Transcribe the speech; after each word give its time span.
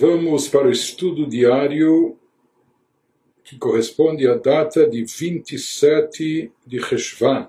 vamos 0.00 0.48
para 0.48 0.66
o 0.66 0.70
estudo 0.70 1.26
diário 1.26 2.18
que 3.44 3.58
corresponde 3.58 4.26
à 4.26 4.34
data 4.34 4.88
de 4.88 5.04
27 5.04 6.50
de 6.66 6.78
Reshvan. 6.78 7.48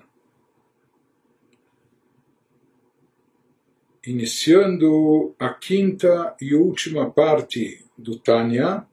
Iniciando 4.06 5.34
a 5.38 5.48
quinta 5.54 6.36
e 6.42 6.54
última 6.54 7.10
parte 7.10 7.86
do 7.96 8.18
Tânia, 8.18 8.86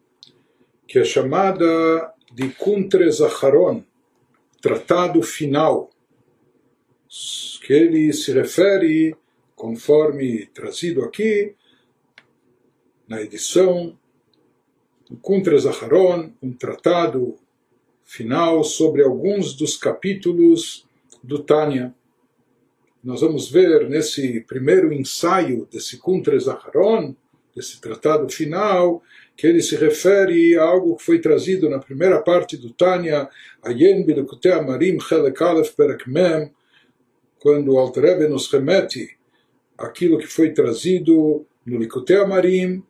que 0.88 0.98
é 0.98 1.04
chamada 1.04 2.14
de 2.32 2.48
Kuntre 2.52 3.12
Zaharon, 3.12 3.84
tratado 4.62 5.22
final, 5.22 5.90
que 7.62 7.74
ele 7.74 8.14
se 8.14 8.32
refere, 8.32 9.18
conforme 9.54 10.46
trazido 10.46 11.04
aqui, 11.04 11.58
na 13.10 13.20
edição 13.20 13.98
do 15.10 15.18
Kuntra 15.18 15.58
Zaharon, 15.58 16.32
um 16.42 16.54
tratado 16.54 17.36
final 18.06 18.64
sobre 18.64 19.02
alguns 19.04 19.56
dos 19.56 19.76
capítulos 19.76 20.88
do 21.24 21.40
Tânia. 21.40 21.94
Nós 23.04 23.22
vamos 23.22 23.50
ver 23.50 23.90
nesse 23.90 24.42
primeiro 24.42 24.94
ensaio 24.94 25.68
desse 25.72 25.98
Kuntra 25.98 26.40
Zaharon, 26.40 27.16
desse 27.56 27.82
tratado 27.82 28.30
final, 28.30 29.02
que 29.36 29.48
ele 29.48 29.64
se 29.64 29.76
refere 29.76 30.56
a 30.56 30.64
algo 30.64 30.96
que 30.96 31.04
foi 31.04 31.20
trazido 31.20 31.68
na 31.68 31.80
primeira 31.80 32.22
parte 32.22 32.56
do 32.58 32.72
Tânia, 32.72 33.28
Ayen 33.64 34.06
Bilukute 34.06 34.50
Amarim 34.50 35.00
Chelek 35.00 35.42
Aleph 35.42 35.72
Perek 35.72 36.08
Mem, 36.08 36.52
quando 37.40 37.74
o 37.74 37.80
Alter 37.80 38.30
nos 38.30 38.52
remete 38.52 39.18
aquilo 39.76 40.20
que 40.20 40.28
foi 40.28 40.52
trazido 40.52 41.46
no 41.66 41.80
Likutei 41.80 42.18
Amarim, 42.18 42.84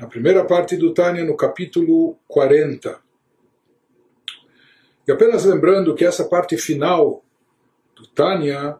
na 0.00 0.06
primeira 0.06 0.42
parte 0.46 0.78
do 0.78 0.94
Tânia, 0.94 1.22
no 1.22 1.36
capítulo 1.36 2.16
40. 2.26 2.98
E 5.06 5.12
apenas 5.12 5.44
lembrando 5.44 5.94
que 5.94 6.06
essa 6.06 6.24
parte 6.24 6.56
final 6.56 7.22
do 7.94 8.06
Tânia, 8.06 8.78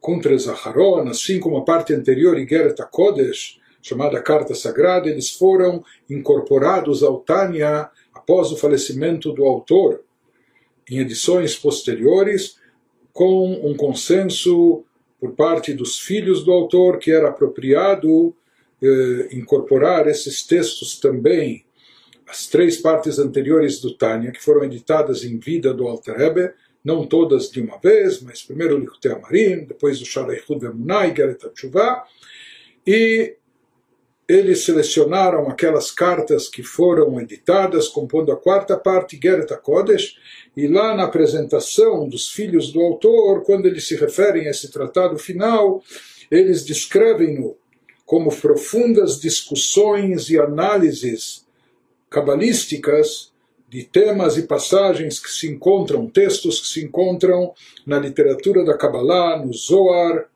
contra 0.00 0.38
Zaharon, 0.38 1.08
assim 1.08 1.40
como 1.40 1.56
a 1.56 1.64
parte 1.64 1.92
anterior, 1.92 2.38
Igeret 2.38 2.80
Kodesh, 2.88 3.58
chamada 3.82 4.22
Carta 4.22 4.54
Sagrada, 4.54 5.08
eles 5.08 5.30
foram 5.30 5.84
incorporados 6.08 7.02
ao 7.02 7.18
Tânia 7.18 7.90
após 8.14 8.52
o 8.52 8.56
falecimento 8.56 9.32
do 9.32 9.44
autor, 9.44 10.04
em 10.88 11.00
edições 11.00 11.56
posteriores, 11.56 12.60
com 13.12 13.52
um 13.68 13.76
consenso 13.76 14.84
por 15.18 15.32
parte 15.32 15.74
dos 15.74 15.98
filhos 15.98 16.44
do 16.44 16.52
autor 16.52 16.98
que 16.98 17.10
era 17.10 17.28
apropriado 17.28 18.36
eh, 18.84 19.28
incorporar 19.32 20.06
esses 20.06 20.46
textos 20.46 20.98
também, 21.00 21.64
as 22.26 22.46
três 22.46 22.76
partes 22.76 23.18
anteriores 23.18 23.80
do 23.80 23.96
Tânia, 23.96 24.32
que 24.32 24.42
foram 24.42 24.64
editadas 24.64 25.24
em 25.24 25.38
vida 25.38 25.72
do 25.72 25.86
Alter 25.86 26.16
Rebbe, 26.16 26.52
não 26.84 27.06
todas 27.06 27.50
de 27.50 27.60
uma 27.62 27.78
vez, 27.78 28.20
mas 28.20 28.42
primeiro 28.42 28.76
o 28.76 28.78
Likutei 28.78 29.10
Amarim, 29.10 29.64
depois 29.64 30.00
o 30.02 30.04
Shaleichud 30.04 30.64
Emunai, 30.66 31.14
Geret 31.16 31.48
Tshuva, 31.54 32.02
e 32.86 33.36
eles 34.28 34.64
selecionaram 34.64 35.48
aquelas 35.48 35.90
cartas 35.90 36.48
que 36.48 36.62
foram 36.62 37.18
editadas, 37.20 37.88
compondo 37.88 38.32
a 38.32 38.36
quarta 38.36 38.76
parte, 38.76 39.18
Geret 39.22 39.54
Kodesh, 39.62 40.16
e 40.54 40.66
lá 40.66 40.94
na 40.94 41.04
apresentação 41.04 42.06
dos 42.08 42.30
filhos 42.30 42.70
do 42.70 42.80
autor, 42.80 43.42
quando 43.44 43.66
eles 43.66 43.88
se 43.88 43.96
referem 43.96 44.46
a 44.46 44.50
esse 44.50 44.70
tratado 44.70 45.18
final, 45.18 45.82
eles 46.30 46.64
descrevem-no 46.64 47.56
como 48.06 48.34
profundas 48.34 49.20
discussões 49.20 50.28
e 50.30 50.38
análises 50.38 51.46
cabalísticas 52.10 53.32
de 53.68 53.82
temas 53.82 54.36
e 54.36 54.42
passagens 54.42 55.18
que 55.18 55.30
se 55.30 55.48
encontram, 55.48 56.06
textos 56.06 56.60
que 56.60 56.66
se 56.68 56.84
encontram 56.84 57.52
na 57.84 57.98
literatura 57.98 58.64
da 58.64 58.76
Kabbalah, 58.76 59.44
no 59.44 59.52
Zohar, 59.52 60.26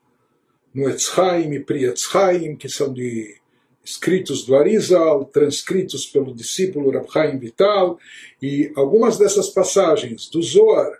no 0.74 0.88
Etzchaim 0.88 1.52
e 1.52 1.60
Pri 1.60 1.84
Etzchaim, 1.84 2.56
que 2.56 2.68
são 2.68 2.92
de 2.92 3.36
escritos 3.84 4.44
do 4.44 4.56
Arizal, 4.56 5.24
transcritos 5.24 6.04
pelo 6.04 6.34
discípulo 6.34 6.90
Rab 6.90 7.06
Chaim 7.10 7.38
Vital, 7.38 7.98
e 8.42 8.72
algumas 8.74 9.16
dessas 9.16 9.48
passagens 9.48 10.28
do 10.28 10.42
Zohar 10.42 10.98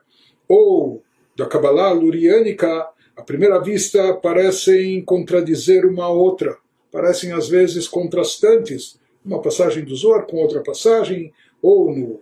ou 0.49 1.03
da 1.37 1.47
Kabbalah 1.47 1.93
luriânica 1.93 2.89
à 3.19 3.23
primeira 3.23 3.59
vista 3.59 4.15
parecem 4.15 5.03
contradizer 5.05 5.85
uma 5.85 6.09
outra, 6.09 6.57
parecem 6.91 7.33
às 7.33 7.49
vezes 7.49 7.89
contrastantes, 7.89 8.97
uma 9.25 9.43
passagem 9.43 9.85
do 9.85 9.95
Zohar 9.97 10.25
com 10.25 10.37
outra 10.37 10.63
passagem, 10.63 11.33
ou 11.61 11.93
no, 11.93 12.21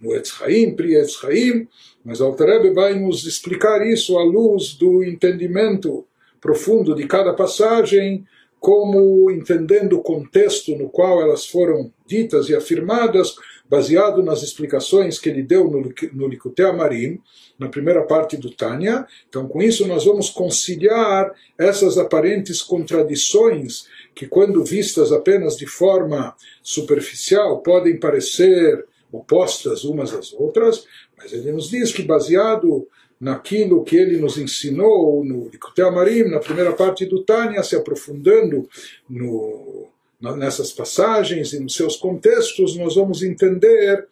no 0.00 0.14
Etzchaim, 0.14 0.76
Pri 0.76 0.94
Etzchaim, 0.94 1.66
mas 2.04 2.20
Altareb 2.20 2.72
vai 2.72 2.94
nos 2.94 3.26
explicar 3.26 3.84
isso 3.84 4.16
à 4.16 4.22
luz 4.22 4.74
do 4.74 5.02
entendimento 5.02 6.06
profundo 6.40 6.94
de 6.94 7.04
cada 7.08 7.34
passagem, 7.34 8.24
como 8.60 9.28
entendendo 9.32 9.98
o 9.98 10.02
contexto 10.02 10.76
no 10.76 10.88
qual 10.88 11.20
elas 11.20 11.44
foram 11.44 11.92
ditas 12.06 12.48
e 12.48 12.54
afirmadas, 12.54 13.34
baseado 13.68 14.22
nas 14.22 14.42
explicações 14.42 15.18
que 15.18 15.28
ele 15.28 15.42
deu 15.42 15.64
no, 15.70 15.92
no 16.12 16.26
Likutei 16.26 16.64
Amarim, 16.64 17.20
na 17.58 17.68
primeira 17.68 18.02
parte 18.02 18.36
do 18.36 18.50
Tânia. 18.50 19.06
Então, 19.28 19.46
com 19.46 19.60
isso, 19.60 19.86
nós 19.86 20.04
vamos 20.04 20.30
conciliar 20.30 21.32
essas 21.56 21.98
aparentes 21.98 22.62
contradições 22.62 23.86
que, 24.14 24.26
quando 24.26 24.64
vistas 24.64 25.12
apenas 25.12 25.56
de 25.56 25.66
forma 25.66 26.34
superficial, 26.62 27.60
podem 27.60 27.98
parecer 27.98 28.86
opostas 29.12 29.84
umas 29.84 30.12
às 30.12 30.32
outras, 30.32 30.84
mas 31.16 31.32
ele 31.32 31.52
nos 31.52 31.70
diz 31.70 31.92
que, 31.92 32.02
baseado 32.02 32.86
naquilo 33.20 33.82
que 33.82 33.96
ele 33.96 34.16
nos 34.16 34.38
ensinou 34.38 35.24
no 35.24 35.48
Likutei 35.48 35.84
Amarim, 35.84 36.24
na 36.24 36.38
primeira 36.38 36.72
parte 36.72 37.04
do 37.04 37.24
Tânia, 37.24 37.62
se 37.62 37.74
aprofundando 37.74 38.68
no, 39.08 39.88
nessas 40.20 40.72
passagens 40.72 41.52
e 41.52 41.60
nos 41.60 41.74
seus 41.74 41.96
contextos, 41.96 42.76
nós 42.76 42.96
vamos 42.96 43.22
entender 43.22 44.06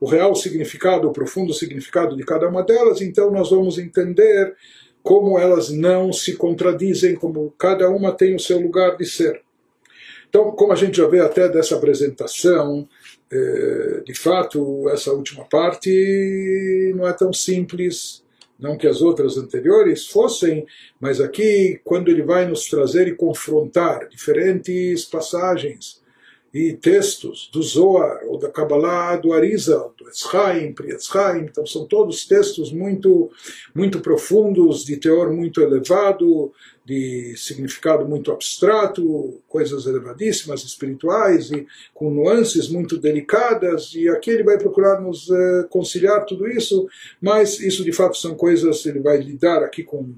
o 0.00 0.06
real 0.06 0.34
significado, 0.34 1.08
o 1.08 1.12
profundo 1.12 1.54
significado 1.54 2.16
de 2.16 2.24
cada 2.24 2.48
uma 2.48 2.62
delas, 2.64 3.00
então 3.00 3.30
nós 3.30 3.50
vamos 3.50 3.78
entender 3.78 4.54
como 5.02 5.38
elas 5.38 5.70
não 5.70 6.12
se 6.12 6.36
contradizem, 6.36 7.14
como 7.14 7.52
cada 7.58 7.88
uma 7.88 8.12
tem 8.12 8.34
o 8.34 8.40
seu 8.40 8.60
lugar 8.60 8.96
de 8.96 9.06
ser. 9.06 9.40
Então, 10.28 10.50
como 10.52 10.72
a 10.72 10.76
gente 10.76 10.96
já 10.96 11.06
vê 11.06 11.20
até 11.20 11.48
dessa 11.48 11.76
apresentação, 11.76 12.88
eh, 13.30 14.02
de 14.04 14.14
fato, 14.14 14.88
essa 14.88 15.12
última 15.12 15.44
parte 15.44 16.92
não 16.96 17.06
é 17.06 17.12
tão 17.12 17.32
simples 17.32 18.24
não 18.62 18.76
que 18.76 18.86
as 18.86 19.02
outras 19.02 19.36
anteriores 19.36 20.06
fossem, 20.06 20.64
mas 21.00 21.20
aqui, 21.20 21.80
quando 21.84 22.08
ele 22.08 22.22
vai 22.22 22.46
nos 22.46 22.66
trazer 22.66 23.08
e 23.08 23.16
confrontar 23.16 24.08
diferentes 24.08 25.04
passagens 25.04 26.01
e 26.52 26.74
textos 26.74 27.48
do 27.50 27.62
Zohar, 27.62 28.20
ou 28.26 28.38
da 28.38 28.50
Kabbalah, 28.50 29.16
do 29.16 29.32
Arizal, 29.32 29.94
do 29.96 30.06
Etzchaim, 30.06 30.74
Pri 30.74 30.90
Etzchaim, 30.90 31.44
então 31.44 31.64
são 31.64 31.86
todos 31.86 32.26
textos 32.26 32.70
muito, 32.70 33.30
muito 33.74 34.00
profundos, 34.00 34.84
de 34.84 34.98
teor 34.98 35.32
muito 35.32 35.62
elevado, 35.62 36.52
de 36.84 37.34
significado 37.38 38.06
muito 38.06 38.30
abstrato, 38.30 39.40
coisas 39.48 39.86
elevadíssimas, 39.86 40.62
espirituais 40.62 41.50
e 41.50 41.66
com 41.94 42.10
nuances 42.10 42.68
muito 42.68 42.98
delicadas, 42.98 43.94
e 43.94 44.08
aqui 44.10 44.30
ele 44.30 44.42
vai 44.42 44.58
procurar 44.58 45.00
nos 45.00 45.30
uh, 45.30 45.66
conciliar 45.70 46.26
tudo 46.26 46.46
isso, 46.46 46.86
mas 47.18 47.60
isso 47.60 47.82
de 47.82 47.92
fato 47.92 48.18
são 48.18 48.34
coisas, 48.34 48.84
ele 48.84 49.00
vai 49.00 49.16
lidar 49.16 49.62
aqui 49.62 49.82
com, 49.82 50.12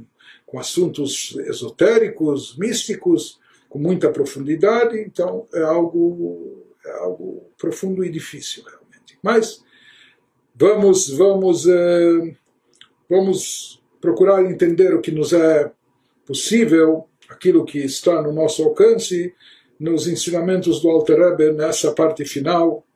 com 0.45 0.59
assuntos 0.59 1.37
esotéricos, 1.47 2.57
místicos, 2.59 3.39
com 3.75 3.81
muita 3.81 4.09
profundidade, 4.09 4.97
então 5.01 5.49
é 5.53 5.61
algo, 5.61 6.65
é 6.87 6.93
algo 6.93 7.51
profundo 7.59 8.05
e 8.05 8.09
difícil 8.09 8.63
realmente. 8.63 9.19
Mas 9.21 9.65
vamos, 10.55 11.11
vamos, 11.11 11.67
eh, 11.67 12.37
vamos 13.11 13.83
procurar 14.01 14.45
entender 14.45 14.95
o 14.95 15.01
que 15.01 15.11
nos 15.11 15.33
é 15.33 15.73
possível, 16.25 17.09
aquilo 17.29 17.65
que 17.65 17.79
está 17.79 18.23
no 18.23 18.33
nosso 18.33 18.63
alcance, 18.63 19.35
nos 19.77 20.07
ensinamentos 20.07 20.81
do 20.81 20.89
Alter 20.89 21.19
Rebbe 21.19 21.51
nessa 21.51 21.91
parte 21.91 22.25
final, 22.25 22.87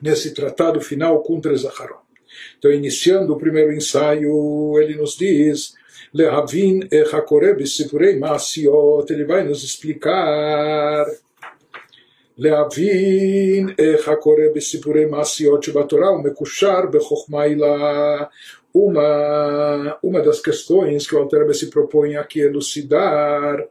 nesse 0.00 0.32
tratado 0.32 0.80
final 0.80 1.24
contra 1.24 1.56
Zaharon. 1.56 2.02
Então, 2.56 2.70
iniciando 2.70 3.32
o 3.32 3.36
primeiro 3.36 3.72
ensaio, 3.72 4.78
ele 4.78 4.94
nos 4.94 5.16
diz 5.16 5.74
להבין 6.13 6.79
איך 6.91 7.13
הקורה 7.13 7.53
בסיפורי 7.59 8.15
מעשיות, 8.15 9.11
ele 9.11 9.25
vai 9.27 9.43
nos 9.43 9.63
explicar 9.63 11.09
להבין 12.37 13.69
איך 13.79 14.09
הקורה 14.09 14.45
בסיפורי 14.55 15.05
מעשיות 15.05 15.63
שבתורה 15.63 16.07
הוא 16.07 16.23
מקושר 16.23 16.79
בחוכמה 16.91 17.43
עילה. 17.43 18.23
Uma, 18.71 19.97
uma 20.03 20.21
das 20.21 20.39
questões 20.39 21.07
que 21.07 21.15
o 21.15 21.17
Alter 21.17 21.51
se 21.55 21.71
propõe 21.71 22.15
aqui 22.15 22.39
elucidar 22.39 23.65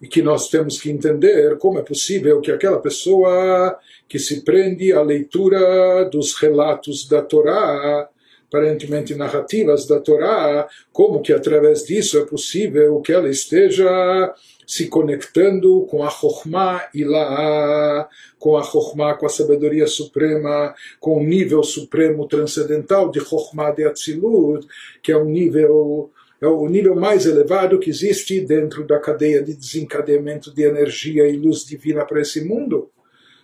e 0.00 0.06
que 0.06 0.22
nós 0.22 0.48
temos 0.48 0.80
que 0.80 0.88
entender 0.88 1.58
como 1.58 1.80
é 1.80 1.82
possível 1.82 2.40
que 2.40 2.52
aquela 2.52 2.80
pessoa 2.80 3.76
que 4.08 4.20
se 4.20 4.42
prende 4.42 4.92
à 4.92 5.02
leitura 5.02 6.04
dos 6.04 6.34
relatos 6.40 7.08
da 7.08 7.22
Torá, 7.22 8.08
aparentemente 8.47 9.15
narrativas 9.15 9.85
da 9.85 9.99
Torá, 9.99 10.67
como 10.91 11.21
que 11.21 11.33
através 11.33 11.83
disso 11.83 12.17
é 12.17 12.25
possível 12.25 13.01
que 13.01 13.11
ela 13.11 13.29
esteja 13.29 14.33
se 14.67 14.87
conectando 14.87 15.85
com 15.89 16.03
a 16.03 16.09
Chokhmah 16.09 16.89
Ilaha, 16.93 18.07
com 18.39 18.57
a 18.57 18.63
Chokhmah, 18.63 19.15
com 19.15 19.25
a 19.25 19.29
sabedoria 19.29 19.87
suprema, 19.87 20.73
com 20.99 21.17
o 21.17 21.23
nível 21.23 21.63
supremo 21.63 22.27
transcendental 22.27 23.11
de 23.11 23.19
Chokhmah 23.19 23.71
de 23.71 23.85
Atzilut, 23.85 24.65
que 25.03 25.11
é 25.11 25.17
um 25.17 25.25
nível 25.25 26.11
é 26.41 26.47
o 26.47 26.67
nível 26.67 26.95
mais 26.95 27.25
elevado 27.25 27.79
que 27.79 27.89
existe 27.89 28.41
dentro 28.41 28.85
da 28.85 28.99
cadeia 28.99 29.41
de 29.41 29.55
desencadeamento 29.55 30.53
de 30.53 30.63
energia 30.63 31.27
e 31.27 31.37
luz 31.37 31.65
divina 31.65 32.05
para 32.05 32.21
esse 32.21 32.43
mundo. 32.43 32.91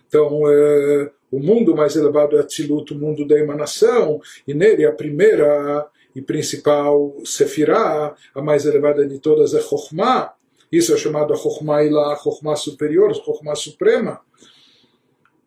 Então, 0.06 0.42
é, 0.46 1.10
o 1.32 1.40
mundo 1.40 1.74
mais 1.74 1.96
elevado 1.96 2.36
é 2.36 2.40
Atzilut, 2.40 2.92
o 2.92 2.98
mundo 2.98 3.26
da 3.26 3.38
emanação, 3.38 4.20
e 4.46 4.52
nele 4.52 4.84
a 4.84 4.92
primeira 4.92 5.88
e 6.14 6.20
principal 6.20 7.16
Sefirah, 7.24 8.14
a 8.34 8.42
mais 8.42 8.66
elevada 8.66 9.06
de 9.06 9.18
todas, 9.18 9.54
é 9.54 9.60
Chokhmah. 9.60 10.34
Isso 10.70 10.92
é 10.92 10.96
chamado 10.98 11.34
Chokhmah 11.34 11.84
Ilah, 11.84 12.16
Chokhmah 12.22 12.56
superior, 12.56 13.14
Chokhmah 13.14 13.54
suprema. 13.54 14.20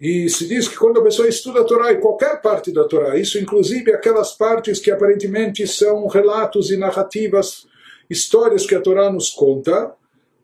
E 0.02 0.28
se 0.28 0.48
diz 0.48 0.68
que 0.68 0.76
quando 0.76 1.00
a 1.00 1.04
pessoa 1.04 1.28
estuda 1.28 1.62
a 1.62 1.64
Torá, 1.64 1.92
e 1.92 2.02
qualquer 2.02 2.42
parte 2.42 2.72
da 2.72 2.84
Torá, 2.86 3.16
isso 3.16 3.38
inclusive 3.38 3.94
aquelas 3.94 4.34
partes 4.34 4.80
que 4.80 4.90
aparentemente 4.90 5.68
são 5.68 6.08
relatos 6.08 6.72
e 6.72 6.78
narrativas, 6.78 7.68
histórias 8.10 8.66
que 8.66 8.76
a 8.76 8.82
Torá 8.82 9.12
nos 9.12 9.30
conta, 9.30 9.94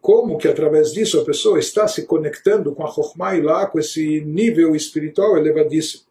como 0.01 0.37
que 0.37 0.47
através 0.47 0.91
disso 0.91 1.19
a 1.19 1.23
pessoa 1.23 1.59
está 1.59 1.87
se 1.87 2.05
conectando 2.07 2.73
com 2.73 2.83
a 2.83 2.91
Chokhmah 2.91 3.41
lá, 3.43 3.65
com 3.67 3.79
esse 3.79 4.21
nível 4.21 4.75
espiritual 4.75 5.37
elevadíssimo. 5.37 6.03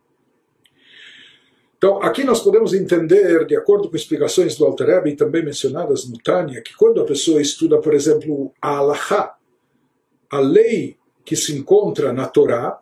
Então, 1.76 2.00
aqui 2.02 2.22
nós 2.22 2.40
podemos 2.40 2.72
entender, 2.72 3.46
de 3.46 3.56
acordo 3.56 3.88
com 3.90 3.96
explicações 3.96 4.54
do 4.54 4.64
Alter 4.64 4.86
Rebbe, 4.86 5.10
e 5.10 5.16
também 5.16 5.44
mencionadas 5.44 6.06
no 6.08 6.18
Tânia, 6.18 6.62
que 6.62 6.76
quando 6.76 7.00
a 7.00 7.04
pessoa 7.04 7.40
estuda, 7.40 7.80
por 7.80 7.94
exemplo, 7.94 8.52
a 8.60 8.76
Alahá, 8.76 9.34
a 10.30 10.38
lei 10.38 10.96
que 11.24 11.34
se 11.34 11.56
encontra 11.56 12.12
na 12.12 12.28
Torá, 12.28 12.78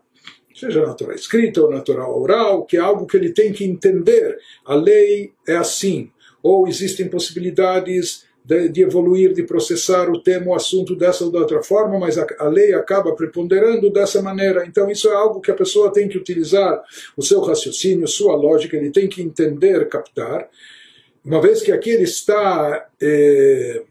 seja 0.52 0.84
na 0.84 0.94
Torá 0.94 1.14
escrita 1.14 1.62
ou 1.62 1.70
na 1.70 1.80
Torá 1.80 2.08
oral, 2.08 2.66
que 2.66 2.76
é 2.76 2.80
algo 2.80 3.06
que 3.06 3.16
ele 3.16 3.32
tem 3.32 3.52
que 3.52 3.64
entender. 3.64 4.36
A 4.64 4.74
lei 4.74 5.32
é 5.46 5.56
assim, 5.56 6.10
ou 6.42 6.66
existem 6.66 7.08
possibilidades 7.08 8.27
de, 8.48 8.68
de 8.70 8.82
evoluir, 8.82 9.34
de 9.34 9.42
processar 9.42 10.08
o 10.08 10.22
tema, 10.22 10.46
o 10.46 10.54
assunto 10.54 10.96
dessa 10.96 11.22
ou 11.22 11.30
de 11.30 11.36
outra 11.36 11.62
forma, 11.62 11.98
mas 11.98 12.16
a, 12.16 12.26
a, 12.38 12.48
lei 12.48 12.72
acaba 12.72 13.14
preponderando 13.14 13.90
dessa 13.90 14.22
maneira. 14.22 14.64
Então, 14.66 14.90
isso 14.90 15.06
é 15.06 15.14
algo 15.14 15.38
que 15.38 15.50
a 15.50 15.54
pessoa 15.54 15.92
tem 15.92 16.08
que 16.08 16.16
utilizar 16.16 16.82
o 17.14 17.22
seu 17.22 17.42
raciocínio, 17.42 18.08
sua 18.08 18.34
lógica, 18.34 18.74
ele 18.74 18.90
tem 18.90 19.06
que 19.06 19.20
entender, 19.20 19.86
captar. 19.90 20.48
Uma 21.22 21.42
vez 21.42 21.60
que 21.60 21.70
aqui 21.70 21.90
ele 21.90 22.04
está. 22.04 22.88
Eh, 23.00 23.82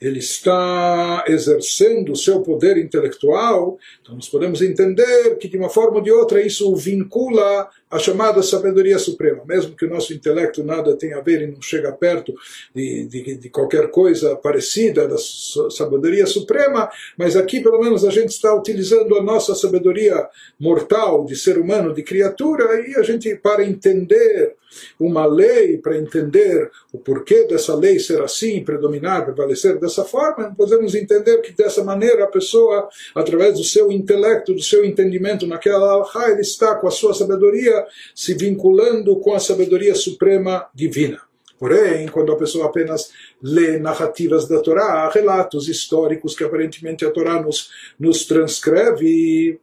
ele 0.00 0.18
está 0.18 1.24
exercendo 1.28 2.12
o 2.12 2.16
seu 2.16 2.40
poder 2.40 2.78
intelectual, 2.78 3.78
então 4.00 4.14
nós 4.14 4.30
podemos 4.30 4.62
entender 4.62 5.36
que 5.36 5.46
de 5.46 5.58
uma 5.58 5.68
forma 5.68 5.98
ou 5.98 6.02
de 6.02 6.10
outra 6.10 6.40
isso 6.40 6.72
o 6.72 6.74
vincula 6.74 7.68
à 7.90 7.98
chamada 7.98 8.42
sabedoria 8.42 8.98
suprema, 8.98 9.42
mesmo 9.44 9.74
que 9.74 9.84
o 9.84 9.90
nosso 9.90 10.14
intelecto 10.14 10.62
nada 10.62 10.96
tenha 10.96 11.18
a 11.18 11.20
ver 11.20 11.42
e 11.42 11.46
não 11.48 11.60
chega 11.60 11.90
perto 11.92 12.32
de, 12.74 13.06
de, 13.06 13.34
de 13.36 13.50
qualquer 13.50 13.90
coisa 13.90 14.36
parecida 14.36 15.08
da 15.08 15.16
sabedoria 15.18 16.26
suprema, 16.26 16.88
mas 17.18 17.34
aqui 17.34 17.60
pelo 17.60 17.80
menos 17.80 18.04
a 18.04 18.10
gente 18.10 18.30
está 18.30 18.54
utilizando 18.54 19.16
a 19.16 19.22
nossa 19.22 19.54
sabedoria 19.54 20.28
mortal 20.58 21.24
de 21.24 21.34
ser 21.34 21.58
humano, 21.58 21.92
de 21.92 22.02
criatura, 22.02 22.80
e 22.88 22.94
a 22.94 23.02
gente 23.02 23.34
para 23.36 23.64
entender 23.64 24.56
uma 24.98 25.26
lei 25.26 25.78
para 25.78 25.96
entender 25.96 26.70
o 26.92 26.98
porquê 26.98 27.44
dessa 27.44 27.74
lei 27.74 27.98
ser 27.98 28.22
assim, 28.22 28.62
predominar, 28.62 29.24
prevalecer 29.24 29.78
dessa 29.78 30.04
forma, 30.04 30.54
podemos 30.56 30.94
entender 30.94 31.38
que 31.38 31.52
dessa 31.52 31.82
maneira 31.82 32.24
a 32.24 32.28
pessoa, 32.28 32.88
através 33.14 33.54
do 33.54 33.64
seu 33.64 33.90
intelecto, 33.90 34.54
do 34.54 34.62
seu 34.62 34.84
entendimento 34.84 35.46
naquela 35.46 36.08
alha, 36.14 36.32
ele 36.32 36.40
está 36.40 36.74
com 36.74 36.86
a 36.86 36.90
sua 36.90 37.14
sabedoria 37.14 37.79
se 38.14 38.34
vinculando 38.34 39.16
com 39.20 39.34
a 39.34 39.40
sabedoria 39.40 39.94
suprema 39.94 40.68
divina. 40.74 41.20
Porém, 41.58 42.08
quando 42.08 42.32
a 42.32 42.38
pessoa 42.38 42.66
apenas 42.66 43.10
lê 43.42 43.78
narrativas 43.78 44.48
da 44.48 44.60
Torá, 44.60 45.10
relatos 45.10 45.68
históricos 45.68 46.34
que 46.34 46.42
aparentemente 46.42 47.04
a 47.04 47.10
Torá 47.10 47.42
nos, 47.42 47.70
nos 47.98 48.24
transcreve, 48.24 49.60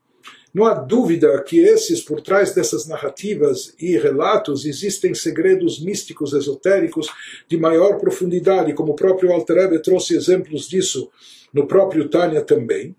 não 0.54 0.66
há 0.66 0.76
dúvida 0.76 1.42
que 1.44 1.60
esses, 1.60 2.02
por 2.02 2.22
trás 2.22 2.54
dessas 2.54 2.88
narrativas 2.88 3.74
e 3.80 3.98
relatos, 3.98 4.66
existem 4.66 5.14
segredos 5.16 5.80
místicos, 5.80 6.34
esotéricos, 6.34 7.08
de 7.48 7.58
maior 7.58 7.98
profundidade, 7.98 8.74
como 8.74 8.92
o 8.92 8.96
próprio 8.96 9.32
Alter 9.32 9.82
trouxe 9.82 10.16
exemplos 10.16 10.68
disso 10.68 11.10
no 11.54 11.68
próprio 11.68 12.10
Tânia 12.10 12.42
também. 12.42 12.96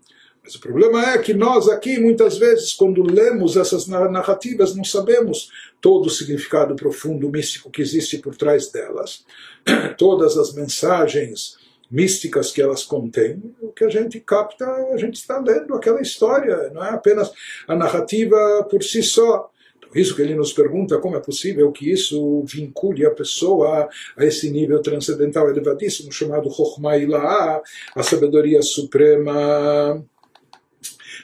Mas 0.49 0.55
o 0.55 0.61
problema 0.61 1.11
é 1.11 1.17
que 1.19 1.31
nós 1.31 1.69
aqui, 1.69 1.99
muitas 1.99 2.39
vezes, 2.39 2.73
quando 2.73 3.03
lemos 3.03 3.55
essas 3.55 3.85
narrativas, 3.85 4.75
não 4.75 4.83
sabemos 4.83 5.51
todo 5.79 6.07
o 6.07 6.09
significado 6.09 6.75
profundo, 6.75 7.29
místico 7.29 7.69
que 7.69 7.83
existe 7.83 8.17
por 8.17 8.35
trás 8.35 8.71
delas. 8.71 9.23
Todas 9.95 10.35
as 10.39 10.55
mensagens 10.55 11.55
místicas 11.91 12.51
que 12.51 12.63
elas 12.63 12.83
contêm, 12.83 13.53
o 13.61 13.67
que 13.67 13.83
a 13.83 13.89
gente 13.89 14.19
capta, 14.21 14.65
a 14.65 14.97
gente 14.97 15.17
está 15.17 15.39
lendo 15.39 15.75
aquela 15.75 16.01
história, 16.01 16.71
não 16.73 16.83
é 16.83 16.89
apenas 16.89 17.31
a 17.67 17.75
narrativa 17.75 18.67
por 18.71 18.81
si 18.81 19.03
só. 19.03 19.51
Então, 19.77 19.89
isso 19.93 20.15
que 20.15 20.23
ele 20.23 20.33
nos 20.33 20.51
pergunta, 20.51 20.97
como 20.97 21.15
é 21.15 21.19
possível 21.19 21.71
que 21.71 21.91
isso 21.91 22.43
vincule 22.47 23.05
a 23.05 23.11
pessoa 23.11 23.87
a 24.17 24.25
esse 24.25 24.49
nível 24.49 24.81
transcendental 24.81 25.47
elevadíssimo 25.47 26.11
chamado 26.11 26.49
Chokhmah 26.49 27.61
a 27.95 28.01
sabedoria 28.01 28.63
suprema. 28.63 30.03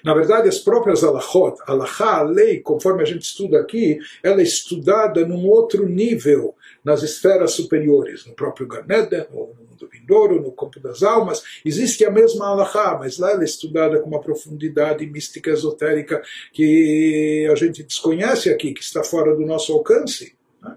Na 0.05 0.13
verdade, 0.13 0.47
as 0.47 0.59
próprias 0.59 1.03
alahot, 1.03 1.57
alahá, 1.65 2.19
a 2.19 2.21
lei, 2.21 2.59
conforme 2.59 3.01
a 3.01 3.05
gente 3.05 3.23
estuda 3.23 3.59
aqui, 3.59 3.97
ela 4.21 4.39
é 4.39 4.43
estudada 4.43 5.25
num 5.25 5.47
outro 5.47 5.89
nível, 5.89 6.53
nas 6.83 7.01
esferas 7.01 7.53
superiores, 7.53 8.25
no 8.27 8.35
próprio 8.35 8.67
Ganeda, 8.67 9.27
no 9.33 9.65
do 9.75 9.87
vindouro, 9.87 10.41
no 10.41 10.51
campo 10.51 10.79
das 10.79 11.03
almas, 11.03 11.43
existe 11.65 12.05
a 12.05 12.11
mesma 12.11 12.47
alahá, 12.47 12.97
mas 12.99 13.17
lá 13.17 13.31
ela 13.31 13.41
é 13.41 13.45
estudada 13.45 13.99
com 13.99 14.07
uma 14.07 14.21
profundidade 14.21 15.05
mística 15.05 15.49
esotérica 15.49 16.21
que 16.53 17.47
a 17.51 17.55
gente 17.55 17.83
desconhece 17.83 18.49
aqui, 18.49 18.73
que 18.73 18.81
está 18.81 19.03
fora 19.03 19.35
do 19.35 19.45
nosso 19.45 19.73
alcance. 19.73 20.35
Né? 20.61 20.75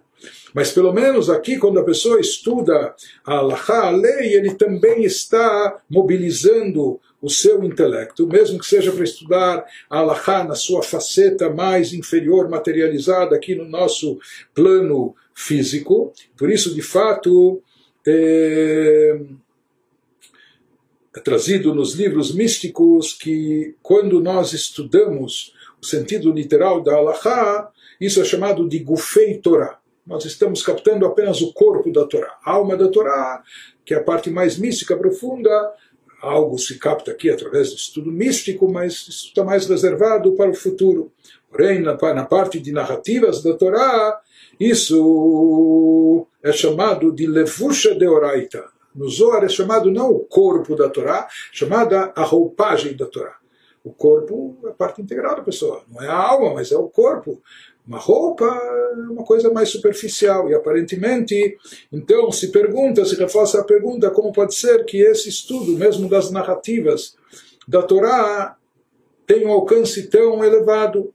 Mas 0.52 0.72
pelo 0.72 0.92
menos 0.92 1.30
aqui, 1.30 1.58
quando 1.58 1.78
a 1.78 1.84
pessoa 1.84 2.20
estuda 2.20 2.94
a 3.24 3.38
a 3.38 3.90
lei, 3.90 4.34
ele 4.34 4.54
também 4.54 5.04
está 5.04 5.80
mobilizando 5.88 7.00
o 7.20 7.28
seu 7.28 7.64
intelecto, 7.64 8.26
mesmo 8.26 8.58
que 8.58 8.66
seja 8.66 8.92
para 8.92 9.04
estudar 9.04 9.64
a 9.90 9.98
alahá 9.98 10.44
na 10.44 10.54
sua 10.54 10.82
faceta 10.82 11.50
mais 11.50 11.92
inferior, 11.92 12.48
materializada 12.48 13.34
aqui 13.34 13.54
no 13.54 13.68
nosso 13.68 14.18
plano 14.54 15.14
físico. 15.34 16.12
Por 16.36 16.50
isso, 16.50 16.74
de 16.74 16.82
fato, 16.82 17.60
é, 18.06 19.20
é 21.16 21.20
trazido 21.20 21.74
nos 21.74 21.94
livros 21.94 22.32
místicos 22.34 23.12
que 23.12 23.74
quando 23.82 24.20
nós 24.20 24.52
estudamos 24.52 25.52
o 25.80 25.86
sentido 25.86 26.32
literal 26.32 26.82
da 26.82 26.94
Allahá, 26.94 27.70
isso 28.00 28.20
é 28.20 28.24
chamado 28.24 28.68
de 28.68 28.78
Gufei 28.78 29.38
Torá. 29.38 29.78
Nós 30.06 30.24
estamos 30.24 30.62
captando 30.62 31.04
apenas 31.04 31.42
o 31.42 31.52
corpo 31.52 31.92
da 31.92 32.06
Torá, 32.06 32.38
a 32.44 32.52
alma 32.52 32.76
da 32.76 32.88
Torá, 32.88 33.42
que 33.84 33.92
é 33.92 33.98
a 33.98 34.02
parte 34.02 34.30
mais 34.30 34.58
mística, 34.58 34.96
profunda. 34.96 35.72
Algo 36.20 36.58
se 36.58 36.78
capta 36.78 37.12
aqui 37.12 37.30
através 37.30 37.70
do 37.70 37.76
estudo 37.76 38.10
místico, 38.10 38.70
mas 38.70 38.92
isso 39.08 39.26
está 39.26 39.44
mais 39.44 39.66
reservado 39.66 40.32
para 40.32 40.50
o 40.50 40.54
futuro. 40.54 41.12
Porém, 41.50 41.80
na, 41.80 41.96
na 42.14 42.24
parte 42.24 42.58
de 42.58 42.72
narrativas 42.72 43.42
da 43.42 43.54
Torá, 43.54 44.20
isso 44.58 46.26
é 46.42 46.52
chamado 46.52 47.12
de 47.12 47.26
levusha 47.26 47.94
de 47.94 48.06
oraita. 48.06 48.64
No 48.94 49.08
Zohar 49.08 49.44
é 49.44 49.48
chamado 49.48 49.90
não 49.90 50.10
o 50.10 50.20
corpo 50.20 50.74
da 50.74 50.88
Torá, 50.88 51.28
chamada 51.52 52.12
a 52.16 52.22
roupagem 52.24 52.96
da 52.96 53.06
Torá. 53.06 53.36
O 53.84 53.92
corpo 53.92 54.58
é 54.66 54.70
parte 54.70 55.00
integral 55.00 55.36
da 55.36 55.42
pessoa, 55.42 55.82
não 55.88 56.02
é 56.02 56.08
a 56.08 56.16
alma, 56.16 56.54
mas 56.54 56.72
é 56.72 56.76
o 56.76 56.88
corpo. 56.88 57.40
Uma 57.88 57.98
roupa 57.98 58.44
é 58.44 59.10
uma 59.10 59.24
coisa 59.24 59.50
mais 59.50 59.70
superficial 59.70 60.50
e 60.50 60.54
aparentemente, 60.54 61.56
então 61.90 62.30
se 62.30 62.52
pergunta, 62.52 63.02
se 63.06 63.14
reforça 63.14 63.58
a 63.58 63.64
pergunta, 63.64 64.10
como 64.10 64.30
pode 64.30 64.54
ser 64.54 64.84
que 64.84 65.00
esse 65.00 65.30
estudo, 65.30 65.72
mesmo 65.72 66.06
das 66.06 66.30
narrativas 66.30 67.16
da 67.66 67.82
Torá, 67.82 68.58
tenha 69.26 69.48
um 69.48 69.52
alcance 69.52 70.06
tão 70.10 70.44
elevado? 70.44 71.14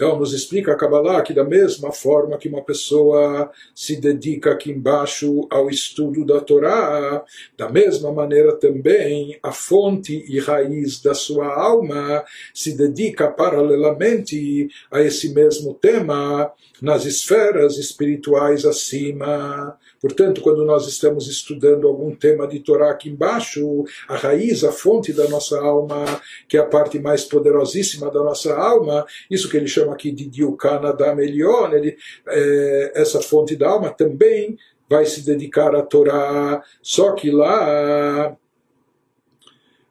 Então, 0.00 0.18
nos 0.18 0.32
explica 0.32 0.72
a 0.72 0.76
Kabbalah 0.76 1.20
que, 1.20 1.34
da 1.34 1.44
mesma 1.44 1.92
forma 1.92 2.38
que 2.38 2.48
uma 2.48 2.62
pessoa 2.62 3.50
se 3.74 4.00
dedica 4.00 4.52
aqui 4.52 4.70
embaixo 4.70 5.46
ao 5.50 5.68
estudo 5.68 6.24
da 6.24 6.40
Torá, 6.40 7.22
da 7.54 7.68
mesma 7.68 8.10
maneira 8.10 8.56
também 8.56 9.38
a 9.42 9.52
fonte 9.52 10.24
e 10.26 10.40
raiz 10.40 11.02
da 11.02 11.12
sua 11.12 11.54
alma 11.54 12.24
se 12.54 12.74
dedica 12.74 13.28
paralelamente 13.28 14.70
a 14.90 15.02
esse 15.02 15.34
mesmo 15.34 15.74
tema 15.74 16.50
nas 16.80 17.04
esferas 17.04 17.76
espirituais 17.76 18.64
acima. 18.64 19.76
Portanto, 20.00 20.40
quando 20.40 20.64
nós 20.64 20.88
estamos 20.88 21.28
estudando 21.28 21.86
algum 21.86 22.14
tema 22.14 22.46
de 22.48 22.60
Torá 22.60 22.90
aqui 22.90 23.10
embaixo, 23.10 23.84
a 24.08 24.16
raiz, 24.16 24.64
a 24.64 24.72
fonte 24.72 25.12
da 25.12 25.28
nossa 25.28 25.60
alma, 25.60 26.04
que 26.48 26.56
é 26.56 26.60
a 26.60 26.66
parte 26.66 26.98
mais 26.98 27.24
poderosíssima 27.24 28.10
da 28.10 28.22
nossa 28.22 28.54
alma, 28.56 29.04
isso 29.30 29.48
que 29.50 29.56
ele 29.56 29.68
chama 29.68 29.92
aqui 29.92 30.10
de 30.10 30.26
Diukana 30.26 30.92
da 30.92 31.14
Melion, 31.14 31.70
ele, 31.72 31.96
é, 32.28 32.92
essa 32.94 33.20
fonte 33.20 33.54
da 33.54 33.68
alma 33.68 33.90
também 33.90 34.56
vai 34.88 35.04
se 35.04 35.24
dedicar 35.24 35.74
à 35.76 35.82
Torá, 35.82 36.62
só 36.82 37.12
que 37.12 37.30
lá 37.30 38.36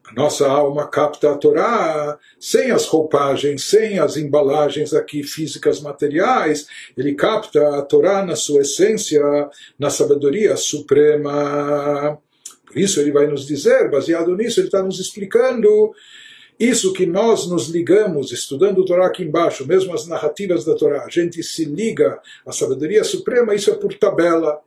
a 0.10 0.14
nossa 0.14 0.48
alma 0.48 0.88
capta 0.88 1.32
a 1.32 1.38
Torá 1.38 2.18
sem 2.40 2.72
as 2.72 2.86
roupagens, 2.86 3.64
sem 3.66 4.00
as 4.00 4.18
embalagens 4.18 4.94
aqui 4.94 5.24
físicas 5.24 5.82
materiais. 5.82 6.68
Ele 6.98 7.14
capta 7.14 7.78
a 7.78 7.82
Torá 7.84 8.26
na 8.26 8.36
sua 8.36 8.62
essência, 8.62 9.22
na 9.78 9.90
sabedoria 9.90 10.58
suprema. 10.58 12.18
Por 12.66 12.78
isso 12.78 13.00
ele 13.00 13.12
vai 13.12 13.28
nos 13.28 13.46
dizer, 13.46 13.90
baseado 13.90 14.36
nisso, 14.36 14.60
ele 14.60 14.68
está 14.68 14.82
nos 14.82 15.00
explicando 15.00 15.94
isso 16.60 16.92
que 16.92 17.06
nós 17.06 17.48
nos 17.48 17.70
ligamos, 17.70 18.34
estudando 18.34 18.80
o 18.80 18.86
Torá 18.86 19.08
aqui 19.08 19.24
embaixo, 19.24 19.66
mesmo 19.66 19.94
as 19.94 20.06
narrativas 20.06 20.66
da 20.66 20.76
Torá, 20.76 21.06
a 21.06 21.10
gente 21.10 21.42
se 21.42 21.64
liga 21.64 22.20
à 22.46 22.52
sabedoria 22.52 23.04
suprema, 23.04 23.56
isso 23.56 23.72
é 23.72 23.76
por 23.76 23.94
tabela 23.94 24.60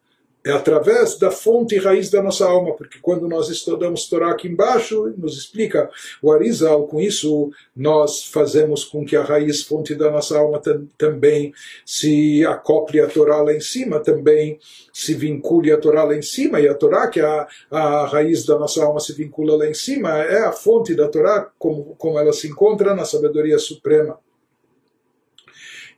é 0.45 0.51
através 0.51 1.17
da 1.17 1.31
fonte 1.31 1.77
e 1.77 1.79
raiz 1.79 2.11
da 2.11 2.23
nossa 2.23 2.45
alma, 2.45 2.75
porque 2.75 2.99
quando 3.01 3.29
nós 3.29 3.49
estudamos 3.49 4.09
Torá 4.09 4.33
aqui 4.33 4.49
embaixo, 4.49 5.15
nos 5.17 5.39
explica 5.39 5.89
o 6.21 6.33
Arizal, 6.33 6.87
com 6.89 7.01
isso 7.01 7.51
nós 7.75 8.25
fazemos 8.25 8.85
com 8.85 9.05
que 9.05 9.15
a 9.15 9.23
raiz, 9.23 9.63
fonte 9.63 9.95
da 9.95 10.11
nossa 10.11 10.37
alma 10.37 10.61
também 10.99 11.55
se 11.87 12.45
acople 12.45 13.01
a 13.01 13.07
Torá 13.07 13.41
lá 13.41 13.55
em 13.55 13.61
cima, 13.61 14.01
também 14.01 14.59
se 14.93 15.15
vincule 15.15 15.71
a 15.71 15.79
Torá 15.79 16.03
lá 16.03 16.17
em 16.17 16.23
cima, 16.23 16.61
e 16.61 16.69
a 16.69 16.75
Torá, 16.75 17.07
que 17.09 17.21
é 17.21 17.25
a, 17.25 17.47
a 17.71 18.07
raiz 18.07 18.45
da 18.45 18.59
nossa 18.59 18.85
alma 18.85 18.99
se 18.99 19.13
vincula 19.13 19.57
lá 19.57 19.69
em 19.69 19.75
cima, 19.75 20.11
é 20.19 20.45
a 20.45 20.53
fonte 20.53 20.95
da 20.95 21.09
Torá, 21.09 21.51
como, 21.57 21.95
como 21.97 22.19
ela 22.19 22.33
se 22.33 22.49
encontra 22.49 22.95
na 22.95 23.05
sabedoria 23.05 23.59
suprema. 23.59 24.19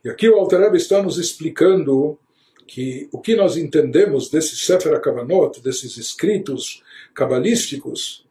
E 0.03 0.09
aqui 0.09 0.29
o 0.29 0.35
Alter 0.35 0.71
está 0.75 1.01
nos 1.01 1.17
explicando 1.17 2.19
que 2.67 3.07
o 3.11 3.19
que 3.19 3.35
nós 3.35 3.57
entendemos 3.57 4.29
desse 4.29 4.55
Sefer 4.55 4.93
HaKavanot, 4.95 5.61
desses 5.61 5.97
escritos 5.97 6.83
cabalísticos, 7.13 8.25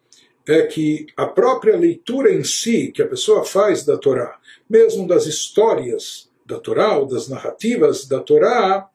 é 0.47 0.63
que 0.63 1.07
a 1.17 1.27
própria 1.27 1.77
leitura 1.77 2.33
em 2.33 2.45
si 2.45 2.93
que 2.93 3.03
a 3.03 3.09
pessoa 3.09 3.45
faz 3.45 3.85
da 3.85 3.97
Torá, 3.97 4.39
mesmo 4.69 5.07
das 5.07 5.27
histórias 5.27 6.29
da 6.45 6.59
Torá 6.59 6.99
ou 6.99 7.07
das 7.07 7.29
narrativas 7.29 8.07
da 8.07 8.21
Torá, 8.21 8.89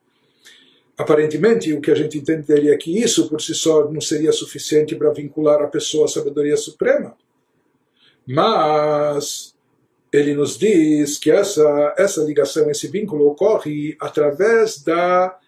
aparentemente 0.96 1.72
o 1.72 1.80
que 1.80 1.90
a 1.90 1.94
gente 1.94 2.18
entenderia 2.18 2.74
é 2.74 2.76
que 2.76 2.96
isso 2.96 3.28
por 3.28 3.40
si 3.40 3.54
só 3.54 3.90
não 3.90 4.00
seria 4.00 4.32
suficiente 4.32 4.94
para 4.94 5.12
vincular 5.12 5.60
a 5.60 5.66
pessoa 5.66 6.04
à 6.04 6.08
sabedoria 6.08 6.56
suprema. 6.56 7.16
Mas 8.26 9.56
ele 10.12 10.34
nos 10.34 10.58
diz 10.58 11.18
que 11.18 11.30
essa, 11.30 11.94
essa 11.96 12.22
ligação, 12.22 12.70
esse 12.70 12.88
vínculo 12.88 13.28
ocorre 13.28 13.96
através 14.00 14.82
da 14.82 15.38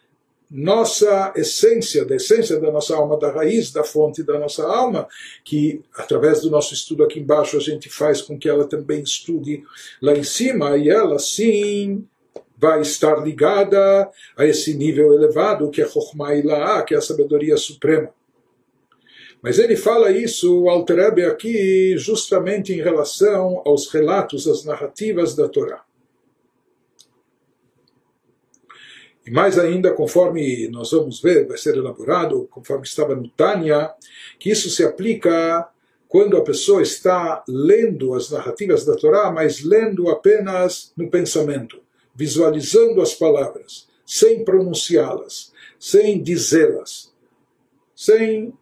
nossa 0.50 1.32
essência, 1.34 2.04
da 2.04 2.14
essência 2.14 2.60
da 2.60 2.70
nossa 2.70 2.94
alma, 2.94 3.18
da 3.18 3.32
raiz, 3.32 3.72
da 3.72 3.82
fonte 3.82 4.22
da 4.22 4.38
nossa 4.38 4.62
alma, 4.64 5.08
que 5.42 5.82
através 5.96 6.42
do 6.42 6.50
nosso 6.50 6.74
estudo 6.74 7.02
aqui 7.02 7.20
embaixo 7.20 7.56
a 7.56 7.60
gente 7.60 7.88
faz 7.88 8.20
com 8.20 8.38
que 8.38 8.48
ela 8.48 8.66
também 8.66 9.02
estude 9.02 9.64
lá 10.00 10.12
em 10.12 10.22
cima 10.22 10.76
e 10.76 10.90
ela 10.90 11.18
sim 11.18 12.06
vai 12.58 12.82
estar 12.82 13.16
ligada 13.16 14.10
a 14.36 14.44
esse 14.44 14.74
nível 14.74 15.14
elevado 15.14 15.70
que 15.70 15.80
é 15.80 15.88
Chokhmah 15.88 16.34
Ilaah, 16.34 16.82
que 16.82 16.94
é 16.94 16.98
a 16.98 17.02
sabedoria 17.02 17.56
suprema. 17.56 18.10
Mas 19.42 19.58
ele 19.58 19.74
fala 19.74 20.12
isso, 20.12 20.62
o 20.62 20.70
Alterebe 20.70 21.24
aqui, 21.24 21.96
justamente 21.98 22.72
em 22.72 22.80
relação 22.80 23.60
aos 23.66 23.88
relatos, 23.92 24.46
às 24.46 24.64
narrativas 24.64 25.34
da 25.34 25.48
Torá. 25.48 25.84
E 29.26 29.30
mais 29.30 29.58
ainda, 29.58 29.92
conforme 29.92 30.68
nós 30.68 30.92
vamos 30.92 31.20
ver, 31.20 31.46
vai 31.46 31.58
ser 31.58 31.76
elaborado, 31.76 32.46
conforme 32.52 32.84
estava 32.84 33.16
no 33.16 33.28
Tânia, 33.28 33.92
que 34.38 34.50
isso 34.50 34.70
se 34.70 34.84
aplica 34.84 35.68
quando 36.06 36.36
a 36.36 36.42
pessoa 36.44 36.82
está 36.82 37.42
lendo 37.48 38.14
as 38.14 38.30
narrativas 38.30 38.84
da 38.84 38.94
Torá, 38.94 39.32
mas 39.32 39.64
lendo 39.64 40.08
apenas 40.08 40.92
no 40.96 41.10
pensamento, 41.10 41.80
visualizando 42.14 43.00
as 43.00 43.14
palavras, 43.14 43.88
sem 44.06 44.44
pronunciá-las, 44.44 45.52
sem 45.80 46.22
dizê-las, 46.22 47.12
sem 47.94 48.52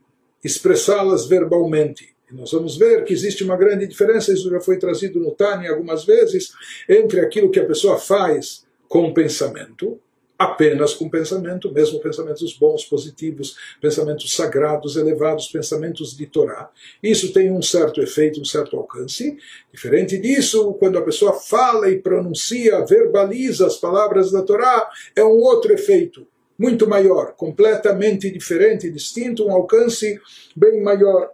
expressá-las 0.42 1.26
verbalmente. 1.26 2.14
E 2.30 2.34
nós 2.34 2.52
vamos 2.52 2.76
ver 2.76 3.04
que 3.04 3.12
existe 3.12 3.42
uma 3.42 3.56
grande 3.56 3.86
diferença, 3.86 4.32
isso 4.32 4.48
já 4.48 4.60
foi 4.60 4.78
trazido 4.78 5.18
no 5.18 5.32
Tânia 5.32 5.70
algumas 5.70 6.04
vezes, 6.04 6.52
entre 6.88 7.20
aquilo 7.20 7.50
que 7.50 7.60
a 7.60 7.66
pessoa 7.66 7.98
faz 7.98 8.64
com 8.88 9.08
o 9.08 9.14
pensamento, 9.14 10.00
apenas 10.38 10.94
com 10.94 11.10
pensamento, 11.10 11.70
mesmo 11.70 12.00
pensamentos 12.00 12.56
bons, 12.56 12.84
positivos, 12.84 13.56
pensamentos 13.78 14.34
sagrados, 14.34 14.96
elevados, 14.96 15.48
pensamentos 15.48 16.16
de 16.16 16.26
Torá. 16.26 16.70
Isso 17.02 17.30
tem 17.32 17.52
um 17.52 17.60
certo 17.60 18.00
efeito, 18.00 18.40
um 18.40 18.44
certo 18.44 18.76
alcance. 18.76 19.36
Diferente 19.70 20.16
disso, 20.16 20.72
quando 20.74 20.96
a 20.96 21.02
pessoa 21.02 21.34
fala 21.34 21.90
e 21.90 22.00
pronuncia, 22.00 22.82
verbaliza 22.86 23.66
as 23.66 23.76
palavras 23.76 24.30
da 24.32 24.40
Torá, 24.40 24.88
é 25.14 25.22
um 25.22 25.40
outro 25.40 25.74
efeito 25.74 26.26
muito 26.60 26.86
maior, 26.86 27.32
completamente 27.32 28.30
diferente, 28.30 28.90
distinto, 28.90 29.46
um 29.46 29.50
alcance 29.50 30.20
bem 30.54 30.82
maior. 30.82 31.30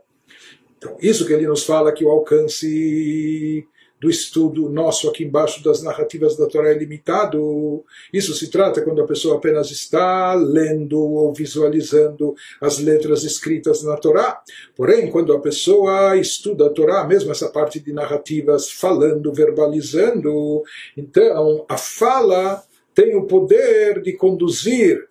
Então, 0.78 0.96
isso 1.00 1.26
que 1.26 1.32
ele 1.32 1.48
nos 1.48 1.64
fala 1.64 1.92
que 1.92 2.04
o 2.04 2.10
alcance 2.10 3.66
do 4.00 4.08
estudo 4.08 4.68
nosso 4.68 5.08
aqui 5.08 5.24
embaixo 5.24 5.64
das 5.64 5.82
narrativas 5.82 6.36
da 6.36 6.46
Torá 6.46 6.70
é 6.70 6.74
limitado. 6.74 7.84
Isso 8.12 8.34
se 8.34 8.50
trata 8.50 8.82
quando 8.82 9.02
a 9.02 9.06
pessoa 9.06 9.38
apenas 9.38 9.72
está 9.72 10.32
lendo 10.34 11.00
ou 11.00 11.34
visualizando 11.34 12.36
as 12.60 12.78
letras 12.78 13.24
escritas 13.24 13.82
na 13.82 13.96
Torá. 13.96 14.40
Porém, 14.76 15.10
quando 15.10 15.32
a 15.32 15.40
pessoa 15.40 16.16
estuda 16.16 16.66
a 16.66 16.70
Torá, 16.70 17.04
mesmo 17.04 17.32
essa 17.32 17.48
parte 17.48 17.80
de 17.80 17.92
narrativas, 17.92 18.70
falando, 18.70 19.32
verbalizando, 19.32 20.62
então 20.96 21.66
a 21.68 21.76
fala 21.76 22.62
tem 22.94 23.16
o 23.16 23.26
poder 23.26 24.00
de 24.02 24.12
conduzir 24.12 25.08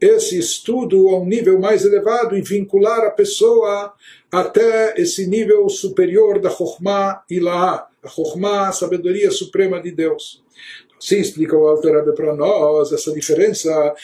esse 0.00 0.38
estudo 0.38 1.08
a 1.08 1.18
um 1.18 1.24
nível 1.24 1.58
mais 1.58 1.84
elevado 1.84 2.36
e 2.36 2.42
vincular 2.42 3.00
a 3.04 3.10
pessoa 3.10 3.92
até 4.30 4.94
esse 5.00 5.26
nível 5.26 5.68
superior 5.68 6.38
da 6.38 6.50
Chokhmah 6.50 7.22
Ilaha, 7.30 7.86
a 8.02 8.08
Chokhmah, 8.08 8.68
a 8.68 8.72
sabedoria 8.72 9.30
suprema 9.30 9.80
de 9.80 9.90
Deus. 9.90 10.44
Assim 10.98 11.18
explica 11.18 11.56
o 11.56 11.66
Alter 11.66 12.12
para 12.14 12.34
nós 12.34 12.92
essa 12.92 13.12
diferença. 13.12 13.94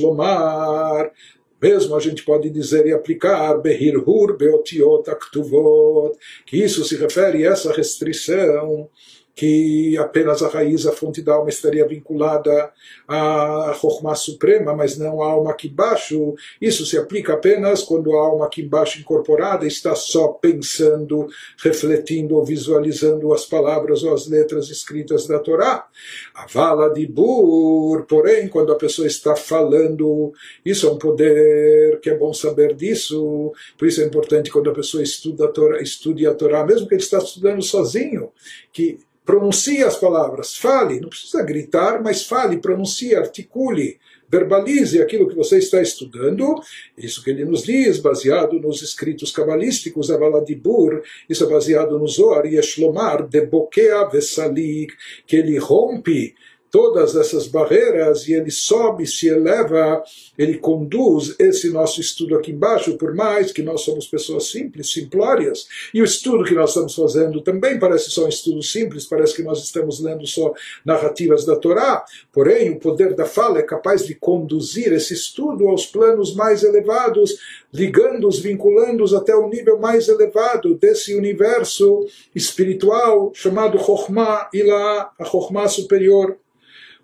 Lomar, 0.00 1.12
mesmo 1.60 1.94
a 1.94 2.00
gente 2.00 2.22
pode 2.22 2.48
dizer 2.48 2.86
e 2.86 2.92
aplicar 2.92 3.54
Behirhur 3.58 4.36
Beotiot 4.36 5.10
Aktuvot, 5.10 6.16
que 6.46 6.56
isso 6.56 6.84
se 6.84 6.96
refere 6.96 7.46
a 7.46 7.52
essa 7.52 7.72
restrição 7.72 8.88
que 9.34 9.96
apenas 9.96 10.42
a 10.42 10.48
raiz, 10.48 10.86
a 10.86 10.92
fonte 10.92 11.22
da 11.22 11.34
alma 11.34 11.48
estaria 11.48 11.86
vinculada 11.86 12.70
à 13.08 13.72
Chokhmah 13.80 14.14
Suprema, 14.14 14.74
mas 14.74 14.98
não 14.98 15.22
à 15.22 15.30
alma 15.30 15.50
aqui 15.52 15.68
embaixo. 15.68 16.34
Isso 16.60 16.84
se 16.84 16.98
aplica 16.98 17.34
apenas 17.34 17.82
quando 17.82 18.14
a 18.14 18.20
alma 18.20 18.46
aqui 18.46 18.62
embaixo 18.62 19.00
incorporada 19.00 19.66
está 19.66 19.94
só 19.94 20.28
pensando, 20.28 21.26
refletindo 21.62 22.36
ou 22.36 22.44
visualizando 22.44 23.32
as 23.32 23.46
palavras 23.46 24.02
ou 24.02 24.12
as 24.12 24.28
letras 24.28 24.68
escritas 24.68 25.26
da 25.26 25.38
Torá. 25.38 25.86
A 26.34 26.46
vala 26.46 26.92
de 26.92 27.06
Bur, 27.06 28.04
porém, 28.06 28.48
quando 28.48 28.72
a 28.72 28.76
pessoa 28.76 29.06
está 29.06 29.34
falando, 29.36 30.32
isso 30.64 30.86
é 30.86 30.90
um 30.90 30.98
poder 30.98 32.00
que 32.00 32.10
é 32.10 32.16
bom 32.16 32.32
saber 32.32 32.74
disso, 32.74 33.52
por 33.78 33.88
isso 33.88 34.00
é 34.00 34.04
importante 34.04 34.50
quando 34.50 34.70
a 34.70 34.74
pessoa 34.74 35.02
estuda 35.02 35.46
a 35.46 35.48
Torá, 35.48 35.80
estude 35.80 36.26
a 36.26 36.34
Torá, 36.34 36.64
mesmo 36.64 36.86
que 36.86 36.94
ele 36.94 37.02
está 37.02 37.18
estudando 37.18 37.62
sozinho, 37.62 38.30
que 38.72 38.98
pronuncie 39.30 39.84
as 39.84 39.96
palavras, 39.96 40.56
fale, 40.56 40.98
não 40.98 41.08
precisa 41.08 41.40
gritar, 41.44 42.02
mas 42.02 42.24
fale, 42.24 42.58
pronuncie, 42.58 43.14
articule, 43.14 44.00
verbalize 44.28 45.00
aquilo 45.00 45.28
que 45.28 45.36
você 45.36 45.58
está 45.58 45.80
estudando, 45.80 46.60
isso 46.98 47.22
que 47.22 47.30
ele 47.30 47.44
nos 47.44 47.62
diz, 47.62 48.00
baseado 48.00 48.58
nos 48.58 48.82
escritos 48.82 49.30
cabalísticos, 49.30 50.10
Avaladibur, 50.10 51.02
isso 51.28 51.44
é 51.44 51.46
baseado 51.46 51.96
no 51.96 52.08
Zohar, 52.08 52.44
Yeshlomar, 52.44 53.28
de 53.28 53.46
Bokea 53.46 54.04
Vesalik, 54.06 54.92
que 55.28 55.36
ele 55.36 55.58
rompe 55.58 56.34
todas 56.70 57.16
essas 57.16 57.46
barreiras 57.46 58.28
e 58.28 58.32
ele 58.32 58.50
sobe, 58.50 59.06
se 59.06 59.28
eleva, 59.28 60.02
ele 60.38 60.58
conduz 60.58 61.34
esse 61.38 61.70
nosso 61.70 62.00
estudo 62.00 62.36
aqui 62.36 62.52
embaixo, 62.52 62.96
por 62.96 63.14
mais 63.14 63.52
que 63.52 63.62
nós 63.62 63.82
somos 63.82 64.06
pessoas 64.06 64.46
simples, 64.46 64.92
simplórias, 64.92 65.66
e 65.92 66.00
o 66.00 66.04
estudo 66.04 66.44
que 66.44 66.54
nós 66.54 66.70
estamos 66.70 66.94
fazendo 66.94 67.40
também 67.40 67.78
parece 67.78 68.10
só 68.10 68.24
um 68.24 68.28
estudo 68.28 68.62
simples, 68.62 69.04
parece 69.04 69.34
que 69.34 69.42
nós 69.42 69.62
estamos 69.62 70.00
lendo 70.00 70.26
só 70.26 70.52
narrativas 70.84 71.44
da 71.44 71.56
Torá, 71.56 72.04
porém 72.32 72.70
o 72.70 72.78
poder 72.78 73.14
da 73.14 73.26
fala 73.26 73.58
é 73.58 73.62
capaz 73.62 74.06
de 74.06 74.14
conduzir 74.14 74.92
esse 74.92 75.14
estudo 75.14 75.68
aos 75.68 75.86
planos 75.86 76.34
mais 76.34 76.62
elevados, 76.62 77.36
ligando-os, 77.72 78.38
vinculando-os 78.38 79.14
até 79.14 79.34
o 79.34 79.48
nível 79.48 79.78
mais 79.78 80.08
elevado 80.08 80.74
desse 80.74 81.14
universo 81.14 82.06
espiritual 82.34 83.30
chamado 83.34 83.78
Chokhmah 83.78 84.48
Ilah, 84.52 85.10
a 85.18 85.24
Chokhmah 85.24 85.68
superior. 85.68 86.36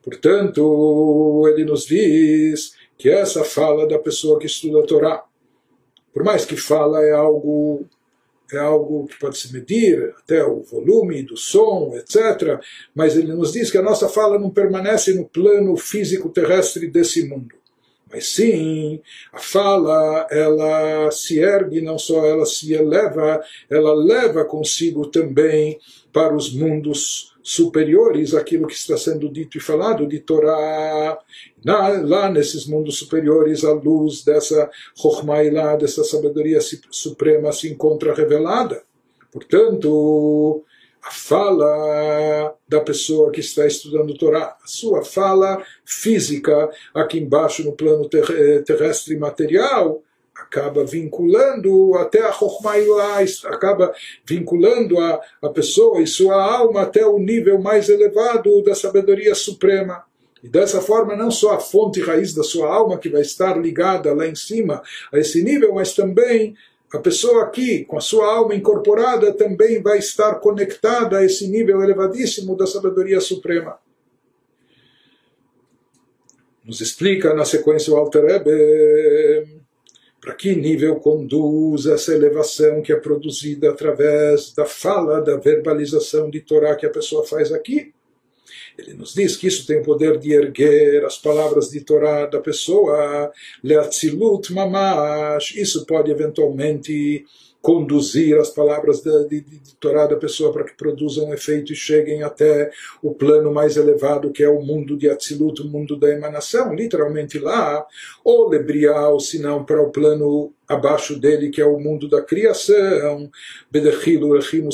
Portanto, 0.07 1.43
ele 1.49 1.65
nos 1.65 1.85
diz 1.85 2.77
que 2.97 3.11
essa 3.11 3.43
fala 3.43 3.89
da 3.89 3.99
pessoa 3.99 4.39
que 4.39 4.47
estuda 4.47 4.79
a 4.79 4.87
Torá, 4.87 5.25
por 6.15 6.23
mais 6.23 6.45
que 6.45 6.57
fala 6.57 7.05
é 7.05 7.11
algo 7.11 7.85
é 8.53 8.59
algo 8.59 9.09
que 9.09 9.19
pode 9.19 9.37
se 9.37 9.53
medir, 9.53 10.15
até 10.17 10.45
o 10.45 10.63
volume 10.63 11.25
do 11.25 11.37
som, 11.37 11.97
etc. 11.97 12.61
Mas 12.95 13.17
ele 13.17 13.35
nos 13.35 13.53
diz 13.53 13.69
que 13.69 13.79
a 13.79 13.83
nossa 13.83 14.09
fala 14.09 14.39
não 14.39 14.49
permanece 14.49 15.13
no 15.13 15.25
plano 15.25 15.77
físico 15.77 16.29
terrestre 16.29 16.87
desse 16.87 17.29
mundo. 17.29 17.57
Mas 18.09 18.29
sim, 18.29 19.01
a 19.33 19.41
fala, 19.41 20.29
ela 20.31 21.11
se 21.11 21.41
ergue, 21.41 21.81
não 21.81 21.99
só 21.99 22.25
ela 22.25 22.47
se 22.47 22.73
eleva, 22.73 23.43
ela 23.69 23.93
leva 23.93 24.45
consigo 24.45 25.09
também 25.09 25.81
para 26.13 26.33
os 26.33 26.55
mundos 26.55 27.36
superiores 27.47 28.35
aquilo 28.35 28.67
que 28.67 28.75
está 28.75 28.97
sendo 28.97 29.29
dito 29.29 29.57
e 29.57 29.61
falado 29.61 30.05
de 30.05 30.19
Torá. 30.19 31.17
Na, 31.65 31.91
lá 32.03 32.29
nesses 32.29 32.67
mundos 32.67 32.99
superiores, 32.99 33.63
a 33.65 33.71
luz 33.71 34.25
dessa 34.25 34.69
Chokhmah 34.97 35.77
dessa 35.77 36.03
sabedoria 36.03 36.59
suprema, 36.91 37.53
se 37.53 37.69
encontra 37.69 38.13
revelada. 38.13 38.83
Portanto, 39.31 40.65
a 41.01 41.13
fala 41.13 42.53
da 42.69 42.81
pessoa 42.81 43.31
que 43.31 43.39
está 43.39 43.65
estudando 43.65 44.19
Torá, 44.19 44.57
a 44.61 44.67
sua 44.67 45.05
fala 45.05 45.65
física, 45.85 46.69
aqui 46.93 47.21
embaixo 47.21 47.63
no 47.63 47.77
plano 47.77 48.09
terrestre 48.09 49.17
material, 49.17 50.03
acaba 50.47 50.85
vinculando 50.85 51.95
até 51.97 52.21
a 52.23 52.33
Chokhmah 52.33 52.77
acaba 53.47 53.93
vinculando 54.25 54.99
a, 54.99 55.21
a 55.43 55.49
pessoa 55.49 56.01
e 56.01 56.07
sua 56.07 56.41
alma 56.41 56.83
até 56.83 57.05
o 57.05 57.19
nível 57.19 57.61
mais 57.61 57.89
elevado 57.89 58.63
da 58.63 58.75
sabedoria 58.75 59.35
suprema. 59.35 60.05
E 60.43 60.49
dessa 60.49 60.81
forma, 60.81 61.17
não 61.17 61.31
só 61.31 61.55
a 61.55 61.61
fonte 61.61 62.01
raiz 62.01 62.33
da 62.33 62.45
sua 62.45 62.73
alma 62.73 62.99
que 62.99 63.09
vai 63.09 63.23
estar 63.23 63.59
ligada 63.59 64.15
lá 64.15 64.27
em 64.27 64.37
cima 64.37 64.83
a 65.13 65.19
esse 65.19 65.43
nível, 65.43 65.75
mas 65.75 65.95
também 65.95 66.55
a 66.93 66.99
pessoa 66.99 67.43
aqui, 67.43 67.85
com 67.85 67.99
a 67.99 68.01
sua 68.01 68.33
alma 68.33 68.55
incorporada, 68.55 69.33
também 69.33 69.83
vai 69.83 69.99
estar 69.99 70.37
conectada 70.37 71.19
a 71.19 71.25
esse 71.25 71.49
nível 71.49 71.83
elevadíssimo 71.83 72.57
da 72.57 72.67
sabedoria 72.67 73.21
suprema. 73.21 73.79
Nos 76.65 76.81
explica 76.81 77.35
na 77.35 77.45
sequência 77.45 77.93
o 77.93 77.97
Alter 77.97 78.25
Rebbe 78.25 79.56
para 80.27 80.35
que 80.35 80.57
nível 80.57 80.97
conduz 80.97 81.87
essa 81.87 82.13
elevação 82.13 82.83
que 82.83 82.93
é 82.93 82.97
produzida 82.97 83.71
através 83.71 84.53
da 84.53 84.65
fala, 84.65 85.21
da 85.21 85.37
verbalização 85.37 86.29
de 86.29 86.41
Torá 86.41 86.75
que 86.75 86.85
a 86.85 86.91
pessoa 86.91 87.25
faz 87.25 87.53
aqui. 87.53 87.95
Ele 88.77 88.95
nos 88.95 89.15
diz 89.15 89.37
que 89.37 89.47
isso 89.47 89.65
tem 89.69 89.79
o 89.79 89.85
poder 89.85 90.19
de 90.19 90.33
erguer 90.33 91.05
as 91.05 91.17
palavras 91.17 91.71
de 91.71 91.81
Torá 91.81 92.27
da 92.27 92.41
pessoa, 92.41 93.31
leatzilut 93.63 94.53
mamash. 94.53 95.55
Isso 95.55 95.87
pode 95.87 96.11
eventualmente 96.11 97.25
conduzir 97.67 98.39
as 98.39 98.49
palavras 98.49 99.01
de, 99.01 99.41
de, 99.41 99.75
Torá 99.81 100.07
da 100.07 100.15
pessoa 100.15 100.53
para 100.53 100.63
que 100.63 100.77
produzam 100.77 101.35
efeito 101.35 101.73
e 101.73 101.77
cheguem 101.77 102.23
até 102.23 102.71
o 103.03 103.13
plano 103.13 103.53
mais 103.53 103.77
elevado, 103.77 104.31
que 104.31 104.45
é 104.45 104.49
o 104.49 104.63
mundo 104.63 104.97
de 104.97 105.11
Atzilut, 105.11 105.61
o 105.63 105.69
mundo 105.69 105.97
da 105.97 106.09
emanação, 106.09 106.73
literalmente 106.73 107.41
lá, 107.41 107.85
ou 108.25 108.49
lebrial, 108.49 109.19
se 109.19 109.41
não 109.41 109.65
para 109.65 109.83
o 109.83 109.91
plano 109.91 110.53
abaixo 110.69 111.19
dele, 111.19 111.51
que 111.51 111.61
é 111.61 111.67
o 111.67 111.81
mundo 111.81 112.09
da 112.09 112.23
criação, 112.23 113.29
Echimu, 113.75 114.71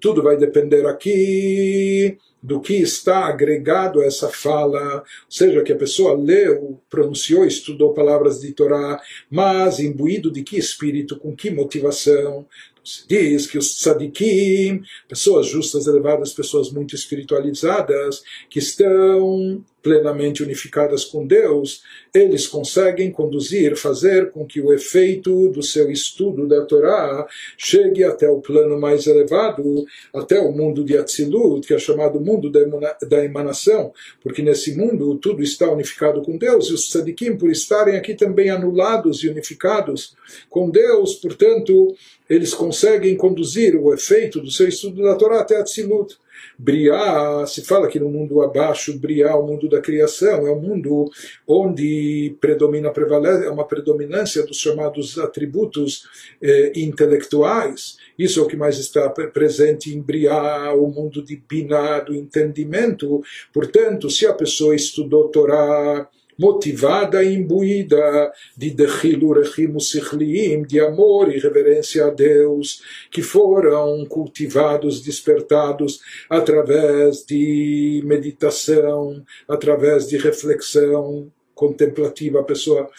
tudo 0.00 0.22
vai 0.22 0.36
depender 0.36 0.86
aqui 0.86 2.16
do 2.44 2.60
que 2.60 2.74
está 2.74 3.24
agregado 3.24 4.02
a 4.02 4.04
essa 4.04 4.28
fala, 4.28 4.98
ou 4.98 5.02
seja, 5.30 5.62
que 5.62 5.72
a 5.72 5.76
pessoa 5.76 6.14
leu, 6.14 6.78
pronunciou, 6.90 7.46
estudou 7.46 7.94
palavras 7.94 8.42
de 8.42 8.52
Torá, 8.52 9.00
mas 9.30 9.80
imbuído 9.80 10.30
de 10.30 10.42
que 10.42 10.58
espírito, 10.58 11.18
com 11.18 11.34
que 11.34 11.50
motivação. 11.50 12.46
Se 12.84 13.08
diz 13.08 13.46
que 13.46 13.56
os 13.56 13.76
tzadikim, 13.76 14.82
pessoas 15.08 15.46
justas, 15.46 15.86
elevadas, 15.86 16.32
pessoas 16.32 16.70
muito 16.70 16.94
espiritualizadas, 16.94 18.22
que 18.50 18.58
estão 18.58 19.64
plenamente 19.84 20.42
unificadas 20.42 21.04
com 21.04 21.26
Deus, 21.26 21.82
eles 22.14 22.46
conseguem 22.46 23.10
conduzir, 23.10 23.76
fazer 23.76 24.30
com 24.30 24.46
que 24.46 24.58
o 24.58 24.72
efeito 24.72 25.50
do 25.50 25.62
seu 25.62 25.90
estudo 25.90 26.48
da 26.48 26.64
Torá 26.64 27.26
chegue 27.58 28.02
até 28.02 28.26
o 28.26 28.40
plano 28.40 28.80
mais 28.80 29.06
elevado, 29.06 29.84
até 30.14 30.40
o 30.40 30.52
mundo 30.52 30.82
de 30.82 30.96
Atzilut, 30.96 31.66
que 31.66 31.74
é 31.74 31.78
chamado 31.78 32.18
mundo 32.18 32.50
da 32.50 33.22
emanação, 33.22 33.92
porque 34.22 34.40
nesse 34.40 34.74
mundo 34.74 35.18
tudo 35.18 35.42
está 35.42 35.70
unificado 35.70 36.22
com 36.22 36.38
Deus, 36.38 36.70
e 36.70 36.72
os 36.72 36.88
tzadikim, 36.88 37.36
por 37.36 37.50
estarem 37.50 37.96
aqui 37.96 38.14
também 38.14 38.48
anulados 38.48 39.22
e 39.22 39.28
unificados 39.28 40.16
com 40.48 40.70
Deus, 40.70 41.16
portanto, 41.16 41.94
eles 42.28 42.54
conseguem 42.54 43.16
conduzir 43.16 43.76
o 43.76 43.92
efeito 43.92 44.40
do 44.40 44.50
seu 44.50 44.68
estudo 44.68 45.02
da 45.02 45.14
Torá 45.14 45.40
até 45.40 45.56
Atzilut. 45.56 46.16
Briá, 46.58 47.44
se 47.46 47.64
fala 47.64 47.88
que 47.88 47.98
no 47.98 48.08
mundo 48.08 48.42
abaixo, 48.42 48.98
Briá, 48.98 49.36
o 49.36 49.46
mundo 49.46 49.68
da 49.68 49.80
criação, 49.80 50.46
é 50.46 50.52
um 50.52 50.60
mundo 50.60 51.10
onde 51.46 52.36
predomina, 52.40 52.90
prevalece, 52.90 53.46
é 53.46 53.50
uma 53.50 53.66
predominância 53.66 54.44
dos 54.44 54.58
chamados 54.58 55.18
atributos 55.18 56.04
eh, 56.40 56.72
intelectuais. 56.76 57.96
Isso 58.18 58.40
é 58.40 58.42
o 58.42 58.46
que 58.46 58.56
mais 58.56 58.78
está 58.78 59.08
presente 59.10 59.94
em 59.94 60.00
Briá, 60.00 60.72
o 60.74 60.86
mundo 60.88 61.22
de 61.22 61.36
Biná, 61.48 62.00
do 62.00 62.14
entendimento. 62.14 63.22
Portanto, 63.52 64.08
se 64.08 64.26
a 64.26 64.32
pessoa 64.32 64.74
estudou 64.74 65.28
Torá, 65.28 66.08
motivada 66.38 67.22
e 67.22 67.34
imbuída 67.34 68.32
de 68.56 68.70
Dechilurechim 68.70 69.78
Sichliim, 69.78 70.62
de 70.62 70.80
amor 70.80 71.32
e 71.32 71.38
reverência 71.38 72.06
a 72.06 72.10
Deus, 72.10 72.82
que 73.10 73.22
foram 73.22 74.04
cultivados, 74.06 75.00
despertados 75.02 76.00
através 76.28 77.24
de 77.24 78.02
meditação, 78.04 79.24
através 79.48 80.08
de 80.08 80.16
reflexão 80.16 81.30
contemplativa. 81.54 82.40
A 82.40 82.44
pessoa 82.44 82.90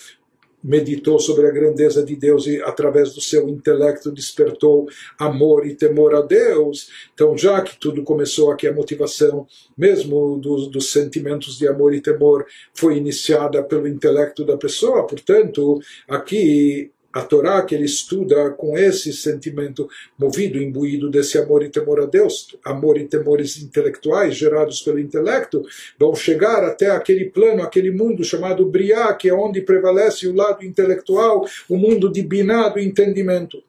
meditou 0.65 1.19
sobre 1.19 1.45
a 1.45 1.51
grandeza 1.51 2.03
de 2.03 2.15
Deus 2.15 2.47
e, 2.47 2.59
através 2.63 3.13
do 3.13 3.21
seu 3.21 3.47
intelecto, 3.47 4.11
despertou 4.11 4.87
amor 5.19 5.67
e 5.67 5.75
temor 5.75 6.15
a 6.15 6.21
Deus. 6.21 6.89
Então, 7.13 7.37
já 7.37 7.61
que 7.61 7.79
tudo 7.79 8.03
começou 8.03 8.51
aqui, 8.51 8.67
a 8.67 8.73
motivação, 8.73 9.45
mesmo 9.77 10.39
dos, 10.39 10.67
dos 10.67 10.91
sentimentos 10.91 11.59
de 11.59 11.67
amor 11.67 11.93
e 11.93 12.01
temor, 12.01 12.45
foi 12.73 12.97
iniciada 12.97 13.61
pelo 13.63 13.87
intelecto 13.87 14.43
da 14.43 14.57
pessoa, 14.57 15.05
portanto, 15.05 15.79
aqui 16.07 16.91
a 17.15 17.21
Torá 17.21 17.63
que 17.63 17.73
ele 17.73 17.85
estuda 17.85 18.49
com 18.49 18.77
esse 18.77 19.13
sentimento 19.13 19.87
movido, 20.19 20.61
imbuído 20.61 21.09
desse 21.09 21.37
amor 21.37 21.63
e 21.63 21.69
temor 21.69 22.01
a 22.01 22.05
Deus, 22.05 22.57
amor 22.65 22.97
e 22.97 23.07
temores 23.07 23.57
intelectuais 23.57 24.35
gerados 24.35 24.81
pelo 24.81 24.99
intelecto, 24.99 25.63
vão 25.97 26.13
chegar 26.13 26.61
até 26.65 26.91
aquele 26.91 27.29
plano, 27.29 27.63
aquele 27.63 27.89
mundo 27.89 28.21
chamado 28.21 28.65
Briá, 28.65 29.13
que 29.13 29.29
é 29.29 29.33
onde 29.33 29.61
prevalece 29.61 30.27
o 30.27 30.35
lado 30.35 30.65
intelectual, 30.65 31.45
o 31.69 31.77
mundo 31.77 32.11
de 32.11 32.21
Biná, 32.21 32.67
do 32.67 32.79
entendimento 32.79 33.63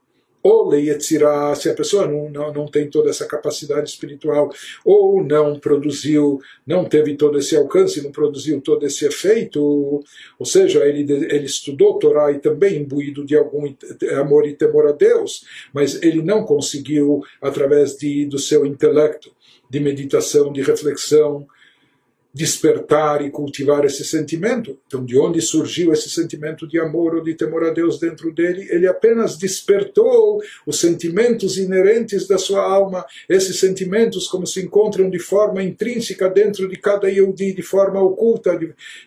ou 0.46 0.70
se 1.00 1.68
a 1.68 1.74
pessoa 1.74 2.06
não, 2.06 2.30
não, 2.30 2.52
não 2.52 2.66
tem 2.66 2.88
toda 2.88 3.11
essa 3.11 3.26
capacidade 3.26 3.90
espiritual, 3.90 4.52
ou 4.85 5.22
não 5.22 5.59
produziu, 5.59 6.40
não 6.64 6.85
teve 6.85 7.16
todo 7.16 7.38
esse 7.38 7.56
alcance, 7.56 8.02
não 8.02 8.12
produziu 8.12 8.61
todo 8.61 8.87
esse 8.87 9.04
efeito, 9.04 9.61
ou 10.38 10.46
seja, 10.46 10.87
ele, 10.87 11.11
ele 11.12 11.46
estudou 11.46 11.98
Torá 11.98 12.30
e 12.30 12.38
também 12.38 12.76
imbuído 12.76 13.24
de 13.24 13.37
algum 13.37 13.74
amor 14.20 14.46
e 14.46 14.54
temor 14.54 14.87
a 14.87 14.92
Deus, 14.92 15.44
mas 15.72 16.00
ele 16.02 16.22
não 16.22 16.44
conseguiu, 16.44 17.22
através 17.42 17.96
de, 17.96 18.26
do 18.26 18.38
seu 18.38 18.64
intelecto, 18.64 19.32
de 19.68 19.80
meditação, 19.80 20.52
de 20.52 20.62
reflexão, 20.62 21.46
despertar 22.37 23.25
e 23.25 23.31
cultivar 23.31 23.87
esse 23.87 24.05
sentimento. 24.05 24.79
Então, 24.87 25.03
de 25.03 25.18
onde 25.18 25.40
surgiu 25.40 25.90
esse 25.90 26.11
sentimento 26.11 26.68
de 26.68 26.79
amor 26.79 27.14
ou 27.14 27.22
de 27.22 27.33
temor 27.33 27.64
a 27.64 27.70
Deus 27.70 27.99
dentro 27.99 28.31
dele? 28.31 28.68
Ele 28.70 28.87
apenas 28.87 29.38
despertou 29.38 30.42
os 30.66 30.79
sentimentos 30.79 31.57
inerentes 31.57 32.29
da 32.29 32.37
sua 32.37 32.62
alma, 32.62 33.07
esses 33.27 33.59
sentimentos 33.59 34.29
como 34.29 34.46
se 34.46 34.61
encontram 34.61 35.09
de 35.09 35.18
forma 35.18 35.62
intrínseca 35.62 36.29
dentro 36.29 36.68
de 36.68 36.77
cada 36.77 37.09
Yehudi, 37.09 37.55
de 37.55 37.62
forma 37.62 38.03
oculta. 38.03 38.61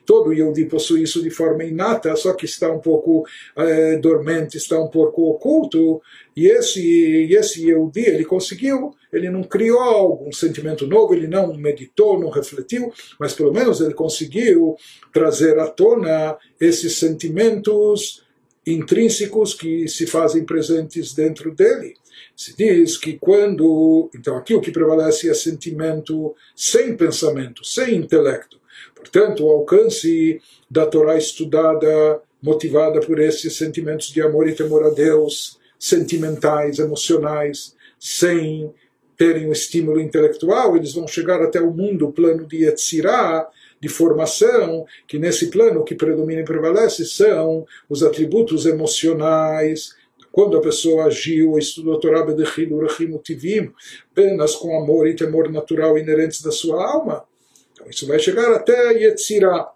Todo 0.08 0.34
Yehudi 0.34 0.66
possui 0.66 1.04
isso 1.04 1.22
de 1.22 1.30
forma 1.30 1.64
inata, 1.64 2.16
só 2.16 2.34
que 2.34 2.46
está 2.46 2.72
um 2.72 2.80
pouco 2.80 3.24
é, 3.56 3.98
dormente, 3.98 4.58
está 4.58 4.80
um 4.80 4.88
pouco 4.88 5.30
oculto. 5.30 6.02
E 6.36 6.48
esse, 6.48 7.32
esse 7.32 7.68
Yehudi, 7.68 8.08
ele 8.08 8.26
conseguiu, 8.26 8.96
ele 9.12 9.30
não 9.30 9.44
criou 9.44 9.80
algum 9.80 10.32
sentimento 10.32 10.86
novo, 10.88 11.14
ele 11.14 11.28
não 11.28 11.56
meditou, 11.56 12.20
não 12.20 12.30
refletiu, 12.30 12.92
mas 13.20 13.34
pelo 13.34 13.52
menos 13.52 13.82
ele 13.82 13.94
conseguiu 13.94 14.76
trazer 15.12 15.58
à 15.60 15.68
tona 15.68 16.38
esses 16.60 16.98
sentimentos 16.98 18.24
intrínsecos 18.66 19.54
que 19.54 19.88
se 19.88 20.06
fazem 20.06 20.46
presentes 20.46 21.14
dentro 21.14 21.54
dele. 21.54 21.96
Se 22.36 22.56
diz 22.56 22.98
que 22.98 23.18
quando. 23.18 24.10
Então, 24.14 24.38
aqui 24.38 24.54
o 24.54 24.62
que 24.62 24.72
prevalece 24.72 25.30
é 25.30 25.34
sentimento 25.34 26.36
sem 26.56 26.96
pensamento, 26.96 27.66
sem 27.66 27.96
intelecto. 27.96 28.60
Portanto, 28.96 29.46
o 29.46 29.50
alcance 29.50 30.42
da 30.70 30.86
Torá 30.86 31.18
estudada, 31.18 32.22
motivada 32.42 33.00
por 33.00 33.20
esses 33.20 33.56
sentimentos 33.56 34.08
de 34.08 34.22
amor 34.22 34.48
e 34.48 34.56
temor 34.56 34.86
a 34.86 34.90
Deus, 34.90 35.58
sentimentais, 35.78 36.80
emocionais, 36.80 37.76
sem 37.98 38.74
terem 39.19 39.49
um 39.49 39.53
estímulo 39.53 40.01
intelectual, 40.01 40.77
eles 40.77 40.93
vão 40.93 41.07
chegar 41.07 41.41
até 41.43 41.61
o 41.61 41.71
mundo, 41.71 42.09
o 42.09 42.13
plano 42.13 42.47
de 42.47 42.65
Yetzirah, 42.65 43.47
de 43.81 43.89
formação, 43.89 44.87
que 45.07 45.19
nesse 45.19 45.51
plano 45.51 45.81
o 45.81 45.85
que 45.85 45.95
predomina 45.95 46.41
e 46.41 46.45
prevalece 46.45 47.05
são 47.05 47.67
os 47.89 48.03
atributos 48.03 48.67
emocionais. 48.67 49.95
Quando 50.33 50.57
a 50.57 50.61
pessoa 50.61 51.05
agiu 51.05 51.53
ou 51.53 51.59
estudou 51.59 52.01
Torá 52.01 52.25
Bedechil 52.25 52.75
Urachim 52.75 53.13
Utivim, 53.13 53.73
apenas 54.11 54.57
com 54.57 54.77
amor 54.77 55.07
e 55.07 55.15
temor 55.15 55.51
natural 55.51 55.97
inerentes 55.97 56.43
da 56.43 56.51
sua 56.51 56.85
alma, 56.85 57.25
então 57.73 57.89
isso 57.89 58.07
vai 58.07 58.19
chegar 58.19 58.53
até 58.53 58.93
Yetzirah. 58.93 59.75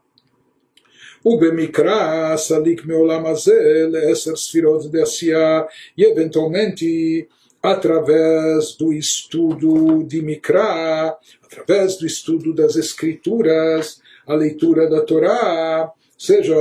ובמקרא 1.24 2.36
סליק 2.36 2.86
מעולם 2.86 3.26
הזה 3.26 3.86
לעשר 3.88 4.36
ספירות 4.36 4.92
דעשייה, 4.92 5.62
e 5.98 6.04
eventualmente 6.04 7.26
através 7.63 8.75
do 8.75 8.91
estudo 8.91 10.03
de 10.03 10.21
Mikra, 10.21 11.17
através 11.41 11.95
do 11.95 12.05
estudo 12.05 12.53
das 12.53 12.75
escrituras, 12.75 14.01
a 14.27 14.33
leitura 14.35 14.89
da 14.89 14.99
Torá, 14.99 15.89
seja, 16.17 16.53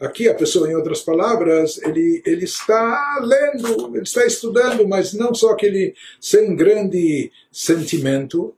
aqui 0.00 0.28
a 0.28 0.34
pessoa, 0.34 0.68
em 0.68 0.74
outras 0.74 1.00
palavras, 1.00 1.80
ele, 1.82 2.20
ele 2.26 2.44
está 2.44 3.20
lendo, 3.22 3.94
ele 3.94 4.02
está 4.02 4.26
estudando, 4.26 4.86
mas 4.86 5.12
não 5.12 5.32
só 5.32 5.52
aquele 5.52 5.94
sem 6.20 6.56
grande 6.56 7.30
sentimento, 7.52 8.52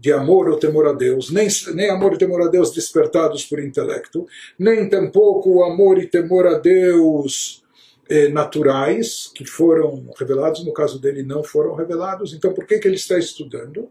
de 0.00 0.12
amor 0.12 0.48
ou 0.48 0.58
temor 0.58 0.86
a 0.86 0.92
Deus, 0.92 1.28
nem, 1.28 1.48
nem 1.74 1.90
amor 1.90 2.14
e 2.14 2.18
temor 2.18 2.40
a 2.42 2.46
Deus 2.46 2.70
despertados 2.70 3.44
por 3.44 3.58
intelecto, 3.58 4.28
nem 4.56 4.88
tampouco 4.88 5.64
amor 5.64 5.98
e 5.98 6.06
temor 6.06 6.46
a 6.46 6.56
Deus 6.56 7.64
eh, 8.08 8.28
naturais, 8.28 9.30
que 9.34 9.44
foram 9.44 10.10
revelados, 10.18 10.64
no 10.64 10.72
caso 10.72 11.00
dele 11.00 11.22
não 11.22 11.42
foram 11.42 11.74
revelados, 11.74 12.32
então 12.32 12.52
por 12.52 12.66
que, 12.66 12.78
que 12.78 12.88
ele 12.88 12.96
está 12.96 13.18
estudando? 13.18 13.90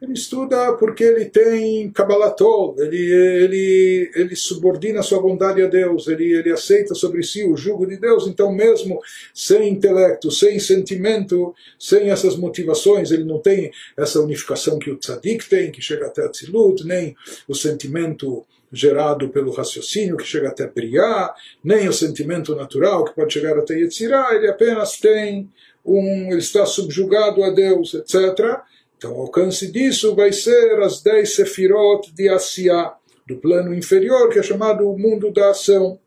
Ele 0.00 0.14
estuda 0.14 0.72
porque 0.78 1.04
ele 1.04 1.26
tem 1.26 1.90
Kabbalatol, 1.90 2.74
ele, 2.78 2.96
ele, 2.96 4.10
ele 4.14 4.34
subordina 4.34 5.02
sua 5.02 5.20
bondade 5.20 5.60
a 5.60 5.66
Deus, 5.66 6.08
ele, 6.08 6.32
ele 6.32 6.50
aceita 6.50 6.94
sobre 6.94 7.22
si 7.22 7.44
o 7.44 7.54
jugo 7.54 7.86
de 7.86 7.98
Deus, 7.98 8.26
então 8.26 8.50
mesmo 8.50 8.98
sem 9.34 9.68
intelecto, 9.68 10.30
sem 10.30 10.58
sentimento, 10.58 11.54
sem 11.78 12.10
essas 12.10 12.34
motivações, 12.34 13.10
ele 13.10 13.24
não 13.24 13.40
tem 13.40 13.70
essa 13.94 14.20
unificação 14.20 14.78
que 14.78 14.90
o 14.90 14.96
tzadik 14.96 15.46
tem, 15.46 15.70
que 15.70 15.82
chega 15.82 16.06
até 16.06 16.24
a 16.24 16.30
tzilut, 16.30 16.82
nem 16.82 17.14
o 17.46 17.54
sentimento 17.54 18.46
gerado 18.72 19.28
pelo 19.30 19.52
raciocínio, 19.52 20.16
que 20.16 20.24
chega 20.24 20.48
até 20.48 20.66
Briá, 20.66 21.34
nem 21.62 21.88
o 21.88 21.92
sentimento 21.92 22.54
natural, 22.54 23.04
que 23.04 23.14
pode 23.14 23.32
chegar 23.32 23.58
até 23.58 23.74
Yetzirah, 23.74 24.34
ele 24.34 24.48
apenas 24.48 24.96
tem 24.96 25.50
um, 25.84 26.28
ele 26.30 26.38
está 26.38 26.64
subjugado 26.64 27.42
a 27.42 27.50
Deus, 27.50 27.94
etc., 27.94 28.60
então, 29.00 29.16
o 29.16 29.22
alcance 29.22 29.72
disso 29.72 30.14
vai 30.14 30.30
ser 30.30 30.78
as 30.82 31.00
dez 31.00 31.34
sefirot 31.34 32.12
de 32.12 32.28
Asiá, 32.28 32.94
do 33.26 33.38
plano 33.38 33.72
inferior, 33.72 34.28
que 34.28 34.38
é 34.38 34.42
chamado 34.42 34.86
o 34.86 34.98
mundo 34.98 35.32
da 35.32 35.48
ação. 35.48 35.98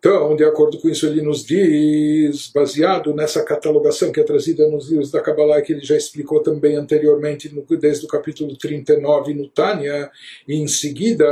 Então, 0.00 0.34
de 0.34 0.42
acordo 0.42 0.78
com 0.78 0.88
isso, 0.88 1.06
ele 1.06 1.20
nos 1.20 1.44
diz, 1.44 2.50
baseado 2.54 3.14
nessa 3.14 3.44
catalogação 3.44 4.10
que 4.10 4.18
é 4.18 4.24
trazida 4.24 4.66
nos 4.66 4.88
livros 4.88 5.10
da 5.10 5.20
Kabbalah, 5.20 5.60
que 5.60 5.74
ele 5.74 5.84
já 5.84 5.94
explicou 5.94 6.42
também 6.42 6.74
anteriormente, 6.74 7.54
desde 7.78 8.06
o 8.06 8.08
capítulo 8.08 8.56
39 8.56 9.34
no 9.34 9.46
Tânia, 9.46 10.10
e 10.48 10.54
em 10.54 10.66
seguida, 10.66 11.26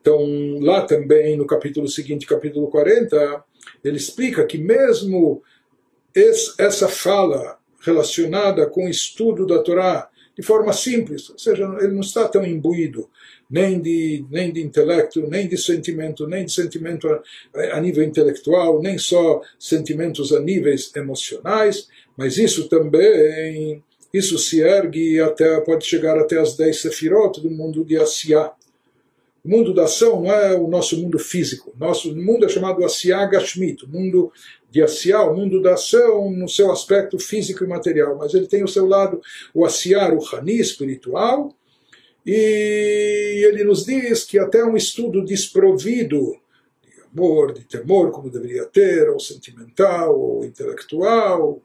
então, 0.00 0.18
lá 0.62 0.86
também, 0.86 1.36
no 1.36 1.46
capítulo 1.46 1.86
seguinte, 1.86 2.26
capítulo 2.26 2.68
40, 2.68 3.44
ele 3.84 3.98
explica 3.98 4.46
que 4.46 4.56
mesmo 4.56 5.42
essa 6.58 6.88
fala 6.88 7.58
relacionada 7.80 8.66
com 8.66 8.86
o 8.86 8.88
estudo 8.88 9.46
da 9.46 9.62
Torá 9.62 10.08
de 10.34 10.42
forma 10.42 10.72
simples, 10.72 11.28
ou 11.28 11.38
seja, 11.38 11.64
ele 11.80 11.92
não 11.92 12.00
está 12.00 12.26
tão 12.26 12.42
imbuído 12.46 13.10
nem 13.50 13.80
de, 13.80 14.24
nem 14.30 14.52
de 14.52 14.62
intelecto, 14.62 15.26
nem 15.26 15.48
de 15.48 15.56
sentimento, 15.56 16.26
nem 16.26 16.44
de 16.44 16.52
sentimento 16.52 17.08
a, 17.08 17.22
a 17.72 17.80
nível 17.80 18.04
intelectual, 18.04 18.82
nem 18.82 18.98
só 18.98 19.40
sentimentos 19.58 20.32
a 20.32 20.40
níveis 20.40 20.94
emocionais, 20.94 21.88
mas 22.16 22.36
isso 22.36 22.68
também, 22.68 23.82
isso 24.12 24.38
se 24.38 24.60
ergue 24.60 25.20
até, 25.20 25.60
pode 25.60 25.86
chegar 25.86 26.18
até 26.18 26.38
as 26.38 26.56
dez 26.56 26.80
sefirot 26.80 27.40
do 27.40 27.50
mundo 27.50 27.84
de 27.84 27.96
Asiá. 27.96 28.52
O 29.44 29.48
mundo 29.48 29.72
da 29.72 29.84
ação 29.84 30.20
não 30.20 30.32
é 30.32 30.54
o 30.54 30.68
nosso 30.68 31.00
mundo 31.00 31.18
físico. 31.18 31.72
Nosso 31.78 32.14
mundo 32.14 32.44
é 32.44 32.48
chamado 32.48 32.84
Asiá 32.84 33.24
Gashmit, 33.24 33.84
o 33.84 33.88
mundo 33.88 34.30
de 34.70 34.82
Asiá, 34.82 35.22
o 35.22 35.34
mundo 35.34 35.62
da 35.62 35.74
ação 35.74 36.30
no 36.30 36.48
seu 36.48 36.70
aspecto 36.70 37.18
físico 37.18 37.64
e 37.64 37.66
material, 37.66 38.18
mas 38.18 38.34
ele 38.34 38.46
tem 38.46 38.62
o 38.62 38.68
seu 38.68 38.84
lado, 38.84 39.20
o 39.54 39.64
Asiá, 39.64 40.12
o 40.12 40.18
Hani, 40.34 40.60
espiritual, 40.60 41.54
e 42.30 43.42
ele 43.42 43.64
nos 43.64 43.86
diz 43.86 44.22
que 44.24 44.38
até 44.38 44.62
um 44.62 44.76
estudo 44.76 45.24
desprovido 45.24 46.36
de 46.82 47.00
amor, 47.10 47.54
de 47.54 47.64
temor, 47.64 48.10
como 48.10 48.28
deveria 48.28 48.66
ter, 48.66 49.08
ou 49.08 49.18
sentimental, 49.18 50.14
ou 50.20 50.44
intelectual, 50.44 51.62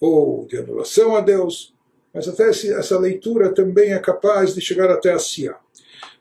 ou 0.00 0.46
de 0.48 0.56
anulação 0.56 1.14
a 1.14 1.20
Deus, 1.20 1.72
mas 2.12 2.26
até 2.26 2.48
essa 2.48 2.98
leitura 2.98 3.54
também 3.54 3.92
é 3.92 4.00
capaz 4.00 4.52
de 4.52 4.60
chegar 4.60 4.90
até 4.90 5.12
a 5.12 5.18
Siá. 5.20 5.56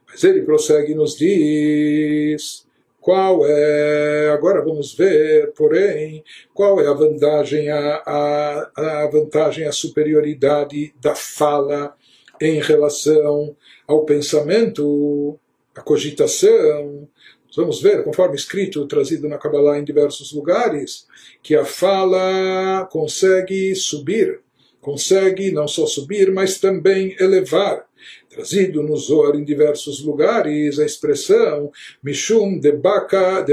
Mas 0.08 0.24
ele 0.24 0.44
prossegue 0.44 0.92
e 0.92 0.96
nos 0.96 1.18
diz 1.18 2.68
qual 3.02 3.44
é, 3.44 4.30
agora 4.32 4.64
vamos 4.64 4.94
ver, 4.94 5.52
porém, 5.54 6.24
qual 6.54 6.80
é 6.80 6.86
a 6.86 6.94
vantagem, 6.94 7.70
a, 7.72 8.04
a, 8.06 9.04
a 9.04 9.08
vantagem, 9.08 9.66
a 9.66 9.72
superioridade 9.72 10.94
da 11.02 11.16
fala 11.16 11.96
em 12.40 12.62
relação 12.62 13.56
ao 13.90 14.06
pensamento, 14.06 15.40
à 15.76 15.82
cogitação. 15.82 17.10
Vamos 17.58 17.82
ver, 17.82 18.04
conforme 18.04 18.36
escrito, 18.36 18.86
trazido 18.86 19.28
na 19.28 19.40
Kabbalah 19.40 19.80
em 19.80 19.84
diversos 19.84 20.32
lugares, 20.32 21.08
que 21.42 21.56
a 21.56 21.66
fala 21.66 22.88
consegue 22.92 23.74
subir, 23.74 24.42
consegue 24.80 25.52
não 25.52 25.68
só 25.68 25.88
subir, 25.88 26.32
mas 26.32 26.60
também 26.60 27.16
elevar 27.20 27.89
trazido 28.30 28.84
no 28.84 28.96
Zohar 28.96 29.36
em 29.36 29.44
diversos 29.44 30.04
lugares 30.04 30.78
a 30.80 30.86
expressão 30.86 31.72
Mishum 32.04 32.60
debaka, 32.60 33.44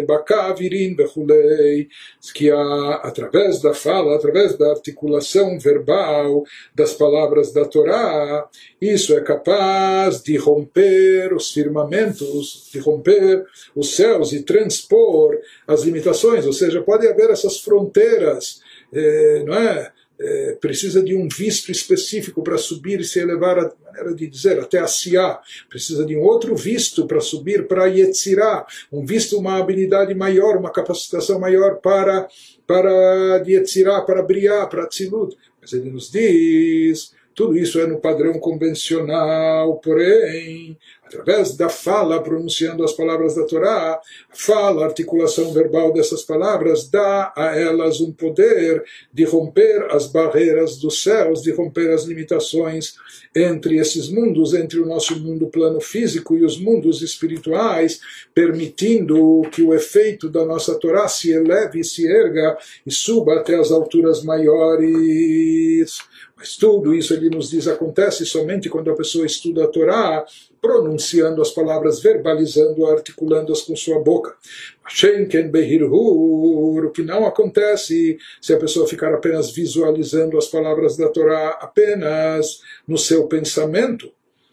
virin 0.57 0.95
bechulei, 0.95 1.89
que 2.35 2.51
há, 2.51 3.01
através 3.03 3.61
da 3.63 3.73
fala, 3.73 4.15
através 4.15 4.57
da 4.59 4.71
articulação 4.71 5.59
verbal 5.59 6.45
das 6.75 6.93
palavras 6.93 7.53
da 7.53 7.65
Torá, 7.65 8.49
isso 8.81 9.15
é 9.15 9.21
capaz 9.23 10.23
de 10.23 10.37
romper 10.37 11.33
os 11.33 11.51
firmamentos, 11.51 12.69
de 12.73 12.79
romper 12.79 13.45
os 13.75 13.97
céus 13.97 14.33
e 14.33 14.43
transpor 14.43 15.39
as 15.67 15.83
limitações, 15.83 16.47
ou 16.47 16.53
seja, 16.53 16.83
pode 16.83 17.07
haver 17.09 17.31
essas 17.31 17.59
fronteiras, 17.61 18.61
eh, 18.93 19.43
não 19.47 19.55
é? 19.55 19.93
é, 20.19 20.53
precisa 20.61 21.03
de 21.03 21.15
um 21.15 21.29
visto 21.29 21.71
específico 21.71 22.43
para 22.43 22.57
subir 22.57 23.01
e 23.01 23.05
se 23.05 23.19
elevar, 23.21 23.73
maneira 23.97 24.15
de 24.15 24.27
dizer, 24.27 24.61
até 24.61 24.79
a 24.79 24.87
Siá. 24.87 25.41
Precisa 25.69 26.05
de 26.05 26.17
um 26.17 26.21
outro 26.21 26.55
visto 26.55 27.07
para 27.07 27.21
subir 27.21 27.67
para 27.67 27.87
Yetzirah. 27.87 28.67
Um 28.93 29.05
visto, 29.05 29.39
uma 29.39 29.59
habilidade 29.59 30.15
maior, 30.15 30.57
uma 30.57 30.71
capacitação 30.71 31.39
maior 31.39 31.77
para, 31.77 32.29
para 32.67 33.43
Yetzirah, 33.47 34.03
para 34.03 34.23
Briá, 34.23 34.67
para 34.67 34.87
Tzilut. 34.87 35.37
Mas 35.61 35.73
ele 35.73 35.91
nos 35.91 36.11
diz 36.11 37.13
tudo 37.37 37.55
isso 37.55 37.79
é 37.79 37.87
no 37.87 38.01
padrão 38.01 38.33
convencional, 38.41 39.77
porém, 39.77 40.75
através 41.05 41.55
da 41.55 41.69
fala, 41.69 42.23
pronunciando 42.23 42.83
as 42.83 42.95
palavras 42.95 43.35
da 43.35 43.45
Torá, 43.45 43.93
a 43.93 44.01
fala, 44.31 44.83
a 44.83 44.87
articulação 44.87 45.53
verbal 45.53 45.93
dessas 45.93 46.23
palavras, 46.23 46.89
dá 46.89 47.35
a 47.37 47.55
elas 47.55 48.01
um 48.01 48.11
poder 48.11 48.83
de 49.13 49.25
romper 49.25 49.87
as 49.91 50.07
barreiras 50.07 50.79
dos 50.79 51.03
céus, 51.03 51.43
de 51.43 51.53
romper 51.53 51.91
as 51.91 52.05
limitações 52.05 52.95
entre 53.35 53.77
esses 53.77 54.09
mundos, 54.09 54.55
entre 54.55 54.81
o 54.81 54.87
nosso 54.87 55.21
mundo 55.21 55.49
plano 55.49 55.79
físico 55.79 56.39
e 56.39 56.43
os 56.43 56.59
mundos 56.59 57.03
espirituais, 57.03 58.01
permitindo 58.35 59.43
que 59.53 59.61
o 59.61 59.75
efeito 59.75 60.31
da 60.31 60.43
nossa 60.47 60.75
Torá 60.77 61.07
se 61.07 61.33
eleve, 61.33 61.85
se 61.85 62.07
erga 62.07 62.57
e 62.87 62.91
suba 62.91 63.35
até 63.35 63.57
as 63.57 63.71
alturas 63.71 64.25
maiores. 64.25 65.99
Mas 66.37 66.55
tudo 66.55 66.95
isso, 66.95 67.15
ele 67.15 67.31
nos 67.31 67.49
diz, 67.49 67.67
acontece 67.67 68.27
somente 68.27 68.69
quando 68.69 68.91
a 68.91 68.95
pessoa 68.95 69.25
estuda 69.25 69.65
a 69.65 69.69
Torá, 69.69 70.25
pronunciando 70.61 71.41
as 71.41 71.51
palavras, 71.51 72.01
verbalizando, 72.01 72.85
articulando-as 72.85 73.63
com 73.63 73.75
sua 73.75 74.01
boca. 74.01 74.37
O 74.85 76.91
que 76.91 77.03
não 77.03 77.25
acontece 77.25 78.19
se 78.41 78.53
a 78.53 78.59
pessoa 78.59 78.87
ficar 78.87 79.15
apenas 79.15 79.51
visualizando 79.51 80.37
as 80.37 80.47
palavras 80.47 80.97
da 80.97 81.09
Torá 81.09 81.59
apenas 81.61 82.61
no 82.87 82.99
seu 82.99 83.27
pensamento. 83.27 84.13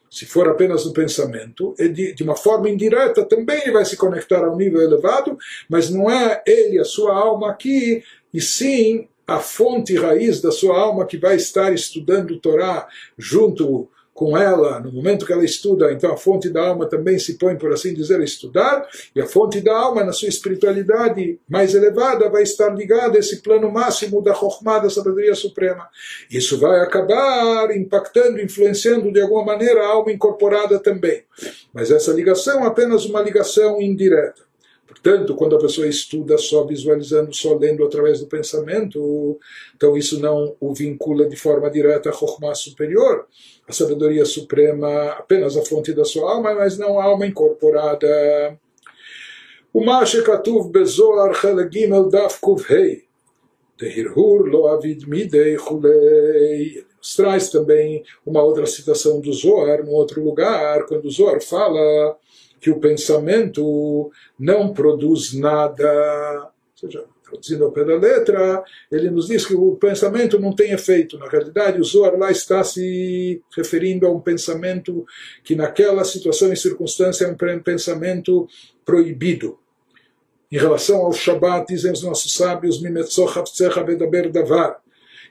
Se 0.10 0.26
for 0.26 0.48
apenas 0.48 0.86
no 0.86 0.93
pensamento, 0.93 1.76
de, 1.78 2.24
uma 2.24 2.36
forma 2.36 2.69
indireta 2.69 3.26
também 3.26 3.63
ele 3.63 3.72
vai 3.72 3.84
se 3.84 3.98
conectar 3.98 4.46
a 4.46 4.54
um 4.54 4.56
nível 4.56 4.82
elevado, 4.82 5.38
mas 5.67 5.89
não 5.89 6.10
é 6.10 6.41
ele, 6.46 6.80
a 6.80 6.86
sua 6.86 7.13
alma 7.13 7.50
aqui, 7.50 8.04
e 8.32 8.39
sim 8.39 9.10
a 9.28 9.40
fonte 9.40 9.96
raiz 9.96 10.42
da 10.42 10.52
sua 10.52 10.78
alma 10.78 11.06
que 11.06 11.18
vai 11.18 11.36
estar 11.36 11.74
estudando 11.74 12.32
o 12.32 12.40
Torá 12.40 12.88
junto 13.18 13.90
com 14.14 14.38
ela, 14.38 14.80
no 14.80 14.92
momento 14.92 15.26
que 15.26 15.34
ela 15.34 15.44
estuda, 15.44 15.92
então 15.92 16.12
a 16.14 16.18
fonte 16.18 16.48
da 16.48 16.68
alma 16.68 16.86
também 16.86 17.18
se 17.18 17.38
põe, 17.38 17.56
por 17.56 17.74
assim 17.74 17.94
dizer, 17.94 18.22
a 18.22 18.24
estudar, 18.24 18.88
e 19.16 19.20
a 19.20 19.26
fonte 19.26 19.60
da 19.60 19.76
alma, 19.76 20.04
na 20.04 20.14
sua 20.14 20.30
espiritualidade 20.30 21.40
mais 21.50 21.74
elevada, 21.74 22.30
vai 22.30 22.44
estar 22.44 22.70
ligada 22.70 23.18
a 23.18 23.20
esse 23.20 23.42
plano 23.42 23.72
máximo 23.72 24.22
da 24.22 24.34
Chokhmah, 24.34 24.80
da 24.80 24.90
sabedoria 24.90 25.34
suprema. 25.34 25.90
Isso 26.30 26.60
vai 26.60 26.82
acabar 26.82 27.76
impactando, 27.76 28.40
influenciando 28.40 29.12
de 29.12 29.20
alguma 29.20 29.46
maneira 29.46 29.82
a 29.82 29.88
alma 29.88 30.12
incorporada 30.12 30.78
também. 30.78 31.24
Mas 31.74 31.90
essa 31.90 32.14
ligação 32.14 32.64
é 32.64 32.68
apenas 32.68 33.06
uma 33.06 33.22
ligação 33.22 33.82
indireta. 33.82 34.53
Portanto, 35.03 35.35
quando 35.35 35.55
a 35.55 35.59
pessoa 35.59 35.87
estuda 35.87 36.38
só 36.38 36.64
visualizando, 36.64 37.35
só 37.35 37.55
lendo 37.55 37.85
através 37.85 38.21
do 38.21 38.27
pensamento, 38.27 39.38
então 39.77 39.97
isso 39.97 40.19
não 40.19 40.57
o 40.59 40.75
vincula 40.75 41.29
de 41.29 41.37
forma 41.37 41.71
direta 41.71 42.09
a 42.09 42.12
Chokhmah 42.12 42.55
superior, 42.55 43.27
a 43.69 43.73
sabedoria 43.73 44.25
suprema, 44.25 45.11
apenas 45.11 45.57
a 45.57 45.64
fonte 45.64 45.93
da 45.93 46.05
sua 46.05 46.33
alma, 46.33 46.55
mas 46.55 46.79
não 46.79 46.99
a 46.99 47.05
alma 47.05 47.27
incorporada. 47.27 48.09
ומה 49.75 50.07
שכתוב 50.07 50.73
בזוהר 50.73 51.33
חלק 51.33 51.67
ג' 51.71 51.93
דף 52.11 52.41
ק"ה 52.45 52.75
דהרהור 53.81 54.41
לא 54.47 54.75
אביד 54.75 55.05
מידי 55.09 55.59
כולי 55.59 56.81
nos 57.01 57.17
traz 57.17 57.51
também 57.51 58.03
uma 58.27 58.43
outra 58.43 58.67
citação 58.67 59.21
do 59.21 59.33
Zohar, 59.33 59.85
num 59.85 59.93
outro 59.93 60.23
lugar, 60.23 60.85
quando 60.87 61.05
o 61.07 61.11
Zohar 61.11 61.41
fala 61.41 62.17
que 62.63 62.71
o 62.71 62.80
pensamento 62.80 64.10
não 64.39 64.71
produz 64.71 65.34
nada. 65.34 66.49
Ou 66.71 66.78
seja, 66.89 67.04
traduzindo 67.21 67.65
ao 67.65 67.73
pé 67.73 67.84
da 67.84 67.97
letra, 67.97 68.63
ele 68.89 69.12
nos 69.12 69.28
diz 69.28 69.45
que 69.45 69.54
o 69.54 69.76
pensamento 69.76 70.39
não 70.39 70.56
tem 70.56 70.71
efeito. 70.71 71.19
Na 71.19 71.28
realidade, 71.28 71.82
o 71.82 71.84
Zohar 71.84 72.17
lá 72.17 72.32
está 72.32 72.63
se 72.63 73.41
referindo 73.54 74.08
a 74.08 74.12
um 74.12 74.21
pensamento 74.21 75.06
que, 75.43 75.58
naquela 75.58 76.06
situação 76.06 76.54
e 76.54 76.58
circunstância, 76.58 77.26
é 77.26 77.28
um 77.30 77.60
pensamento 77.62 78.47
proibido. 78.86 79.60
Em 80.49 80.58
relação 80.58 81.02
ao 81.02 81.12
Shabat, 81.12 81.67
dizem 81.67 81.91
os 81.91 82.02
nossos 82.02 82.34
sábios, 82.34 82.82
Mimetzoch 82.82 83.43
Bedaber 83.86 84.32
Davar 84.32 84.83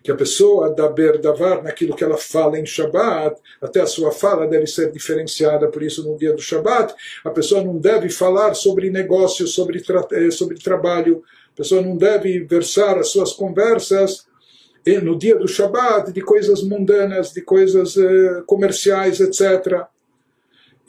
que 0.03 0.11
a 0.11 0.17
pessoa 0.17 0.71
da 0.71 0.89
berdavar, 0.89 1.63
naquilo 1.63 1.95
que 1.95 2.03
ela 2.03 2.17
fala 2.17 2.59
em 2.59 2.67
Shabat, 2.67 3.41
até 3.61 3.81
a 3.81 3.87
sua 3.87 4.11
fala 4.11 4.47
deve 4.47 4.67
ser 4.67 4.91
diferenciada, 4.91 5.69
por 5.69 5.83
isso 5.83 6.03
no 6.03 6.17
dia 6.17 6.33
do 6.33 6.43
Shabat, 6.43 6.93
a 7.25 7.31
pessoa 7.31 7.63
não 7.63 7.79
deve 7.79 8.09
falar 8.11 8.55
sobre 8.55 8.91
negócios, 8.91 9.55
sobre, 9.55 9.81
tra 9.81 10.07
eh, 10.13 10.31
sobre 10.31 10.59
trabalho, 10.59 11.23
a 11.53 11.57
pessoa 11.57 11.81
não 11.81 11.97
deve 11.97 12.41
versar 12.41 12.99
as 12.99 13.09
suas 13.09 13.33
conversas 13.33 14.27
eh, 14.85 15.01
no 15.01 15.17
dia 15.17 15.37
do 15.37 15.47
Shabat 15.47 16.13
de 16.13 16.21
coisas 16.21 16.63
mundanas, 16.63 17.33
de 17.33 17.41
coisas 17.41 17.97
eh, 17.97 18.43
comerciais, 18.47 19.21
etc. 19.21 19.87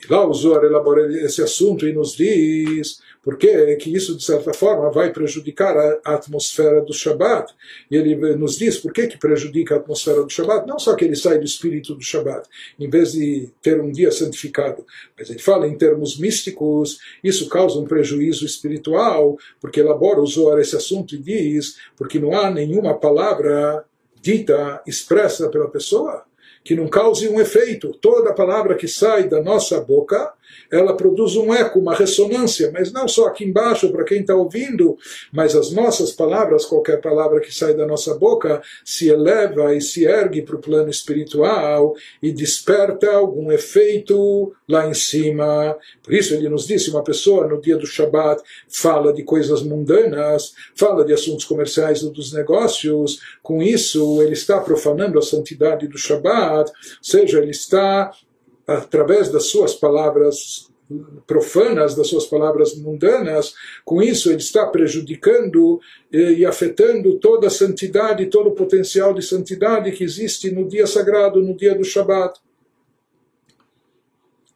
E 0.02 0.12
lá 0.12 0.26
o 0.26 0.34
Zohar 0.34 0.64
elabora 0.64 1.06
esse 1.24 1.40
assunto 1.40 1.86
e 1.86 1.92
nos 1.92 2.16
diz 2.16 2.98
porque 3.24 3.76
que 3.76 3.92
isso, 3.94 4.14
de 4.16 4.22
certa 4.22 4.52
forma, 4.52 4.90
vai 4.90 5.10
prejudicar 5.10 5.74
a 6.04 6.14
atmosfera 6.14 6.82
do 6.82 6.92
Shabat. 6.92 7.54
E 7.90 7.96
ele 7.96 8.36
nos 8.36 8.58
diz 8.58 8.76
por 8.76 8.92
que, 8.92 9.06
que 9.06 9.18
prejudica 9.18 9.74
a 9.74 9.78
atmosfera 9.78 10.22
do 10.22 10.30
Shabat. 10.30 10.68
Não 10.68 10.78
só 10.78 10.94
que 10.94 11.06
ele 11.06 11.16
sai 11.16 11.38
do 11.38 11.44
espírito 11.44 11.94
do 11.94 12.02
Shabat, 12.02 12.46
em 12.78 12.88
vez 12.88 13.12
de 13.12 13.50
ter 13.62 13.80
um 13.80 13.90
dia 13.90 14.12
santificado, 14.12 14.84
mas 15.18 15.30
ele 15.30 15.38
fala 15.38 15.66
em 15.66 15.76
termos 15.76 16.18
místicos, 16.18 16.98
isso 17.22 17.48
causa 17.48 17.78
um 17.78 17.86
prejuízo 17.86 18.44
espiritual, 18.44 19.38
porque 19.58 19.80
elabora 19.80 20.20
o 20.20 20.26
Zohar 20.26 20.58
esse 20.58 20.76
assunto 20.76 21.14
e 21.14 21.18
diz, 21.18 21.76
porque 21.96 22.18
não 22.18 22.36
há 22.36 22.50
nenhuma 22.50 22.98
palavra 22.98 23.84
dita, 24.20 24.82
expressa 24.86 25.48
pela 25.48 25.70
pessoa, 25.70 26.24
que 26.62 26.74
não 26.74 26.88
cause 26.88 27.28
um 27.28 27.40
efeito. 27.40 27.92
Toda 28.00 28.34
palavra 28.34 28.74
que 28.74 28.88
sai 28.88 29.28
da 29.28 29.42
nossa 29.42 29.80
boca 29.80 30.32
ela 30.70 30.96
produz 30.96 31.36
um 31.36 31.52
eco, 31.52 31.78
uma 31.78 31.94
ressonância, 31.94 32.70
mas 32.72 32.92
não 32.92 33.06
só 33.06 33.26
aqui 33.26 33.44
embaixo 33.44 33.90
para 33.90 34.04
quem 34.04 34.20
está 34.20 34.34
ouvindo, 34.34 34.96
mas 35.32 35.54
as 35.54 35.70
nossas 35.72 36.12
palavras, 36.12 36.64
qualquer 36.64 37.00
palavra 37.00 37.40
que 37.40 37.54
sai 37.54 37.74
da 37.74 37.86
nossa 37.86 38.14
boca, 38.14 38.62
se 38.84 39.08
eleva 39.08 39.74
e 39.74 39.80
se 39.80 40.04
ergue 40.04 40.42
para 40.42 40.56
o 40.56 40.60
plano 40.60 40.90
espiritual 40.90 41.94
e 42.22 42.32
desperta 42.32 43.10
algum 43.12 43.50
efeito 43.50 44.52
lá 44.68 44.88
em 44.88 44.94
cima. 44.94 45.76
Por 46.02 46.14
isso 46.14 46.34
ele 46.34 46.48
nos 46.48 46.66
disse, 46.66 46.90
uma 46.90 47.02
pessoa 47.02 47.46
no 47.46 47.60
dia 47.60 47.76
do 47.76 47.86
Shabat 47.86 48.42
fala 48.68 49.12
de 49.12 49.22
coisas 49.22 49.62
mundanas, 49.62 50.52
fala 50.74 51.04
de 51.04 51.12
assuntos 51.12 51.44
comerciais 51.44 52.02
ou 52.02 52.10
dos 52.10 52.32
negócios, 52.32 53.18
com 53.42 53.62
isso 53.62 54.22
ele 54.22 54.32
está 54.32 54.60
profanando 54.60 55.18
a 55.18 55.22
santidade 55.22 55.86
do 55.86 55.98
Shabat, 55.98 56.70
ou 56.70 56.74
seja, 57.02 57.38
ele 57.38 57.50
está 57.50 58.12
através 58.66 59.30
das 59.30 59.46
suas 59.46 59.74
palavras 59.74 60.68
profanas, 61.26 61.94
das 61.94 62.08
suas 62.08 62.26
palavras 62.26 62.76
mundanas, 62.76 63.54
com 63.84 64.02
isso 64.02 64.30
ele 64.30 64.38
está 64.38 64.66
prejudicando 64.66 65.80
e 66.12 66.44
afetando 66.44 67.18
toda 67.18 67.46
a 67.46 67.50
santidade, 67.50 68.26
todo 68.26 68.50
o 68.50 68.54
potencial 68.54 69.14
de 69.14 69.22
santidade 69.22 69.92
que 69.92 70.04
existe 70.04 70.50
no 70.50 70.68
dia 70.68 70.86
sagrado, 70.86 71.40
no 71.40 71.56
dia 71.56 71.74
do 71.74 71.84
Shabat. 71.84 72.38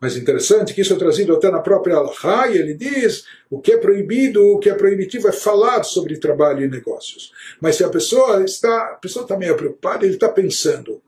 Mas 0.01 0.17
interessante 0.17 0.75
que 0.75 0.83
isso 0.83 0.93
é 0.93 0.97
trazido 0.97 1.35
até 1.35 1.51
na 1.51 1.59
própria 1.59 1.97
Al-Ha, 1.97 2.49
e 2.49 2.59
ele 2.59 2.75
diz 2.75 3.25
o 3.51 3.59
que 3.59 3.73
é 3.73 3.77
proibido, 3.77 4.47
o 4.47 4.59
que 4.61 4.71
é 4.71 4.75
proibitivo 4.75 5.27
é 5.27 5.33
falar 5.33 5.83
sobre 5.83 6.19
trabalho 6.19 6.65
e 6.65 6.69
negócios. 6.69 7.33
Mas 7.61 7.77
se 7.77 7.83
a 7.83 7.89
pessoa 7.89 8.45
está, 8.45 8.93
a 8.93 8.95
pessoa 8.95 9.25
está 9.25 9.37
meio 9.37 9.57
preocupada, 9.57 10.05
ele 10.05 10.15
está 10.15 10.29
pensando, 10.29 11.03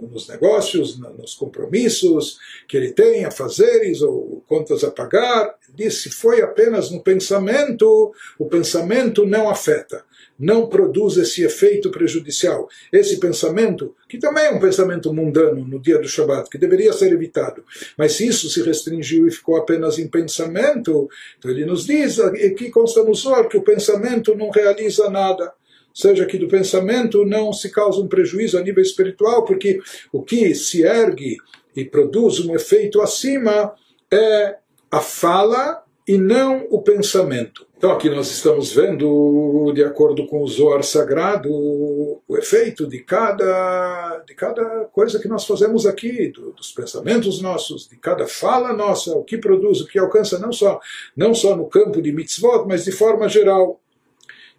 nos 0.00 0.28
negócios, 0.28 0.98
nos 0.98 1.34
compromissos 1.34 2.38
que 2.66 2.76
ele 2.76 2.92
tem 2.92 3.24
a 3.24 3.30
fazeres 3.30 4.02
ou 4.02 4.42
contas 4.46 4.84
a 4.84 4.90
pagar. 4.90 5.54
Ele 5.68 5.84
diz, 5.84 6.02
se 6.02 6.10
foi 6.10 6.40
apenas 6.42 6.90
no 6.90 7.02
pensamento, 7.02 8.12
o 8.38 8.46
pensamento 8.46 9.26
não 9.26 9.48
afeta, 9.48 10.04
não 10.38 10.68
produz 10.68 11.16
esse 11.16 11.42
efeito 11.42 11.90
prejudicial. 11.90 12.68
Esse 12.92 13.18
pensamento, 13.18 13.94
que 14.08 14.18
também 14.18 14.44
é 14.44 14.50
um 14.50 14.60
pensamento 14.60 15.12
mundano 15.12 15.64
no 15.66 15.80
dia 15.80 15.98
do 15.98 16.08
Shabat, 16.08 16.48
que 16.48 16.58
deveria 16.58 16.92
ser 16.92 17.12
evitado, 17.12 17.64
mas 17.96 18.12
se 18.12 18.26
isso 18.26 18.48
se 18.48 18.62
restringiu 18.62 19.26
e 19.26 19.32
ficou 19.32 19.56
apenas 19.56 19.98
em 19.98 20.06
pensamento, 20.06 21.08
então 21.38 21.50
ele 21.50 21.66
nos 21.66 21.86
diz, 21.86 22.20
aqui 22.20 22.70
consta 22.70 23.02
no 23.02 23.14
Zohar, 23.14 23.48
que 23.48 23.56
o 23.56 23.62
pensamento 23.62 24.36
não 24.36 24.50
realiza 24.50 25.10
nada 25.10 25.52
seja 25.98 26.26
que 26.26 26.38
do 26.38 26.46
pensamento 26.46 27.26
não 27.26 27.52
se 27.52 27.70
causa 27.70 28.00
um 28.00 28.06
prejuízo 28.06 28.56
a 28.56 28.62
nível 28.62 28.80
espiritual, 28.80 29.44
porque 29.44 29.80
o 30.12 30.22
que 30.22 30.54
se 30.54 30.82
ergue 30.82 31.36
e 31.74 31.84
produz 31.84 32.38
um 32.38 32.54
efeito 32.54 33.00
acima 33.00 33.74
é 34.08 34.58
a 34.88 35.00
fala 35.00 35.82
e 36.06 36.16
não 36.16 36.66
o 36.70 36.80
pensamento. 36.80 37.66
Então 37.76 37.90
aqui 37.90 38.08
nós 38.08 38.30
estamos 38.30 38.72
vendo, 38.72 39.72
de 39.74 39.82
acordo 39.82 40.24
com 40.28 40.42
o 40.42 40.46
Zohar 40.46 40.84
Sagrado, 40.84 41.50
o 41.52 42.36
efeito 42.36 42.86
de 42.86 43.00
cada, 43.00 44.22
de 44.24 44.34
cada 44.34 44.84
coisa 44.92 45.18
que 45.18 45.28
nós 45.28 45.44
fazemos 45.44 45.84
aqui, 45.84 46.28
do, 46.28 46.52
dos 46.52 46.70
pensamentos 46.70 47.42
nossos, 47.42 47.88
de 47.88 47.96
cada 47.96 48.26
fala 48.26 48.72
nossa, 48.72 49.16
o 49.16 49.24
que 49.24 49.36
produz, 49.36 49.80
o 49.80 49.86
que 49.86 49.98
alcança, 49.98 50.38
não 50.38 50.52
só, 50.52 50.80
não 51.16 51.34
só 51.34 51.56
no 51.56 51.66
campo 51.66 52.00
de 52.00 52.12
mitzvot, 52.12 52.66
mas 52.68 52.84
de 52.84 52.92
forma 52.92 53.28
geral. 53.28 53.80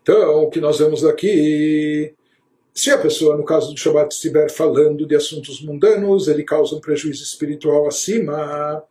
Então, 0.01 0.43
o 0.43 0.49
que 0.49 0.59
nós 0.59 0.79
vemos 0.79 1.05
aqui, 1.05 2.13
se 2.73 2.91
a 2.91 2.97
pessoa, 2.97 3.37
no 3.37 3.43
caso 3.43 3.71
do 3.73 3.79
Shabbat, 3.79 4.13
estiver 4.13 4.49
falando 4.49 5.05
de 5.05 5.15
assuntos 5.15 5.61
mundanos, 5.61 6.27
ele 6.27 6.43
causa 6.43 6.75
um 6.75 6.79
prejuízo 6.79 7.23
espiritual 7.23 7.87
acima, 7.87 8.83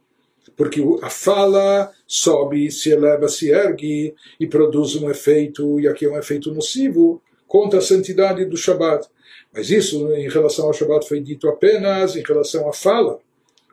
porque 0.57 0.81
a 1.03 1.11
fala 1.11 1.92
sobe, 2.07 2.71
se 2.71 2.90
eleva, 2.90 3.29
se 3.29 3.51
ergue 3.51 4.14
e 4.38 4.47
produz 4.47 4.97
um 4.97 5.11
efeito, 5.11 5.81
e 5.81 5.88
aqui 5.88 6.05
é 6.05 6.11
um 6.11 6.18
efeito 6.18 6.53
nocivo, 6.53 7.23
contra 7.47 7.79
a 7.79 7.83
santidade 7.83 8.44
do 8.44 8.57
Shabbat. 8.57 9.09
Mas 9.53 9.71
isso, 9.71 10.12
em 10.12 10.29
relação 10.29 10.66
ao 10.66 10.75
Shabbat, 10.75 11.09
foi 11.09 11.21
dito 11.21 11.49
apenas 11.49 12.14
em 12.14 12.23
relação 12.23 12.68
à 12.68 12.73
fala. 12.73 13.18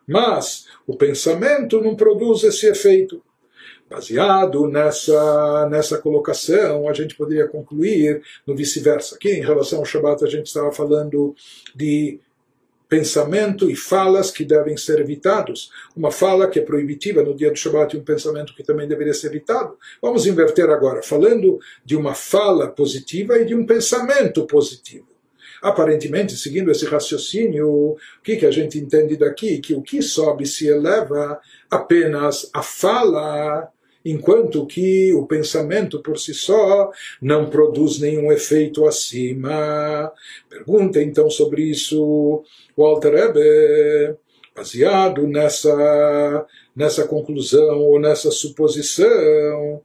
Mas 0.08 0.66
o 0.88 0.96
pensamento 0.96 1.82
não 1.82 1.96
produz 1.96 2.44
esse 2.44 2.68
efeito. 2.68 3.22
Baseado 3.90 4.68
nessa, 4.68 5.70
nessa 5.70 6.00
colocação, 6.00 6.90
a 6.90 6.94
gente 6.94 7.16
poderia 7.16 7.48
concluir 7.48 8.22
no 8.46 8.56
vice-versa. 8.56 9.16
Aqui, 9.16 9.30
em 9.30 9.44
relação 9.44 9.80
ao 9.80 9.86
Shabat, 9.86 10.24
a 10.24 10.28
gente 10.28 10.48
estava 10.48 10.72
falando 10.72 11.36
de 11.76 12.20
pensamento 12.90 13.70
e 13.70 13.76
falas 13.76 14.32
que 14.32 14.44
devem 14.44 14.76
ser 14.78 15.00
evitados. 15.00 15.72
Uma 15.96 16.12
fala 16.12 16.48
que 16.48 16.60
é 16.60 16.62
proibitiva 16.64 17.24
no 17.24 17.36
dia 17.36 17.52
do 17.52 17.58
Shabat 17.58 17.96
e 17.96 18.00
um 18.00 18.04
pensamento 18.04 18.56
que 18.56 18.64
também 18.64 18.88
deveria 18.88 19.14
ser 19.14 19.28
evitado. 19.28 19.78
Vamos 20.02 20.26
inverter 20.26 20.70
agora, 20.70 21.04
falando 21.04 21.60
de 21.84 21.96
uma 21.96 22.14
fala 22.14 22.68
positiva 22.68 23.38
e 23.38 23.46
de 23.46 23.54
um 23.54 23.66
pensamento 23.66 24.48
positivo. 24.48 25.08
Aparentemente, 25.62 26.36
seguindo 26.36 26.70
esse 26.70 26.86
raciocínio, 26.86 27.68
o 27.68 27.98
que, 28.24 28.36
que 28.36 28.46
a 28.46 28.52
gente 28.52 28.78
entende 28.78 29.16
daqui? 29.16 29.60
Que 29.60 29.74
o 29.74 29.82
que 29.82 30.02
sobe 30.02 30.46
se 30.46 30.68
eleva 30.68 31.40
apenas 31.70 32.50
a 32.54 32.62
fala 32.62 33.72
enquanto 34.06 34.68
que 34.68 35.12
o 35.14 35.26
pensamento 35.26 36.00
por 36.00 36.20
si 36.20 36.34
só 36.34 36.92
não 37.20 37.50
produz 37.50 38.00
nenhum 38.00 38.32
efeito 38.32 38.86
acima. 38.86 40.12
Pergunta 40.48 41.02
então 41.02 41.28
sobre 41.30 41.64
isso 41.64 42.44
Walter 42.78 43.16
Rebbe, 43.16 44.16
baseado 44.56 45.28
nessa, 45.28 46.46
nessa 46.76 47.08
conclusão 47.08 47.80
ou 47.82 48.00
nessa 48.00 48.30
suposição. 48.30 49.82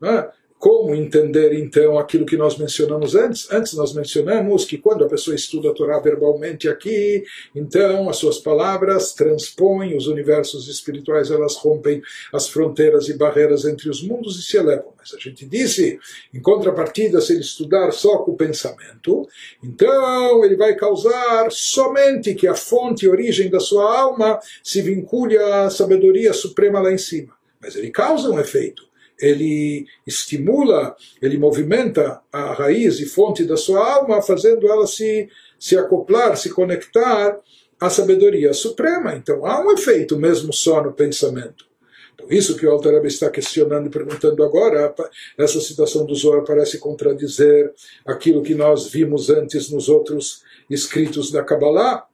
Né? 0.00 0.28
Como 0.60 0.94
entender 0.94 1.54
então 1.54 1.98
aquilo 1.98 2.26
que 2.26 2.36
nós 2.36 2.58
mencionamos 2.58 3.14
antes? 3.14 3.50
Antes 3.50 3.72
nós 3.72 3.94
mencionamos 3.94 4.66
que 4.66 4.76
quando 4.76 5.02
a 5.02 5.08
pessoa 5.08 5.34
estuda 5.34 5.70
a 5.70 5.72
Torá 5.72 5.98
verbalmente 5.98 6.68
aqui, 6.68 7.24
então 7.56 8.10
as 8.10 8.18
suas 8.18 8.38
palavras 8.38 9.14
transpõem 9.14 9.96
os 9.96 10.06
universos 10.06 10.68
espirituais, 10.68 11.30
elas 11.30 11.56
rompem 11.56 12.02
as 12.30 12.46
fronteiras 12.46 13.08
e 13.08 13.16
barreiras 13.16 13.64
entre 13.64 13.88
os 13.88 14.02
mundos 14.02 14.38
e 14.38 14.42
se 14.42 14.58
elevam. 14.58 14.92
Mas 14.98 15.14
a 15.14 15.18
gente 15.18 15.46
disse, 15.46 15.98
em 16.34 16.42
contrapartida, 16.42 17.22
se 17.22 17.32
ele 17.32 17.40
estudar 17.40 17.90
só 17.90 18.18
com 18.18 18.32
o 18.32 18.36
pensamento, 18.36 19.26
então 19.64 20.44
ele 20.44 20.58
vai 20.58 20.74
causar 20.74 21.50
somente 21.50 22.34
que 22.34 22.46
a 22.46 22.54
fonte 22.54 23.06
e 23.06 23.08
origem 23.08 23.48
da 23.48 23.60
sua 23.60 23.98
alma 23.98 24.38
se 24.62 24.82
vincule 24.82 25.38
à 25.38 25.70
sabedoria 25.70 26.34
suprema 26.34 26.80
lá 26.80 26.92
em 26.92 26.98
cima. 26.98 27.32
Mas 27.62 27.76
ele 27.76 27.90
causa 27.90 28.28
um 28.28 28.38
efeito 28.38 28.89
ele 29.20 29.86
estimula, 30.06 30.96
ele 31.20 31.38
movimenta 31.38 32.20
a 32.32 32.52
raiz 32.54 33.00
e 33.00 33.06
fonte 33.06 33.44
da 33.44 33.56
sua 33.56 33.94
alma, 33.96 34.22
fazendo 34.22 34.68
ela 34.68 34.86
se, 34.86 35.28
se 35.58 35.76
acoplar, 35.76 36.36
se 36.36 36.50
conectar 36.50 37.38
à 37.78 37.90
sabedoria 37.90 38.52
suprema. 38.52 39.14
Então 39.14 39.44
há 39.46 39.60
um 39.64 39.72
efeito 39.72 40.18
mesmo 40.18 40.52
só 40.52 40.82
no 40.82 40.92
pensamento. 40.92 41.70
Então, 42.14 42.26
isso 42.30 42.56
que 42.56 42.66
o 42.66 42.70
Altareb 42.70 43.06
está 43.06 43.30
questionando 43.30 43.86
e 43.86 43.90
perguntando 43.90 44.44
agora, 44.44 44.94
essa 45.38 45.60
citação 45.60 46.04
do 46.04 46.14
Zohar 46.14 46.44
parece 46.44 46.78
contradizer 46.78 47.72
aquilo 48.04 48.42
que 48.42 48.54
nós 48.54 48.90
vimos 48.90 49.30
antes 49.30 49.70
nos 49.70 49.88
outros 49.88 50.42
escritos 50.68 51.30
da 51.30 51.42
Kabbalah, 51.42 52.06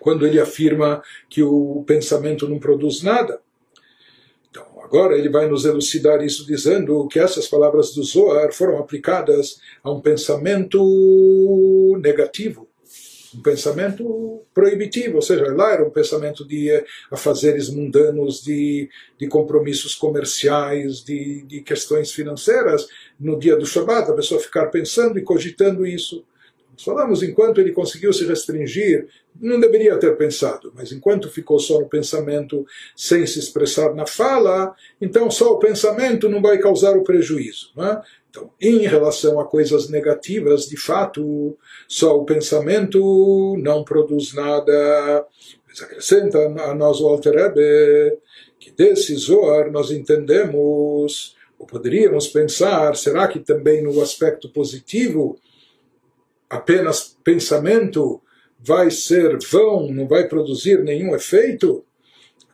quando 0.00 0.26
ele 0.26 0.38
afirma 0.38 1.02
que 1.28 1.42
o 1.42 1.82
pensamento 1.86 2.48
não 2.48 2.58
produz 2.58 3.02
nada. 3.02 3.40
Agora 4.88 5.18
ele 5.18 5.28
vai 5.28 5.46
nos 5.46 5.66
elucidar 5.66 6.24
isso 6.24 6.46
dizendo 6.46 7.06
que 7.08 7.18
essas 7.18 7.46
palavras 7.46 7.92
do 7.92 8.02
Zohar 8.02 8.50
foram 8.54 8.78
aplicadas 8.78 9.60
a 9.84 9.92
um 9.92 10.00
pensamento 10.00 10.80
negativo, 12.00 12.66
um 13.34 13.42
pensamento 13.42 14.40
proibitivo, 14.54 15.16
ou 15.16 15.22
seja, 15.22 15.44
lá 15.54 15.74
era 15.74 15.84
um 15.84 15.90
pensamento 15.90 16.42
de 16.42 16.70
eh, 16.70 16.86
afazeres 17.10 17.68
mundanos, 17.68 18.42
de, 18.42 18.88
de 19.18 19.28
compromissos 19.28 19.94
comerciais, 19.94 21.04
de, 21.04 21.42
de 21.42 21.60
questões 21.60 22.10
financeiras. 22.10 22.88
No 23.20 23.38
dia 23.38 23.56
do 23.56 23.66
Shabat, 23.66 24.10
a 24.10 24.14
pessoa 24.14 24.40
ficar 24.40 24.68
pensando 24.68 25.18
e 25.18 25.22
cogitando 25.22 25.86
isso. 25.86 26.24
Nós 26.78 26.84
falamos, 26.84 27.24
enquanto 27.24 27.60
ele 27.60 27.72
conseguiu 27.72 28.12
se 28.12 28.24
restringir, 28.24 29.08
não 29.40 29.58
deveria 29.58 29.98
ter 29.98 30.16
pensado, 30.16 30.72
mas 30.76 30.92
enquanto 30.92 31.28
ficou 31.28 31.58
só 31.58 31.80
no 31.80 31.88
pensamento, 31.88 32.64
sem 32.94 33.26
se 33.26 33.40
expressar 33.40 33.96
na 33.96 34.06
fala, 34.06 34.72
então 35.00 35.28
só 35.28 35.54
o 35.54 35.58
pensamento 35.58 36.28
não 36.28 36.40
vai 36.40 36.56
causar 36.58 36.96
o 36.96 37.02
prejuízo. 37.02 37.72
É? 37.78 38.00
Então, 38.30 38.52
em 38.60 38.86
relação 38.86 39.40
a 39.40 39.44
coisas 39.44 39.90
negativas, 39.90 40.68
de 40.68 40.76
fato, 40.76 41.58
só 41.88 42.16
o 42.16 42.24
pensamento 42.24 43.56
não 43.58 43.82
produz 43.82 44.32
nada. 44.32 45.26
Mas 45.66 45.82
acrescenta 45.82 46.38
a 46.38 46.74
nós 46.76 47.00
o 47.00 47.08
Alter 47.08 47.52
que 48.60 48.70
desse 48.70 49.16
nós 49.72 49.90
entendemos, 49.90 51.36
ou 51.58 51.66
poderíamos 51.66 52.28
pensar, 52.28 52.94
será 52.94 53.26
que 53.26 53.40
também 53.40 53.82
no 53.82 54.00
aspecto 54.00 54.48
positivo, 54.48 55.40
apenas 56.48 57.16
pensamento 57.22 58.20
vai 58.58 58.90
ser 58.90 59.38
vão, 59.50 59.90
não 59.90 60.06
vai 60.06 60.26
produzir 60.26 60.82
nenhum 60.82 61.14
efeito? 61.14 61.84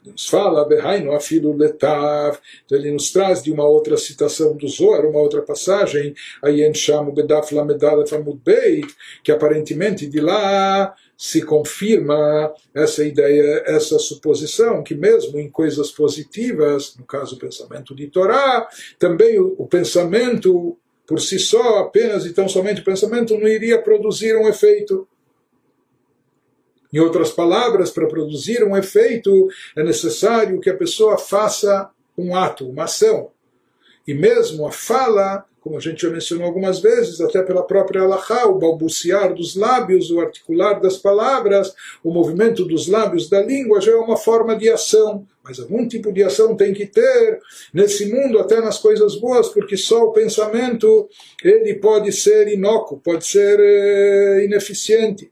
Nos 0.05 0.29
fala, 0.29 0.69
Behaino 0.69 1.13
afilo 1.13 1.57
letav. 1.57 2.39
Então 2.65 2.77
ele 2.77 2.91
nos 2.91 3.11
traz 3.11 3.43
de 3.43 3.51
uma 3.51 3.67
outra 3.67 3.97
citação 3.97 4.55
do 4.55 4.69
Zohar, 4.69 5.07
uma 5.07 5.19
outra 5.19 5.41
passagem, 5.41 6.15
Ayen 6.43 6.75
Shamu 6.75 7.11
Bedaf 7.11 7.55
Lamedalef 7.55 8.13
Amud 8.15 8.39
Beit, 8.45 8.87
que 9.23 9.33
aparentemente 9.33 10.07
de 10.07 10.21
lá 10.21 10.95
se 11.17 11.41
confirma 11.41 12.53
essa 12.75 13.03
ideia, 13.03 13.63
essa 13.67 13.99
suposição, 13.99 14.83
que 14.83 14.95
mesmo 14.95 15.39
em 15.39 15.49
coisas 15.49 15.91
positivas, 15.91 16.95
no 16.99 17.07
caso 17.07 17.37
o 17.37 17.39
pensamento 17.39 17.95
de 17.95 18.09
Torá, 18.09 18.69
também 18.99 19.39
o, 19.39 19.55
o 19.57 19.67
pensamento 19.67 20.77
por 21.07 21.21
si 21.21 21.39
só, 21.39 21.81
apenas 21.81 22.25
e 22.25 22.33
tão 22.33 22.49
somente 22.49 22.81
o 22.81 22.85
pensamento, 22.85 23.39
não 23.39 23.49
iria 23.49 23.81
produzir 23.81 24.37
um 24.37 24.49
efeito. 24.49 25.07
Em 26.93 26.99
outras 26.99 27.31
palavras, 27.31 27.91
para 27.91 28.07
produzir 28.07 28.63
um 28.65 28.77
efeito, 28.77 29.49
é 29.77 29.83
necessário 29.83 30.61
que 30.61 30.71
a 30.71 30.77
pessoa 30.77 31.19
faça 31.19 31.91
um 32.17 32.37
ato, 32.37 32.69
uma 32.69 32.85
ação. 32.85 33.34
E 34.07 34.13
mesmo 34.13 34.67
a 34.67 34.73
fala, 34.73 35.45
como 35.61 35.79
a 35.79 35.81
gente 35.81 36.03
já 36.03 36.11
mencionou 36.11 36.47
algumas 36.47 36.81
vezes, 36.81 37.21
até 37.23 37.43
pela 37.43 37.63
própria 37.63 38.03
Allahá, 38.03 38.47
o 38.47 38.59
balbuciar 38.59 39.33
dos 39.33 39.57
lábios, 39.57 40.11
o 40.11 40.21
articular 40.21 40.75
das 40.79 40.99
palavras, 40.99 41.75
o 42.03 42.13
movimento 42.13 42.67
dos 42.67 42.87
lábios 42.87 43.31
da 43.31 43.41
língua 43.41 43.81
já 43.81 43.93
é 43.93 43.97
uma 43.97 44.17
forma 44.17 44.55
de 44.57 44.69
ação. 44.69 45.27
Mas 45.43 45.59
algum 45.59 45.87
tipo 45.89 46.13
de 46.13 46.23
ação 46.23 46.55
tem 46.55 46.73
que 46.75 46.87
ter 46.87 47.39
nesse 47.73 48.07
mundo, 48.13 48.39
até 48.39 48.61
nas 48.61 48.79
coisas 48.79 49.17
boas, 49.17 49.49
porque 49.49 49.77
só 49.77 50.05
o 50.05 50.13
pensamento 50.13 51.09
ele 51.43 51.75
pode 51.75 52.13
ser 52.13 52.49
inócuo, 52.49 52.99
pode 52.99 53.27
ser 53.27 53.59
é, 53.61 54.45
ineficiente. 54.45 55.31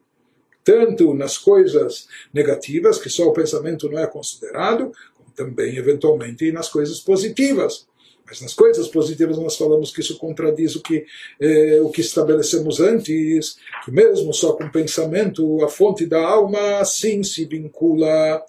tanto 0.65 1.13
nas 1.13 1.37
coisas 1.37 2.07
negativas, 2.33 2.99
que 2.99 3.11
só 3.11 3.25
o 3.27 3.33
pensamento 3.33 3.91
não 3.91 3.99
é 3.99 4.07
considerado, 4.07 4.93
como 5.17 5.31
também, 5.35 5.77
eventualmente, 5.77 6.53
nas 6.53 6.69
coisas 6.69 7.01
positivas. 7.01 7.87
Mas 8.27 8.41
nas 8.41 8.55
coisas 8.55 8.89
positivas 8.89 9.37
nós 9.39 9.57
falamos 9.57 9.91
que 9.91 10.01
isso 10.01 10.19
contradiz 10.19 10.77
o 10.77 10.83
que, 10.83 11.05
eh, 11.41 11.81
o 11.83 11.91
que 11.91 12.01
estabelecemos 12.01 12.81
antes, 12.81 13.57
que 13.85 13.90
mesmo 13.90 14.33
só 14.33 14.53
com 14.53 14.71
pensamento, 14.71 15.63
a 15.65 15.69
fonte 15.69 16.07
da 16.07 16.21
alma 16.21 16.85
sim 16.85 17.23
se 17.23 17.44
vincula, 17.44 18.42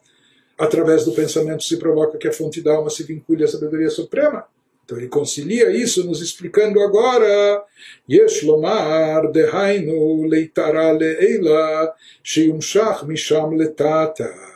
através 0.58 1.06
do 1.06 1.12
pensamento 1.12 1.64
se 1.64 1.78
provoca 1.78 2.18
que 2.18 2.28
a 2.28 2.34
fonte 2.34 2.62
da 2.62 2.74
alma 2.74 2.90
se 2.90 3.04
vincule 3.04 3.44
à 3.44 3.48
sabedoria 3.48 3.90
suprema. 3.90 4.46
Então 4.86 4.98
ele 4.98 5.08
concilia 5.08 5.72
isso 5.72 6.06
nos 6.06 6.22
explicando 6.22 6.82
agora 6.82 7.64
Yesh 8.10 8.44
lomar 8.44 9.32
dehainu 9.32 10.26
leitara 10.26 10.92
leila 10.92 11.94
sheyumshach 12.22 13.06
misham 13.06 13.52
letata 13.52 14.53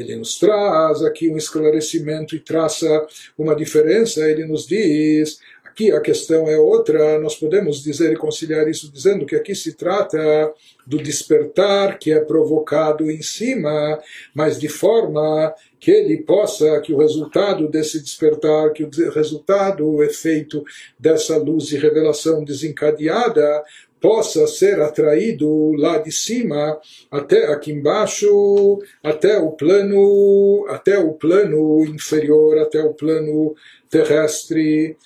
ele 0.00 0.16
nos 0.16 0.38
traz 0.38 1.02
aqui 1.02 1.30
um 1.30 1.36
esclarecimento 1.36 2.34
e 2.34 2.40
traça 2.40 3.06
uma 3.38 3.54
diferença. 3.54 4.20
Ele 4.28 4.44
nos 4.44 4.66
diz 4.66 5.38
Aqui 5.70 5.92
a 5.92 6.00
questão 6.00 6.48
é 6.48 6.58
outra, 6.58 7.18
nós 7.20 7.36
podemos 7.36 7.82
dizer 7.82 8.12
e 8.12 8.16
conciliar 8.16 8.68
isso 8.68 8.90
dizendo 8.92 9.24
que 9.24 9.36
aqui 9.36 9.54
se 9.54 9.74
trata 9.74 10.52
do 10.84 10.98
despertar 10.98 11.96
que 11.96 12.12
é 12.12 12.18
provocado 12.18 13.08
em 13.08 13.22
cima, 13.22 13.98
mas 14.34 14.58
de 14.58 14.68
forma 14.68 15.54
que 15.78 15.92
ele 15.92 16.18
possa, 16.18 16.80
que 16.80 16.92
o 16.92 16.98
resultado 16.98 17.68
desse 17.68 18.00
despertar, 18.02 18.72
que 18.72 18.82
o 18.82 19.10
resultado, 19.10 19.88
o 19.88 20.02
efeito 20.02 20.64
dessa 20.98 21.38
luz 21.38 21.70
e 21.70 21.78
revelação 21.78 22.44
desencadeada, 22.44 23.62
possa 24.00 24.46
ser 24.46 24.80
atraído 24.80 25.72
lá 25.72 25.98
de 25.98 26.10
cima 26.10 26.80
até 27.10 27.46
aqui 27.46 27.72
embaixo, 27.72 28.78
até 29.02 29.38
o 29.38 29.52
plano, 29.52 30.66
até 30.68 30.98
o 30.98 31.12
plano 31.12 31.84
inferior, 31.84 32.58
até 32.58 32.82
o 32.82 32.94
plano 32.94 33.54
terrestre 33.88 34.96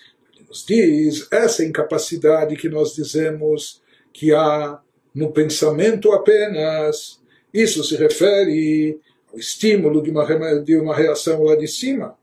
nos 0.48 0.64
diz 0.64 1.26
essa 1.32 1.64
incapacidade 1.64 2.54
que 2.56 2.68
nós 2.68 2.94
dizemos 2.94 3.82
que 4.12 4.32
há 4.32 4.80
no 5.12 5.32
pensamento 5.32 6.12
apenas. 6.12 7.20
Isso 7.52 7.82
se 7.82 7.96
refere 7.96 9.00
ao 9.32 9.38
estímulo 9.38 10.00
de 10.00 10.10
uma, 10.10 10.24
de 10.60 10.76
uma 10.76 10.94
reação 10.94 11.42
lá 11.42 11.56
de 11.56 11.66
cima. 11.66 12.16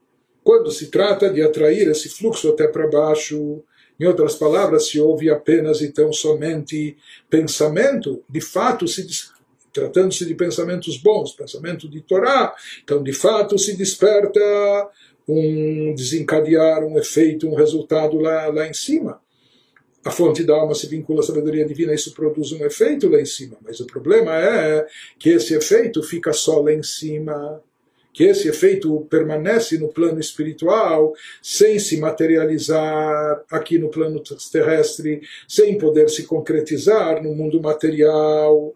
Quando 0.44 0.72
se 0.72 0.88
trata 0.88 1.30
de 1.30 1.42
atrair 1.42 1.90
esse 1.90 2.10
fluxo 2.10 2.50
até 2.50 2.68
para 2.68 2.88
baixo, 2.88 3.62
em 4.00 4.06
outras 4.06 4.36
palavras, 4.36 4.88
se 4.88 5.00
houve 5.00 5.30
apenas 5.30 5.82
e 5.82 5.92
tão 5.92 6.12
somente 6.12 6.98
pensamento, 7.30 8.24
de 8.30 8.42
fato 8.42 8.88
se 8.88 9.06
tratando-se 9.72 10.26
de 10.26 10.36
pensamentos 10.36 10.98
bons, 10.98 11.32
pensamento 11.32 11.88
de 11.88 12.02
Torá, 12.02 12.54
então 12.84 13.02
de 13.02 13.14
fato 13.14 13.58
se 13.58 13.76
desperta 13.76 14.42
um 15.28 15.94
desencadear 15.96 16.84
um 16.84 16.98
efeito, 16.98 17.48
um 17.48 17.56
resultado 17.56 18.18
lá, 18.18 18.48
lá 18.48 18.68
em 18.68 18.74
cima. 18.74 19.22
A 20.04 20.10
fonte 20.10 20.44
da 20.44 20.56
alma 20.56 20.74
se 20.74 20.88
vincula 20.88 21.22
à 21.22 21.24
sabedoria 21.24 21.64
divina, 21.64 21.94
isso 21.94 22.14
produz 22.14 22.52
um 22.52 22.66
efeito 22.66 23.08
lá 23.08 23.22
em 23.22 23.26
cima. 23.26 23.56
Mas 23.62 23.80
o 23.80 23.86
problema 23.86 24.36
é 24.36 24.86
que 25.20 25.30
esse 25.30 25.54
efeito 25.54 26.02
fica 26.02 26.34
só 26.34 26.60
lá 26.60 26.74
em 26.74 26.82
cima, 26.82 27.62
que 28.14 28.24
esse 28.24 28.48
efeito 28.48 29.08
permanece 29.10 29.78
no 29.78 29.88
plano 29.88 30.20
espiritual 30.20 31.14
sem 31.42 31.80
se 31.80 31.98
materializar 31.98 33.44
aqui 33.50 33.78
no 33.78 33.90
plano 33.90 34.22
terrestre, 34.52 35.22
sem 35.48 35.78
poder 35.78 36.10
se 36.10 36.24
concretizar 36.24 37.24
no 37.24 37.34
mundo 37.34 37.62
material. 37.62 38.74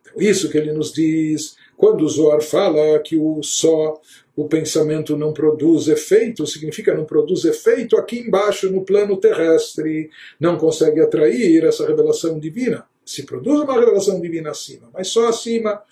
Então, 0.00 0.20
isso 0.20 0.48
que 0.48 0.58
ele 0.58 0.72
nos 0.72 0.92
diz 0.92 1.56
quando 1.76 2.02
o 2.02 2.08
Zohar 2.08 2.40
fala 2.40 2.98
que 3.00 3.16
o 3.16 3.42
só 3.42 4.00
o 4.34 4.48
pensamento 4.48 5.16
não 5.16 5.32
produz 5.32 5.88
efeito, 5.88 6.46
significa 6.46 6.94
não 6.94 7.04
produz 7.04 7.44
efeito 7.44 7.96
aqui 7.96 8.20
embaixo 8.20 8.70
no 8.70 8.84
plano 8.84 9.16
terrestre, 9.16 10.10
não 10.40 10.58
consegue 10.58 11.00
atrair 11.00 11.64
essa 11.64 11.86
revelação 11.86 12.38
divina. 12.38 12.84
Se 13.04 13.24
produz 13.24 13.60
uma 13.60 13.78
revelação 13.78 14.20
divina 14.20 14.50
acima, 14.50 14.90
mas 14.92 15.08
só 15.08 15.28
acima, 15.28 15.82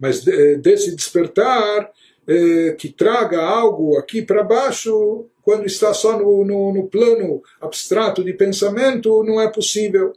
mas 0.00 0.24
desse 0.60 0.96
despertar 0.96 1.90
eh, 2.26 2.74
que 2.78 2.88
traga 2.88 3.40
algo 3.40 3.98
aqui 3.98 4.22
para 4.22 4.42
baixo, 4.42 5.26
quando 5.42 5.66
está 5.66 5.92
só 5.92 6.18
no, 6.18 6.44
no, 6.44 6.72
no 6.72 6.88
plano 6.88 7.42
abstrato 7.60 8.22
de 8.22 8.32
pensamento, 8.32 9.24
não 9.24 9.40
é 9.40 9.50
possível. 9.50 10.12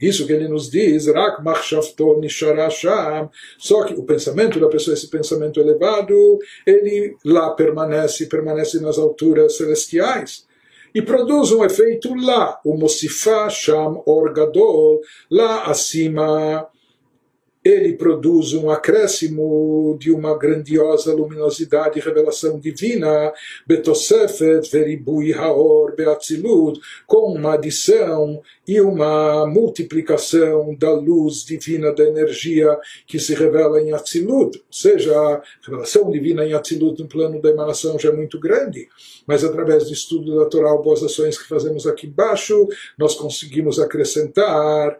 Isso 0.00 0.26
que 0.26 0.32
ele 0.32 0.46
nos 0.46 0.70
diz, 0.70 1.06
Rak 1.08 1.42
Nisharasham, 2.20 3.30
só 3.58 3.84
que 3.84 3.94
o 3.94 4.04
pensamento 4.04 4.60
da 4.60 4.68
pessoa, 4.68 4.94
esse 4.94 5.08
pensamento 5.08 5.58
elevado, 5.58 6.38
ele 6.64 7.16
lá 7.24 7.50
permanece, 7.50 8.26
permanece 8.26 8.80
nas 8.80 8.96
alturas 8.96 9.56
celestiais. 9.56 10.46
E 10.94 11.02
produz 11.02 11.52
um 11.52 11.64
efeito 11.64 12.14
lá, 12.14 12.60
o 12.64 12.76
Mosifá 12.76 13.50
Sham 13.50 14.02
Orgadol, 14.06 15.00
lá 15.30 15.64
acima 15.64 16.66
ele 17.68 17.92
produz 17.92 18.54
um 18.54 18.70
acréscimo 18.70 19.96
de 20.00 20.10
uma 20.10 20.36
grandiosa 20.36 21.12
luminosidade 21.12 21.98
e 21.98 22.02
revelação 22.02 22.58
divina, 22.58 23.32
Betosefet 23.66 24.70
Veribui 24.70 25.34
Haor 25.34 25.94
Beatzilut, 25.94 26.80
com 27.06 27.32
uma 27.32 27.54
adição 27.54 28.40
e 28.66 28.80
uma 28.80 29.46
multiplicação 29.46 30.74
da 30.74 30.90
luz 30.92 31.44
divina, 31.44 31.92
da 31.92 32.04
energia 32.04 32.78
que 33.06 33.18
se 33.18 33.34
revela 33.34 33.80
em 33.80 33.92
Atzilut. 33.92 34.58
Ou 34.58 34.64
seja, 34.70 35.14
a 35.14 35.42
revelação 35.64 36.10
divina 36.10 36.44
em 36.44 36.54
Atzilut 36.54 37.02
no 37.02 37.08
plano 37.08 37.40
da 37.40 37.50
emanação 37.50 37.98
já 37.98 38.08
é 38.08 38.12
muito 38.12 38.40
grande, 38.40 38.88
mas 39.26 39.44
através 39.44 39.84
do 39.84 39.92
estudo 39.92 40.38
da 40.38 40.48
boas 40.76 41.02
ações 41.02 41.36
que 41.36 41.48
fazemos 41.48 41.86
aqui 41.86 42.06
embaixo, 42.06 42.68
nós 42.96 43.14
conseguimos 43.14 43.78
acrescentar 43.78 44.98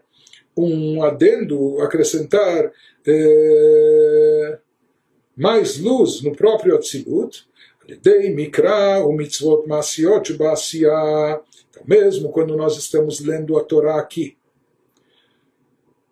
um 0.63 1.03
adendo, 1.03 1.81
acrescentar 1.81 2.71
é, 3.07 4.59
mais 5.35 5.79
luz 5.79 6.21
no 6.21 6.35
próprio 6.35 6.75
Atzilut, 6.75 7.47
Dei 8.01 8.33
Mikra, 8.33 9.03
o 9.05 9.13
Mitzvot 9.13 9.67
Masiot 9.67 10.33
Basiya. 10.33 11.41
Então, 11.69 11.83
mesmo 11.87 12.31
quando 12.31 12.55
nós 12.55 12.77
estamos 12.77 13.19
lendo 13.19 13.57
a 13.57 13.63
Torá 13.63 13.99
aqui, 13.99 14.37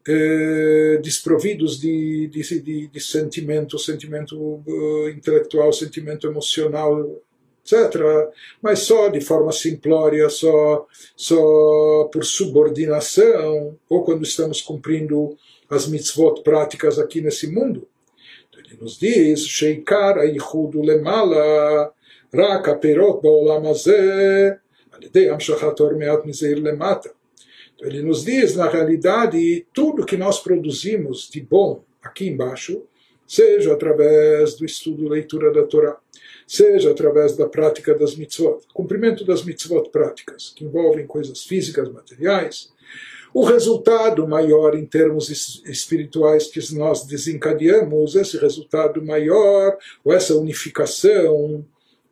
é, 0.07 0.97
desprovidos 1.03 1.79
de, 1.79 2.27
de, 2.27 2.61
de, 2.61 2.87
de 2.87 2.99
sentimento, 3.01 3.77
sentimento 3.77 4.37
uh, 4.65 5.09
intelectual, 5.09 5.73
sentimento 5.73 6.25
emocional, 6.25 7.21
etc., 7.67 8.29
mas 8.61 8.79
só 8.79 9.09
de 9.09 9.19
forma 9.19 9.51
simplória, 9.51 10.29
só, 10.29 10.87
só 11.15 12.09
por 12.11 12.23
subordinação, 12.23 13.77
ou 13.89 14.03
quando 14.03 14.23
estamos 14.23 14.61
cumprindo 14.61 15.37
as 15.69 15.87
mitzvot 15.87 16.41
práticas 16.43 16.97
aqui 16.97 17.19
nesse 17.21 17.47
mundo. 17.47 17.87
Então 18.49 18.61
ele 18.65 18.77
nos 18.81 18.97
diz, 18.97 19.45
Sheikar 19.45 20.17
Aichudu 20.17 20.81
Lemala, 20.81 21.91
Raka 22.33 22.75
Perot. 22.75 23.19
Então 27.75 27.87
ele 27.87 28.01
nos 28.01 28.23
diz, 28.23 28.55
na 28.55 28.69
realidade, 28.69 29.65
tudo 29.73 30.05
que 30.05 30.17
nós 30.17 30.39
produzimos 30.39 31.29
de 31.29 31.41
bom 31.41 31.83
aqui 32.01 32.27
embaixo, 32.27 32.83
seja 33.27 33.73
através 33.73 34.55
do 34.55 34.65
estudo 34.65 35.09
leitura 35.09 35.51
da 35.51 35.63
Torá, 35.63 35.97
seja 36.47 36.91
através 36.91 37.35
da 37.35 37.45
prática 37.45 37.93
das 37.93 38.15
mitzvot, 38.15 38.61
cumprimento 38.73 39.25
das 39.25 39.43
mitzvot 39.43 39.89
práticas, 39.89 40.53
que 40.55 40.63
envolvem 40.63 41.05
coisas 41.05 41.43
físicas, 41.43 41.91
materiais, 41.91 42.71
o 43.33 43.43
resultado 43.43 44.25
maior 44.25 44.73
em 44.73 44.85
termos 44.85 45.29
espirituais 45.65 46.47
que 46.47 46.59
nós 46.73 47.05
desencadeamos, 47.05 48.15
esse 48.15 48.37
resultado 48.37 49.03
maior, 49.05 49.77
ou 50.03 50.13
essa 50.13 50.33
unificação 50.35 51.65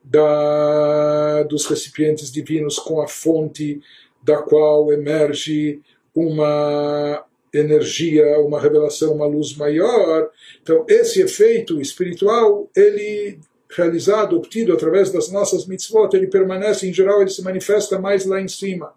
da, 0.03 1.43
dos 1.43 1.65
recipientes 1.65 2.31
divinos 2.31 2.77
com 2.77 3.01
a 3.01 3.07
fonte 3.07 3.81
da 4.21 4.38
qual 4.38 4.91
emerge 4.91 5.81
uma 6.13 7.25
energia, 7.53 8.39
uma 8.41 8.59
revelação, 8.59 9.13
uma 9.13 9.25
luz 9.25 9.55
maior. 9.55 10.29
Então, 10.61 10.86
esse 10.88 11.21
efeito 11.21 11.79
espiritual, 11.79 12.69
ele 12.75 13.39
realizado, 13.76 14.36
obtido 14.36 14.73
através 14.73 15.11
das 15.11 15.32
nossas 15.32 15.65
mitzvot, 15.65 16.09
ele 16.13 16.28
permanece, 16.28 16.88
em 16.88 16.93
geral, 16.93 17.21
ele 17.21 17.30
se 17.30 17.43
manifesta 17.43 17.99
mais 17.99 18.26
lá 18.26 18.41
em 18.41 18.47
cima. 18.47 18.93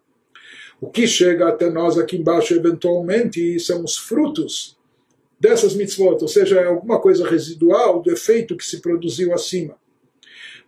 O 0.81 0.89
que 0.89 1.07
chega 1.07 1.49
até 1.49 1.70
nós 1.70 1.99
aqui 1.99 2.16
embaixo, 2.16 2.55
eventualmente, 2.55 3.59
são 3.59 3.83
os 3.83 3.97
frutos 3.97 4.76
dessas 5.41 5.74
mitzvot, 5.74 6.18
ou 6.20 6.29
seja, 6.29 6.61
é 6.61 6.66
alguma 6.66 7.01
coisa 7.01 7.29
residual 7.29 8.01
do 8.01 8.11
efeito 8.11 8.57
que 8.57 8.64
se 8.64 8.81
produziu 8.81 9.33
acima. 9.33 9.76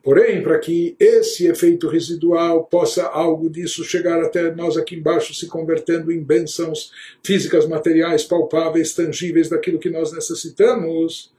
Porém, 0.03 0.43
para 0.43 0.59
que 0.59 0.97
esse 0.99 1.47
efeito 1.47 1.87
residual 1.87 2.65
possa 2.65 3.05
algo 3.05 3.51
disso 3.51 3.85
chegar 3.85 4.23
até 4.23 4.55
nós 4.55 4.77
aqui 4.77 4.97
embaixo, 4.97 5.35
se 5.35 5.47
convertendo 5.47 6.11
em 6.11 6.23
bênçãos 6.23 6.91
físicas, 7.23 7.69
materiais, 7.69 8.25
palpáveis, 8.25 8.95
tangíveis 8.95 9.51
daquilo 9.51 9.79
que 9.79 9.91
nós 9.91 10.11
necessitamos, 10.13 11.33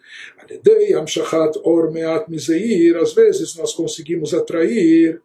às 2.96 3.14
vezes 3.14 3.56
nós 3.56 3.74
conseguimos 3.74 4.34
atrair 4.34 5.22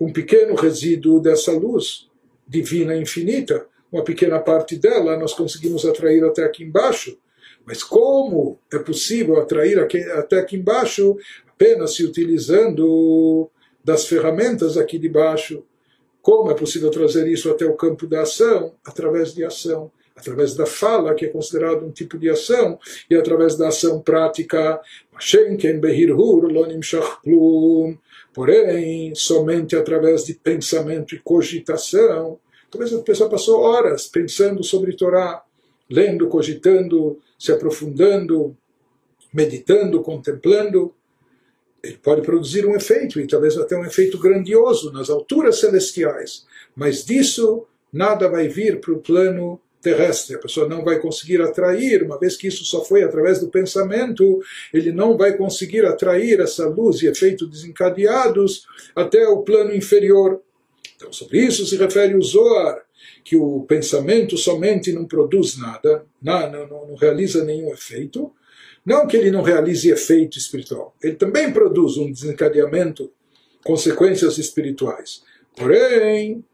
um 0.00 0.12
pequeno 0.12 0.54
resíduo 0.54 1.20
dessa 1.20 1.52
luz 1.52 2.08
divina 2.46 2.96
infinita, 2.96 3.66
uma 3.92 4.02
pequena 4.02 4.38
parte 4.38 4.76
dela 4.76 5.16
nós 5.16 5.34
conseguimos 5.34 5.84
atrair 5.84 6.24
até 6.24 6.44
aqui 6.44 6.64
embaixo. 6.64 7.18
Mas 7.66 7.82
como 7.82 8.58
é 8.72 8.78
possível 8.78 9.38
atrair 9.38 9.78
até 9.78 10.38
aqui 10.38 10.56
embaixo 10.56 11.16
apenas 11.46 11.94
se 11.94 12.04
utilizando 12.04 13.50
das 13.84 14.06
ferramentas 14.06 14.78
aqui 14.78 14.98
de 14.98 15.08
baixo. 15.08 15.62
Como 16.22 16.50
é 16.50 16.54
possível 16.54 16.90
trazer 16.90 17.28
isso 17.28 17.50
até 17.50 17.66
o 17.66 17.76
campo 17.76 18.06
da 18.06 18.22
ação? 18.22 18.74
Através 18.84 19.34
de 19.34 19.44
ação, 19.44 19.90
através 20.20 20.54
da 20.54 20.66
fala, 20.66 21.14
que 21.14 21.24
é 21.24 21.28
considerado 21.28 21.84
um 21.84 21.90
tipo 21.90 22.18
de 22.18 22.28
ação, 22.28 22.78
e 23.10 23.16
através 23.16 23.56
da 23.56 23.68
ação 23.68 24.00
prática. 24.00 24.80
Porém, 28.32 29.14
somente 29.14 29.74
através 29.74 30.24
de 30.24 30.34
pensamento 30.34 31.14
e 31.14 31.18
cogitação. 31.18 32.38
Talvez 32.70 32.94
a 32.94 33.02
pessoa 33.02 33.28
passou 33.28 33.60
horas 33.60 34.06
pensando 34.06 34.62
sobre 34.62 34.94
Torá, 34.94 35.42
lendo, 35.90 36.28
cogitando, 36.28 37.18
se 37.36 37.50
aprofundando, 37.50 38.56
meditando, 39.34 40.00
contemplando 40.02 40.94
ele 41.82 41.96
pode 41.96 42.22
produzir 42.22 42.66
um 42.66 42.76
efeito, 42.76 43.20
e 43.20 43.26
talvez 43.26 43.56
até 43.56 43.76
um 43.76 43.84
efeito 43.84 44.18
grandioso 44.18 44.92
nas 44.92 45.08
alturas 45.08 45.60
celestiais, 45.60 46.46
mas 46.76 47.04
disso 47.04 47.66
nada 47.92 48.28
vai 48.28 48.48
vir 48.48 48.80
para 48.80 48.92
o 48.92 49.00
plano 49.00 49.60
terrestre. 49.80 50.36
A 50.36 50.38
pessoa 50.38 50.68
não 50.68 50.84
vai 50.84 50.98
conseguir 50.98 51.40
atrair, 51.40 52.02
uma 52.02 52.18
vez 52.18 52.36
que 52.36 52.48
isso 52.48 52.64
só 52.64 52.84
foi 52.84 53.02
através 53.02 53.40
do 53.40 53.48
pensamento, 53.48 54.40
ele 54.72 54.92
não 54.92 55.16
vai 55.16 55.36
conseguir 55.36 55.84
atrair 55.84 56.40
essa 56.40 56.68
luz 56.68 57.02
e 57.02 57.06
efeitos 57.06 57.48
desencadeados 57.48 58.66
até 58.94 59.26
o 59.26 59.42
plano 59.42 59.74
inferior. 59.74 60.40
Então, 60.96 61.12
sobre 61.12 61.38
isso 61.40 61.64
se 61.64 61.76
refere 61.76 62.14
o 62.14 62.22
Zohar, 62.22 62.82
que 63.24 63.36
o 63.36 63.62
pensamento 63.62 64.36
somente 64.36 64.92
não 64.92 65.06
produz 65.06 65.56
nada, 65.58 66.04
não, 66.22 66.50
não, 66.50 66.66
não 66.88 66.94
realiza 66.94 67.44
nenhum 67.44 67.72
efeito, 67.72 68.32
não 68.84 69.06
que 69.06 69.16
ele 69.16 69.30
não 69.30 69.42
realize 69.42 69.90
efeito 69.90 70.38
espiritual, 70.38 70.94
ele 71.02 71.16
também 71.16 71.52
produz 71.52 71.96
um 71.96 72.10
desencadeamento, 72.10 73.10
consequências 73.64 74.38
espirituais. 74.38 75.22
Porém, 75.56 76.44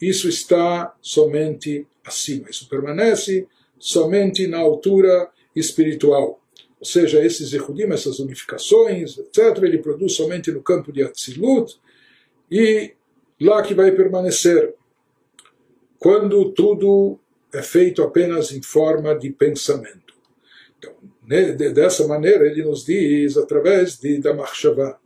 isso 0.00 0.28
está 0.28 0.94
somente 1.00 1.86
acima, 2.04 2.48
isso 2.50 2.68
permanece 2.68 3.46
somente 3.78 4.46
na 4.46 4.58
altura 4.58 5.30
espiritual. 5.54 6.40
Ou 6.78 6.86
seja, 6.86 7.24
esses 7.24 7.52
Ehudim, 7.52 7.90
essas 7.92 8.18
unificações, 8.18 9.18
etc., 9.18 9.62
ele 9.62 9.78
produz 9.78 10.14
somente 10.14 10.52
no 10.52 10.62
campo 10.62 10.92
de 10.92 11.02
Atzilut 11.02 11.78
e 12.50 12.92
lá 13.40 13.62
que 13.62 13.74
vai 13.74 13.92
permanecer. 13.92 14.74
Quando 15.98 16.52
tudo 16.52 17.18
é 17.52 17.62
feito 17.62 18.02
apenas 18.02 18.52
em 18.52 18.62
forma 18.62 19.14
de 19.14 19.30
pensamento. 19.30 20.14
Então, 20.78 20.94
dessa 21.72 22.06
maneira, 22.06 22.46
ele 22.46 22.62
nos 22.62 22.84
diz, 22.84 23.36
através 23.36 23.98
de, 23.98 24.18
da 24.18 24.34
Mahshavah, 24.34 24.98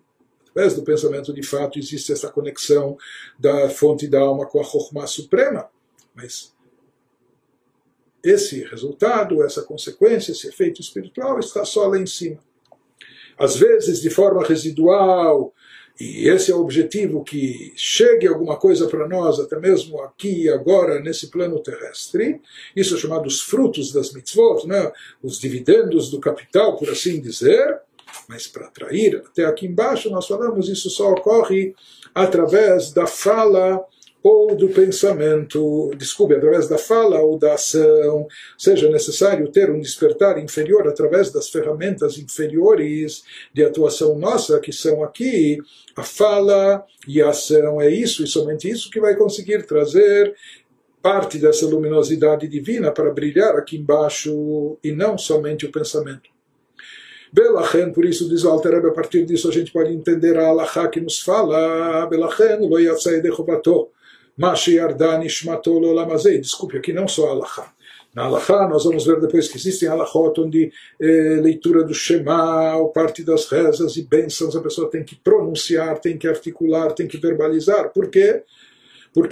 através 0.60 0.74
do 0.74 0.82
pensamento 0.82 1.32
de 1.32 1.42
fato, 1.42 1.78
existe 1.78 2.12
essa 2.12 2.28
conexão 2.28 2.98
da 3.38 3.70
fonte 3.70 4.06
da 4.06 4.20
alma 4.20 4.46
com 4.46 4.60
a 4.60 4.64
Chokhmah 4.64 5.06
Suprema. 5.06 5.68
Mas 6.14 6.52
esse 8.22 8.62
resultado, 8.64 9.42
essa 9.42 9.62
consequência, 9.62 10.32
esse 10.32 10.46
efeito 10.46 10.80
espiritual 10.80 11.38
está 11.38 11.64
só 11.64 11.86
lá 11.86 11.98
em 11.98 12.06
cima. 12.06 12.38
Às 13.38 13.56
vezes, 13.56 14.02
de 14.02 14.10
forma 14.10 14.44
residual, 14.46 15.54
e 15.98 16.28
esse 16.28 16.50
é 16.50 16.54
o 16.54 16.60
objetivo 16.60 17.24
que 17.24 17.72
chegue 17.74 18.26
alguma 18.26 18.56
coisa 18.58 18.86
para 18.86 19.08
nós, 19.08 19.40
até 19.40 19.58
mesmo 19.58 20.00
aqui 20.02 20.44
e 20.44 20.48
agora, 20.48 21.00
nesse 21.00 21.28
plano 21.28 21.62
terrestre. 21.62 22.40
Isso 22.76 22.94
é 22.94 22.98
chamado 22.98 23.26
os 23.26 23.40
frutos 23.40 23.92
das 23.92 24.12
mitzvot, 24.12 24.66
né? 24.66 24.92
os 25.22 25.38
dividendos 25.38 26.10
do 26.10 26.20
capital, 26.20 26.76
por 26.76 26.90
assim 26.90 27.20
dizer. 27.20 27.80
Mas 28.28 28.46
para 28.46 28.66
atrair 28.66 29.22
até 29.26 29.44
aqui 29.44 29.66
embaixo, 29.66 30.10
nós 30.10 30.26
falamos, 30.26 30.68
isso 30.68 30.90
só 30.90 31.10
ocorre 31.10 31.74
através 32.14 32.92
da 32.92 33.06
fala 33.06 33.84
ou 34.22 34.54
do 34.54 34.68
pensamento, 34.68 35.90
desculpe, 35.96 36.34
através 36.34 36.68
da 36.68 36.76
fala 36.76 37.20
ou 37.20 37.38
da 37.38 37.54
ação, 37.54 38.26
seja 38.58 38.90
necessário 38.90 39.50
ter 39.50 39.70
um 39.70 39.80
despertar 39.80 40.38
inferior 40.38 40.86
através 40.86 41.32
das 41.32 41.48
ferramentas 41.48 42.18
inferiores 42.18 43.22
de 43.52 43.64
atuação 43.64 44.18
nossa, 44.18 44.60
que 44.60 44.72
são 44.72 45.02
aqui 45.02 45.58
a 45.96 46.02
fala 46.02 46.84
e 47.08 47.22
a 47.22 47.30
ação. 47.30 47.80
É 47.80 47.88
isso 47.88 48.22
e 48.22 48.26
somente 48.26 48.68
isso 48.68 48.90
que 48.90 49.00
vai 49.00 49.16
conseguir 49.16 49.66
trazer 49.66 50.34
parte 51.02 51.38
dessa 51.38 51.64
luminosidade 51.66 52.46
divina 52.46 52.92
para 52.92 53.10
brilhar 53.10 53.56
aqui 53.56 53.78
embaixo 53.78 54.78
e 54.84 54.92
não 54.92 55.16
somente 55.16 55.64
o 55.64 55.72
pensamento. 55.72 56.28
Belachen, 57.32 57.92
por 57.92 58.04
isso 58.04 58.28
diz 58.28 58.44
o 58.44 58.50
Alter 58.50 58.74
a 58.74 58.90
partir 58.92 59.24
disso 59.24 59.48
a 59.48 59.52
gente 59.52 59.72
pode 59.72 59.92
entender 59.92 60.36
a 60.36 60.48
Alaha 60.48 60.88
que 60.88 61.00
nos 61.00 61.20
fala, 61.20 62.06
Belachen, 62.06 62.68
lo 62.68 62.78
yatzai 62.78 63.20
de 63.20 63.30
Mashi 64.36 64.78
Shmatolo 65.28 65.92
Lamazei. 65.92 66.38
Desculpe, 66.40 66.78
aqui 66.78 66.92
não 66.92 67.06
só 67.06 67.30
Alaha. 67.30 67.72
Na 68.14 68.24
Alaha, 68.24 68.68
nós 68.68 68.84
vamos 68.84 69.04
ver 69.04 69.20
depois 69.20 69.46
que 69.46 69.56
existem 69.56 69.88
Alahot 69.88 70.40
onde 70.40 70.72
eh, 71.00 71.38
leitura 71.40 71.84
do 71.84 71.94
Shema, 71.94 72.76
ou 72.76 72.88
parte 72.88 73.22
das 73.22 73.46
rezas 73.46 73.96
e 73.96 74.02
bênçãos, 74.02 74.56
a 74.56 74.60
pessoa 74.60 74.90
tem 74.90 75.04
que 75.04 75.14
pronunciar, 75.14 76.00
tem 76.00 76.18
que 76.18 76.26
articular, 76.26 76.92
tem 76.92 77.06
que 77.06 77.18
verbalizar. 77.18 77.90
Por 77.92 78.08
quê? 78.08 78.32
Porque 78.32 78.50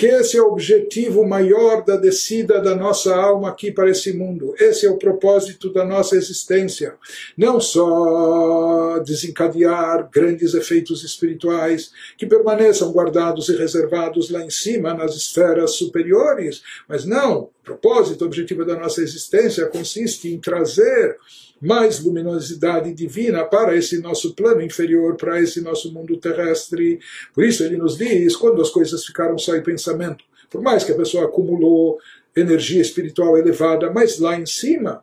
esse 0.01 0.37
é 0.37 0.43
o 0.43 0.49
objetivo 0.49 1.24
maior 1.24 1.85
da 1.85 1.97
descida 1.97 2.61
da 2.61 2.74
nossa 2.74 3.14
alma 3.14 3.49
aqui 3.49 3.70
para 3.70 3.89
esse 3.89 4.12
mundo. 4.12 4.53
Esse 4.59 4.87
é 4.87 4.91
o 4.91 4.99
propósito 4.99 5.72
da 5.72 5.85
nossa 5.85 6.16
existência. 6.16 6.97
Não 7.37 7.61
só 7.61 8.99
desencadear 8.99 10.09
grandes 10.11 10.55
efeitos 10.55 11.05
espirituais 11.05 11.93
que 12.16 12.26
permaneçam 12.26 12.91
guardados 12.91 13.49
e 13.49 13.57
reservados 13.57 14.31
lá 14.31 14.45
em 14.45 14.51
cima, 14.51 14.95
nas 14.95 15.14
esferas 15.14 15.72
superiores, 15.76 16.61
mas 16.89 17.05
não. 17.05 17.43
O 17.43 17.51
propósito, 17.62 18.22
o 18.22 18.26
objetivo 18.26 18.64
da 18.64 18.74
nossa 18.74 19.01
existência 19.01 19.66
consiste 19.66 20.29
em 20.29 20.41
trazer 20.41 21.16
mais 21.61 22.01
luminosidade 22.01 22.93
divina 22.93 23.45
para 23.45 23.77
esse 23.77 24.01
nosso 24.01 24.35
plano 24.35 24.63
inferior, 24.63 25.17
para 25.17 25.41
esse 25.41 25.61
nosso 25.61 25.93
mundo 25.93 26.17
terrestre. 26.17 27.01
Por 27.35 27.45
isso 27.45 27.65
ele 27.65 27.77
nos 27.77 27.97
diz, 27.97 28.37
quando 28.37 28.63
as 28.63 28.71
coisas 28.71 29.05
ficaram 29.05 29.37
só 29.39 29.57
em 29.57 29.63
pensamento, 29.63 30.25
por 30.51 30.63
mais 30.63 30.85
que 30.85 30.93
a 30.93 30.97
pessoa 30.97 31.25
acumulou 31.25 31.99
energia 32.35 32.81
espiritual 32.81 33.37
elevada, 33.37 33.91
mas 33.93 34.19
lá 34.19 34.39
em 34.39 34.47
cima, 34.47 35.03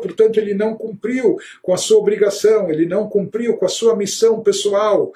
Portanto, 0.00 0.38
ele 0.38 0.54
não 0.54 0.74
cumpriu 0.74 1.36
com 1.60 1.72
a 1.72 1.76
sua 1.76 1.98
obrigação, 1.98 2.70
ele 2.70 2.86
não 2.86 3.08
cumpriu 3.08 3.56
com 3.56 3.64
a 3.64 3.68
sua 3.68 3.96
missão 3.96 4.40
pessoal. 4.40 5.12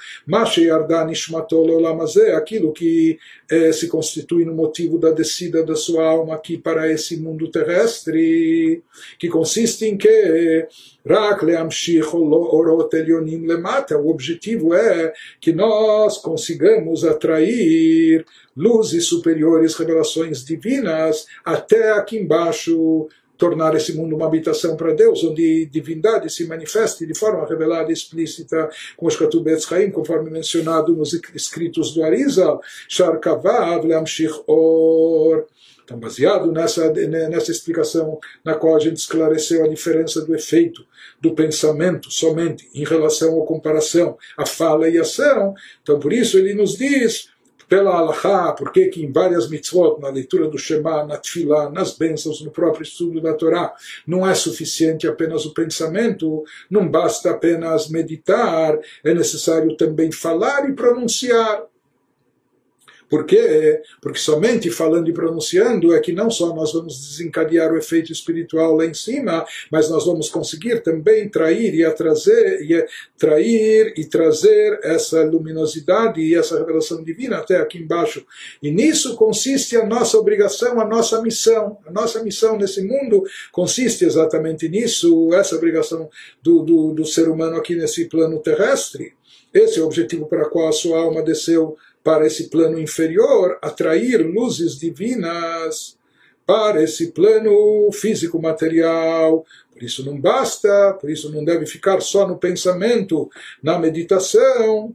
Aquilo 2.35 2.73
que 2.73 3.19
eh, 3.51 3.73
se 3.73 3.89
constitui 3.89 4.45
no 4.45 4.55
motivo 4.55 4.99
da 4.99 5.11
descida 5.11 5.65
da 5.65 5.77
sua 5.77 6.05
alma 6.05 6.35
aqui 6.35 6.59
para 6.59 6.91
esse 6.91 7.17
mundo 7.17 7.51
terrestre, 7.51 8.83
que 9.19 9.29
consiste 9.29 9.87
em 9.87 9.97
que 9.97 10.09
o 13.99 14.09
objetivo 14.09 14.75
é 14.75 15.13
que 15.41 15.53
nós 15.53 16.19
consigamos 16.19 17.05
atrair 17.05 18.25
luzes 18.57 19.07
superiores, 19.07 19.75
revelações 19.75 20.45
divinas, 20.45 21.27
até 21.45 21.93
aqui 21.93 22.19
embaixo, 22.19 23.09
tornar 23.43 23.75
esse 23.75 23.93
mundo 23.95 24.15
uma 24.15 24.27
habitação 24.27 24.77
para 24.77 24.95
Deus, 24.95 25.25
onde 25.25 25.67
divindade 25.67 26.33
se 26.33 26.47
manifeste 26.47 27.05
de 27.05 27.19
forma 27.19 27.45
revelada 27.45 27.91
e 27.91 27.93
explícita, 27.93 28.71
com 28.97 29.07
os 29.07 29.17
Katubetz 29.17 29.65
Chaim, 29.65 29.91
conforme 29.91 30.31
mencionado 30.31 30.95
nos 30.95 31.13
escritos 31.35 31.93
do 31.93 32.05
Arizal, 32.05 32.61
Sharkavav 32.89 33.85
Leamshich 33.85 34.33
Or. 34.47 35.47
Então, 35.83 35.99
baseado 35.99 36.53
nessa, 36.53 36.93
nessa 36.93 37.51
explicação 37.51 38.21
na 38.45 38.55
qual 38.55 38.77
a 38.77 38.79
gente 38.79 38.99
esclareceu 38.99 39.65
a 39.65 39.69
diferença 39.69 40.25
do 40.25 40.35
efeito 40.35 40.87
do 41.21 41.35
pensamento 41.35 42.11
somente 42.13 42.69
em 42.73 42.85
relação 42.85 43.43
à 43.43 43.47
comparação, 43.47 44.17
a 44.37 44.47
fala 44.47 44.89
e 44.89 44.99
ação, 44.99 45.55
então 45.83 45.99
por 45.99 46.13
isso 46.13 46.39
ele 46.39 46.55
nos 46.55 46.77
diz 46.77 47.32
pela 47.73 47.97
Allahá, 47.97 48.53
por 48.53 48.71
que 48.71 48.91
em 48.99 49.11
várias 49.11 49.49
mitzvot, 49.49 49.99
na 49.99 50.11
leitura 50.11 50.47
do 50.47 50.59
Shema, 50.59 51.07
na 51.07 51.17
Tfilah, 51.17 51.71
nas 51.71 51.97
bênçãos, 51.97 52.43
no 52.43 52.51
próprio 52.51 52.83
estudo 52.83 53.19
da 53.19 53.33
Torá, 53.33 53.73
não 54.07 54.29
é 54.29 54.35
suficiente 54.35 55.09
apenas 55.09 55.47
o 55.47 55.55
pensamento, 55.55 56.45
não 56.69 56.87
basta 56.87 57.31
apenas 57.31 57.89
meditar, 57.89 58.79
é 59.03 59.15
necessário 59.15 59.75
também 59.75 60.13
falar 60.13 60.69
e 60.69 60.75
pronunciar. 60.75 61.63
Por 63.13 63.27
quê? 63.27 63.83
Porque 64.01 64.19
somente 64.19 64.71
falando 64.71 65.07
e 65.07 65.13
pronunciando 65.13 65.95
é 65.95 66.01
que 66.01 66.13
não 66.13 66.31
só 66.31 66.55
nós 66.55 66.73
vamos 66.73 66.99
desencadear 66.99 67.71
o 67.71 67.77
efeito 67.77 68.11
espiritual 68.11 68.75
lá 68.75 68.87
em 68.87 68.95
cima, 68.95 69.45
mas 69.71 69.91
nós 69.91 70.07
vamos 70.07 70.31
conseguir 70.31 70.83
também 70.83 71.29
trair 71.29 71.75
e 71.75 71.91
trazer 71.91 72.63
e 72.63 72.87
trair 73.19 73.93
e 73.99 74.07
trazer 74.07 74.81
essa 74.83 75.23
luminosidade 75.25 76.23
e 76.23 76.35
essa 76.35 76.59
revelação 76.59 77.05
divina 77.05 77.37
até 77.37 77.59
aqui 77.59 77.77
embaixo. 77.77 78.25
E 78.63 78.71
nisso 78.71 79.15
consiste 79.15 79.77
a 79.77 79.85
nossa 79.85 80.17
obrigação, 80.17 80.81
a 80.81 80.87
nossa 80.87 81.21
missão. 81.21 81.77
A 81.87 81.91
nossa 81.93 82.23
missão 82.25 82.57
nesse 82.57 82.83
mundo 82.83 83.25
consiste 83.53 84.07
exatamente 84.07 84.71
nisso, 84.71 85.35
essa 85.35 85.55
obrigação 85.55 86.09
do, 86.43 86.63
do, 86.63 86.95
do 86.95 87.05
ser 87.05 87.29
humano 87.29 87.59
aqui 87.59 87.77
nesse 87.77 88.07
plano 88.07 88.41
terrestre. 88.41 89.13
Esse 89.53 89.79
é 89.79 89.83
o 89.83 89.87
objetivo 89.87 90.25
para 90.27 90.47
o 90.47 90.51
qual 90.51 90.69
a 90.69 90.73
sua 90.73 90.99
alma 90.99 91.23
desceu 91.23 91.77
para 92.03 92.27
esse 92.27 92.49
plano 92.49 92.79
inferior, 92.79 93.59
atrair 93.63 94.27
luzes 94.27 94.79
divinas 94.79 95.97
para 96.47 96.83
esse 96.83 97.13
plano 97.13 97.91
físico 97.93 98.41
material. 98.41 99.45
Por 99.73 99.83
isso 99.83 100.05
não 100.05 100.21
basta, 100.21 100.97
por 101.01 101.11
isso 101.11 101.31
não 101.31 101.45
deve 101.45 101.67
ficar 101.67 102.01
só 102.01 102.27
no 102.27 102.39
pensamento, 102.39 103.31
na 103.63 103.79
meditação. 103.79 104.95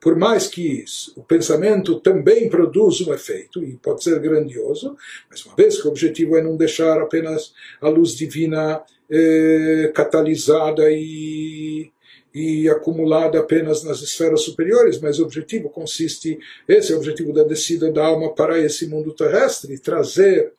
Por 0.00 0.16
mais 0.16 0.46
que 0.46 0.84
o 1.16 1.22
pensamento 1.22 1.98
também 1.98 2.48
produza 2.50 3.08
um 3.08 3.14
efeito, 3.14 3.64
e 3.64 3.74
pode 3.76 4.04
ser 4.04 4.20
grandioso, 4.20 4.94
mas 5.30 5.44
uma 5.46 5.56
vez 5.56 5.80
que 5.80 5.88
o 5.88 5.90
objetivo 5.90 6.36
é 6.36 6.42
não 6.42 6.58
deixar 6.58 7.00
apenas 7.00 7.54
a 7.80 7.88
luz 7.88 8.14
divina 8.14 8.82
eh, 9.10 9.90
catalisada 9.94 10.90
e 10.90 11.90
e 12.34 12.68
acumulada 12.68 13.38
apenas 13.38 13.84
nas 13.84 14.00
esferas 14.00 14.42
superiores, 14.42 15.00
mas 15.00 15.18
o 15.18 15.24
objetivo 15.24 15.70
consiste, 15.70 16.38
esse 16.66 16.92
é 16.92 16.94
o 16.96 16.98
objetivo 16.98 17.32
da 17.32 17.44
descida 17.44 17.92
da 17.92 18.04
alma 18.04 18.34
para 18.34 18.58
esse 18.58 18.88
mundo 18.88 19.12
terrestre, 19.12 19.78
trazer 19.78 20.52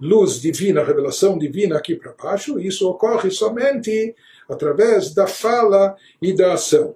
luz 0.00 0.40
divina, 0.40 0.84
revelação 0.84 1.36
divina 1.36 1.76
aqui 1.76 1.96
para 1.96 2.12
baixo, 2.12 2.60
isso 2.60 2.88
ocorre 2.88 3.30
somente 3.30 4.14
através 4.48 5.12
da 5.12 5.26
fala 5.26 5.96
e 6.22 6.32
da 6.32 6.52
ação. 6.52 6.94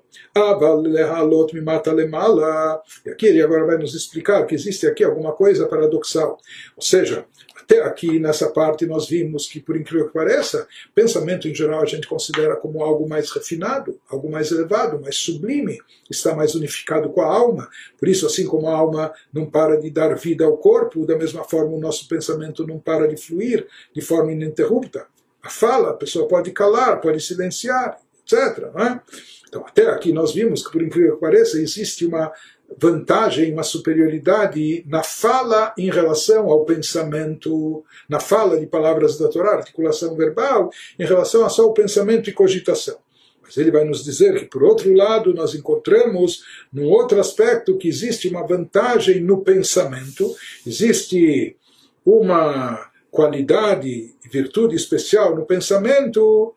E 3.05 3.11
aqui 3.11 3.27
ele 3.27 3.43
agora 3.43 3.67
vai 3.67 3.79
nos 3.79 3.95
explicar 3.95 4.47
que 4.47 4.55
existe 4.55 4.87
aqui 4.87 5.03
alguma 5.03 5.33
coisa 5.33 5.67
paradoxal. 5.67 6.39
Ou 6.77 6.83
seja, 6.83 7.27
até 7.71 7.83
aqui 7.85 8.19
nessa 8.19 8.51
parte 8.51 8.85
nós 8.85 9.09
vimos 9.09 9.47
que, 9.47 9.61
por 9.61 9.77
incrível 9.77 10.09
que 10.09 10.13
pareça, 10.13 10.67
pensamento 10.93 11.47
em 11.47 11.55
geral 11.55 11.81
a 11.81 11.87
gente 11.87 12.09
considera 12.09 12.57
como 12.57 12.83
algo 12.83 13.09
mais 13.09 13.31
refinado, 13.31 13.97
algo 14.11 14.29
mais 14.29 14.51
elevado, 14.51 15.01
mais 15.01 15.17
sublime, 15.17 15.79
está 16.11 16.35
mais 16.35 16.57
unificado 16.57 17.09
com 17.11 17.21
a 17.21 17.27
alma. 17.27 17.69
Por 17.97 18.09
isso, 18.09 18.27
assim 18.27 18.45
como 18.45 18.67
a 18.67 18.75
alma 18.75 19.13
não 19.33 19.47
para 19.47 19.81
de 19.81 19.89
dar 19.89 20.17
vida 20.17 20.45
ao 20.45 20.57
corpo, 20.57 21.07
da 21.07 21.17
mesma 21.17 21.45
forma 21.45 21.71
o 21.71 21.81
nosso 21.81 22.09
pensamento 22.09 22.67
não 22.67 22.81
para 22.81 23.07
de 23.07 23.17
fluir 23.17 23.65
de 23.95 24.01
forma 24.01 24.33
ininterrupta. 24.33 25.07
A 25.41 25.49
fala, 25.49 25.91
a 25.91 25.95
pessoa 25.95 26.27
pode 26.27 26.51
calar, 26.51 27.01
pode 27.01 27.21
silenciar, 27.21 27.99
etc. 28.25 28.65
É? 28.77 29.01
Então, 29.49 29.65
até 29.67 29.87
aqui 29.87 30.13
nós 30.13 30.35
vimos 30.35 30.67
que, 30.67 30.73
por 30.73 30.83
incrível 30.83 31.15
que 31.15 31.21
pareça, 31.21 31.61
existe 31.61 32.05
uma 32.05 32.33
vantagem, 32.79 33.53
uma 33.53 33.63
superioridade 33.63 34.85
na 34.87 35.03
fala 35.03 35.75
em 35.77 35.91
relação 35.91 36.49
ao 36.49 36.65
pensamento, 36.65 37.85
na 38.09 38.21
fala 38.21 38.59
de 38.59 38.67
palavras 38.67 39.19
da 39.19 39.29
Torá, 39.29 39.55
articulação 39.55 40.17
verbal, 40.17 40.71
em 40.99 41.05
relação 41.05 41.45
a 41.45 41.49
só 41.49 41.67
o 41.67 41.73
pensamento 41.73 42.31
e 42.31 42.33
cogitação. 42.33 42.97
Mas 43.43 43.57
ele 43.57 43.71
vai 43.71 43.85
nos 43.85 44.05
dizer 44.05 44.39
que, 44.39 44.45
por 44.45 44.63
outro 44.63 44.93
lado, 44.95 45.35
nós 45.35 45.55
encontramos, 45.55 46.45
num 46.73 46.87
outro 46.87 47.19
aspecto, 47.19 47.77
que 47.77 47.89
existe 47.89 48.29
uma 48.29 48.47
vantagem 48.47 49.21
no 49.21 49.43
pensamento, 49.43 50.33
existe 50.65 51.57
uma 52.05 52.91
qualidade 53.11 54.15
e 54.25 54.29
virtude 54.29 54.77
especial 54.77 55.35
no 55.35 55.45
pensamento 55.45 56.55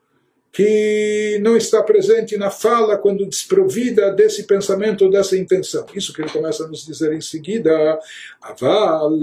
que 0.53 1.39
não 1.41 1.57
está 1.57 1.81
presente 1.81 2.37
na 2.37 2.51
fala 2.51 2.95
quando 2.95 3.25
desprovida 3.25 4.11
desse 4.11 4.43
pensamento 4.43 5.05
ou 5.05 5.09
dessa 5.09 5.35
intenção. 5.35 5.83
Isso 5.95 6.13
que 6.13 6.21
ele 6.21 6.29
começa 6.29 6.63
a 6.63 6.67
nos 6.67 6.85
dizer 6.85 7.11
em 7.11 7.21
seguida, 7.21 7.99
ou 8.61 9.15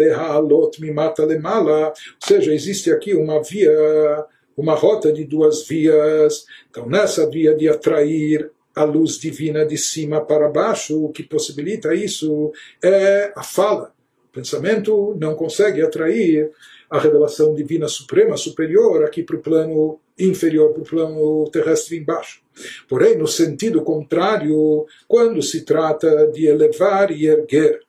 seja, 2.19 2.53
existe 2.53 2.91
aqui 2.91 3.15
uma 3.15 3.41
via, 3.41 4.27
uma 4.57 4.75
rota 4.75 5.13
de 5.13 5.25
duas 5.25 5.65
vias. 5.69 6.45
Então, 6.69 6.89
nessa 6.89 7.31
via 7.31 7.55
de 7.55 7.69
atrair 7.69 8.51
a 8.75 8.83
luz 8.83 9.17
divina 9.17 9.65
de 9.65 9.79
cima 9.79 10.21
para 10.21 10.49
baixo, 10.49 11.05
o 11.05 11.13
que 11.13 11.23
possibilita 11.23 11.95
isso 11.95 12.51
é 12.83 13.33
a 13.37 13.45
fala. 13.45 13.93
O 14.29 14.33
pensamento 14.33 15.17
não 15.21 15.37
consegue 15.37 15.81
atrair 15.81 16.51
a 16.91 16.99
revelação 16.99 17.55
divina 17.55 17.87
suprema, 17.87 18.37
superior, 18.37 19.05
aqui 19.05 19.23
para 19.23 19.37
o 19.37 19.41
plano 19.41 20.01
inferior, 20.21 20.73
para 20.73 20.83
o 20.83 20.87
plano 20.87 21.51
terrestre 21.51 21.99
embaixo. 21.99 22.41
Porém, 22.89 23.17
no 23.17 23.27
sentido 23.27 23.83
contrário, 23.83 24.87
quando 25.09 25.43
se 25.43 25.63
trata 25.63 26.27
de 26.29 26.47
elevar 26.47 27.11
e 27.11 27.27
erguer 27.27 27.81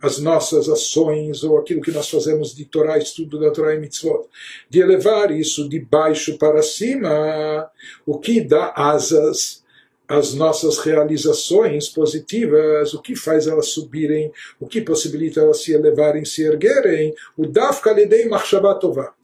as 0.00 0.18
nossas 0.18 0.68
ações 0.68 1.42
ou 1.42 1.58
aquilo 1.58 1.80
que 1.80 1.90
nós 1.90 2.10
fazemos 2.10 2.54
de 2.54 2.66
Torá, 2.66 2.98
estudo 2.98 3.40
da 3.40 3.50
Torá 3.50 3.74
e 3.74 3.80
Mitzvot, 3.80 4.28
de 4.68 4.80
elevar 4.80 5.30
isso 5.30 5.66
de 5.68 5.80
baixo 5.80 6.36
para 6.36 6.62
cima, 6.62 7.70
o 8.04 8.18
que 8.18 8.42
dá 8.42 8.72
asas 8.76 9.64
as 10.06 10.34
nossas 10.34 10.78
realizações 10.78 11.88
positivas, 11.88 12.92
o 12.92 13.00
que 13.00 13.16
faz 13.16 13.46
elas 13.46 13.68
subirem, 13.68 14.30
o 14.60 14.66
que 14.66 14.82
possibilita 14.82 15.40
elas 15.40 15.62
se 15.62 15.72
elevarem, 15.72 16.26
se 16.26 16.42
erguerem, 16.42 17.14
o 17.36 17.46
dafka 17.46 17.90
ledei 17.90 18.28
machshavatova. 18.28 19.14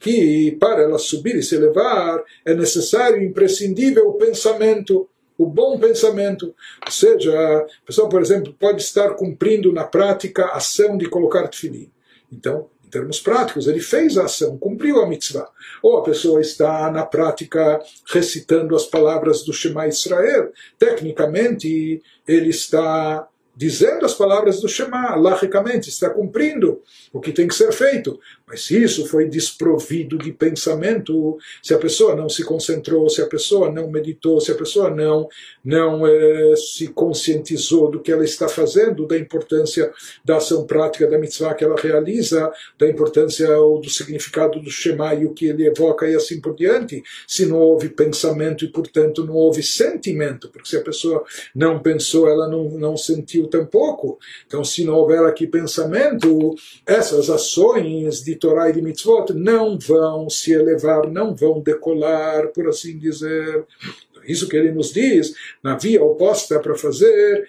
Que 0.00 0.56
para 0.60 0.82
elas 0.82 1.02
subir 1.02 1.36
e 1.36 1.42
se 1.42 1.56
elevar 1.56 2.22
é 2.44 2.54
necessário, 2.54 3.22
imprescindível 3.22 4.08
o 4.08 4.14
pensamento, 4.14 5.08
o 5.36 5.46
bom 5.46 5.78
pensamento. 5.78 6.54
Ou 6.84 6.92
seja, 6.92 7.32
a 7.32 7.86
pessoa, 7.86 8.08
por 8.08 8.20
exemplo, 8.20 8.54
pode 8.58 8.82
estar 8.82 9.14
cumprindo 9.14 9.72
na 9.72 9.84
prática 9.84 10.46
a 10.46 10.56
ação 10.56 10.96
de 10.96 11.08
colocar 11.08 11.48
tefilim. 11.48 11.90
Então, 12.30 12.68
em 12.88 12.90
termos 12.90 13.20
práticos, 13.20 13.66
ele 13.68 13.80
fez 13.80 14.16
a 14.16 14.24
ação, 14.24 14.56
cumpriu 14.56 15.00
a 15.00 15.06
mitzvah. 15.06 15.48
Ou 15.82 15.98
a 15.98 16.02
pessoa 16.02 16.40
está 16.40 16.90
na 16.90 17.04
prática 17.04 17.78
recitando 18.10 18.74
as 18.74 18.86
palavras 18.86 19.42
do 19.44 19.52
Shema 19.52 19.86
Israel. 19.86 20.50
Tecnicamente, 20.78 22.02
ele 22.26 22.48
está 22.48 23.28
dizendo 23.54 24.06
as 24.06 24.14
palavras 24.14 24.60
do 24.60 24.68
Shema, 24.68 25.16
logicamente, 25.16 25.90
está 25.90 26.08
cumprindo 26.08 26.80
o 27.12 27.20
que 27.20 27.32
tem 27.32 27.46
que 27.46 27.54
ser 27.54 27.72
feito. 27.72 28.18
Mas 28.48 28.64
se 28.64 28.82
isso 28.82 29.06
foi 29.06 29.28
desprovido 29.28 30.16
de 30.16 30.32
pensamento, 30.32 31.36
se 31.62 31.74
a 31.74 31.78
pessoa 31.78 32.16
não 32.16 32.30
se 32.30 32.42
concentrou, 32.42 33.08
se 33.10 33.20
a 33.20 33.26
pessoa 33.26 33.70
não 33.70 33.90
meditou, 33.90 34.40
se 34.40 34.50
a 34.50 34.54
pessoa 34.54 34.88
não, 34.88 35.28
não 35.62 36.06
eh, 36.06 36.54
se 36.56 36.88
conscientizou 36.88 37.90
do 37.90 38.00
que 38.00 38.10
ela 38.10 38.24
está 38.24 38.48
fazendo, 38.48 39.06
da 39.06 39.18
importância 39.18 39.92
da 40.24 40.38
ação 40.38 40.66
prática 40.66 41.06
da 41.06 41.18
mitzvah 41.18 41.54
que 41.54 41.62
ela 41.62 41.76
realiza, 41.76 42.50
da 42.78 42.88
importância 42.88 43.58
ou 43.58 43.80
do 43.80 43.90
significado 43.90 44.60
do 44.60 44.70
Shema 44.70 45.14
e 45.14 45.26
o 45.26 45.34
que 45.34 45.46
ele 45.46 45.66
evoca 45.66 46.08
e 46.08 46.14
assim 46.14 46.40
por 46.40 46.54
diante, 46.56 47.02
se 47.26 47.44
não 47.44 47.58
houve 47.58 47.90
pensamento 47.90 48.64
e, 48.64 48.68
portanto, 48.68 49.24
não 49.24 49.34
houve 49.34 49.62
sentimento, 49.62 50.48
porque 50.48 50.68
se 50.68 50.76
a 50.76 50.82
pessoa 50.82 51.22
não 51.54 51.82
pensou, 51.82 52.26
ela 52.26 52.48
não, 52.48 52.64
não 52.70 52.96
sentiu 52.96 53.46
tampouco. 53.46 54.18
Então, 54.46 54.64
se 54.64 54.84
não 54.84 54.94
houver 54.94 55.22
aqui 55.24 55.46
pensamento, 55.46 56.54
essas 56.86 57.28
ações 57.28 58.22
de 58.22 58.37
Torá 58.38 58.70
e 58.70 58.72
de 58.72 58.82
mitzvot 58.82 59.32
não 59.32 59.78
vão 59.78 60.30
se 60.30 60.52
elevar, 60.52 61.10
não 61.10 61.34
vão 61.34 61.60
decolar, 61.60 62.48
por 62.48 62.68
assim 62.68 62.98
dizer. 62.98 63.66
Isso 64.26 64.48
que 64.48 64.56
ele 64.56 64.72
nos 64.72 64.92
diz, 64.92 65.34
na 65.62 65.76
via 65.76 66.02
oposta 66.02 66.58
para 66.60 66.74
fazer 66.74 67.48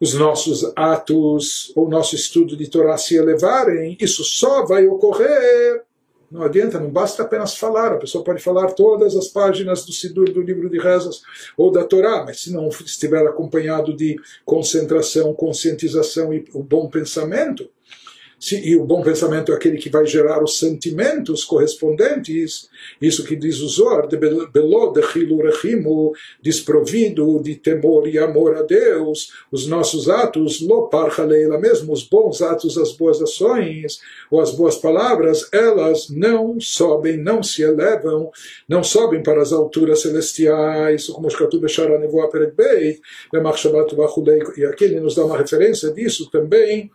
os 0.00 0.14
nossos 0.14 0.70
atos, 0.76 1.72
ou 1.74 1.88
nosso 1.88 2.14
estudo 2.14 2.56
de 2.56 2.68
Torá 2.68 2.96
se 2.96 3.16
elevarem, 3.16 3.96
isso 4.00 4.22
só 4.22 4.64
vai 4.64 4.86
ocorrer 4.86 5.82
não 6.30 6.42
adianta, 6.42 6.78
não 6.78 6.90
basta 6.90 7.22
apenas 7.22 7.56
falar. 7.56 7.92
A 7.92 7.96
pessoa 7.96 8.22
pode 8.22 8.42
falar 8.42 8.72
todas 8.72 9.16
as 9.16 9.28
páginas 9.28 9.84
do 9.84 9.92
Sidur, 9.92 10.30
do 10.30 10.42
livro 10.42 10.68
de 10.68 10.78
rezas 10.78 11.22
ou 11.56 11.72
da 11.72 11.84
Torá, 11.84 12.22
mas 12.24 12.42
se 12.42 12.52
não 12.52 12.68
estiver 12.68 13.26
acompanhado 13.26 13.96
de 13.96 14.16
concentração, 14.44 15.32
conscientização 15.32 16.32
e 16.32 16.44
o 16.52 16.62
bom 16.62 16.88
pensamento, 16.88 17.68
e 18.52 18.76
o 18.76 18.84
bom 18.84 19.02
pensamento 19.02 19.50
é 19.50 19.54
aquele 19.56 19.78
que 19.78 19.90
vai 19.90 20.06
gerar 20.06 20.42
os 20.42 20.58
sentimentos 20.58 21.44
correspondentes, 21.44 22.68
isso 23.02 23.24
que 23.24 23.34
diz 23.34 23.60
o 23.60 23.68
Zohar, 23.68 24.06
de 24.06 24.16
beló 24.16 24.92
de 24.92 25.00
rechimo, 25.00 26.12
desprovido 26.40 27.42
de 27.42 27.56
temor 27.56 28.06
e 28.06 28.16
amor 28.16 28.56
a 28.56 28.62
Deus, 28.62 29.32
os 29.50 29.66
nossos 29.66 30.08
atos, 30.08 30.60
lo 30.60 30.88
parchaleila, 30.88 31.58
mesmo 31.58 31.92
os 31.92 32.04
bons 32.04 32.40
atos, 32.40 32.78
as 32.78 32.92
boas 32.92 33.20
ações, 33.20 34.00
ou 34.30 34.40
as 34.40 34.52
boas 34.52 34.76
palavras, 34.76 35.48
elas 35.52 36.08
não 36.08 36.60
sobem, 36.60 37.16
não 37.16 37.42
se 37.42 37.62
elevam, 37.62 38.30
não 38.68 38.84
sobem 38.84 39.22
para 39.22 39.42
as 39.42 39.52
alturas 39.52 40.02
celestiais, 40.02 41.06
como 41.08 41.26
e 44.56 44.64
aqui 44.64 44.84
ele 44.84 45.00
nos 45.00 45.14
dá 45.14 45.24
uma 45.24 45.36
referência 45.38 45.90
disso 45.90 46.30
também, 46.30 46.90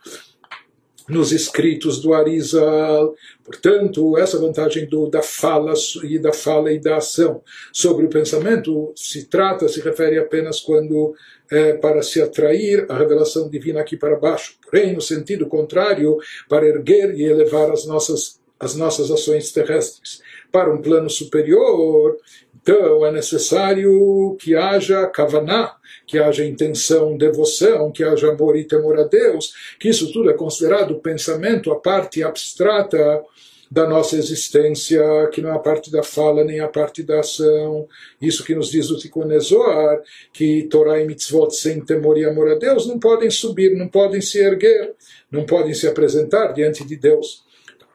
nos 1.08 1.32
escritos 1.32 2.00
do 2.00 2.14
Arizal. 2.14 3.14
Portanto, 3.44 4.16
essa 4.16 4.38
vantagem 4.38 4.86
do, 4.86 5.08
da 5.08 5.22
fala 5.22 5.74
e 6.02 6.18
da 6.18 6.32
fala 6.32 6.72
e 6.72 6.78
da 6.78 6.96
ação 6.96 7.42
sobre 7.72 8.06
o 8.06 8.08
pensamento 8.08 8.92
se 8.96 9.26
trata, 9.26 9.68
se 9.68 9.80
refere 9.80 10.18
apenas 10.18 10.60
quando 10.60 11.14
é, 11.50 11.74
para 11.74 12.02
se 12.02 12.22
atrair 12.22 12.86
a 12.88 12.96
revelação 12.96 13.48
divina 13.48 13.80
aqui 13.80 13.96
para 13.96 14.18
baixo. 14.18 14.56
Porém, 14.64 14.94
no 14.94 15.00
sentido 15.00 15.46
contrário, 15.46 16.16
para 16.48 16.66
erguer 16.66 17.14
e 17.14 17.24
elevar 17.24 17.70
as 17.70 17.86
nossas 17.86 18.42
as 18.58 18.76
nossas 18.76 19.10
ações 19.10 19.52
terrestres 19.52 20.22
para 20.50 20.72
um 20.72 20.80
plano 20.80 21.10
superior, 21.10 22.16
então 22.64 23.04
é 23.04 23.12
necessário 23.12 24.34
que 24.40 24.56
haja 24.56 25.06
kavaná, 25.06 25.76
que 26.06 26.18
haja 26.18 26.46
intenção, 26.46 27.14
devoção, 27.14 27.92
que 27.92 28.02
haja 28.02 28.30
amor 28.30 28.56
e 28.56 28.64
temor 28.64 28.98
a 28.98 29.02
Deus, 29.02 29.52
que 29.78 29.90
isso 29.90 30.10
tudo 30.10 30.30
é 30.30 30.32
considerado 30.32 30.98
pensamento, 30.98 31.70
a 31.70 31.78
parte 31.78 32.22
abstrata 32.22 33.22
da 33.70 33.86
nossa 33.86 34.16
existência, 34.16 35.02
que 35.30 35.42
não 35.42 35.50
é 35.50 35.52
a 35.52 35.58
parte 35.58 35.92
da 35.92 36.02
fala 36.02 36.42
nem 36.42 36.60
a 36.60 36.68
parte 36.68 37.02
da 37.02 37.20
ação. 37.20 37.86
Isso 38.20 38.42
que 38.44 38.54
nos 38.54 38.70
diz 38.70 38.88
o 38.88 38.96
Tikkun 38.96 39.30
Ezoar, 39.32 40.00
que 40.32 40.62
Torah 40.70 41.02
e 41.02 41.06
mitzvot 41.06 41.50
sem 41.50 41.84
temor 41.84 42.16
e 42.16 42.24
amor 42.24 42.50
a 42.50 42.54
Deus 42.54 42.86
não 42.86 42.98
podem 42.98 43.30
subir, 43.30 43.76
não 43.76 43.88
podem 43.88 44.22
se 44.22 44.38
erguer, 44.38 44.94
não 45.30 45.44
podem 45.44 45.74
se 45.74 45.86
apresentar 45.86 46.52
diante 46.52 46.82
de 46.82 46.96
Deus 46.96 47.43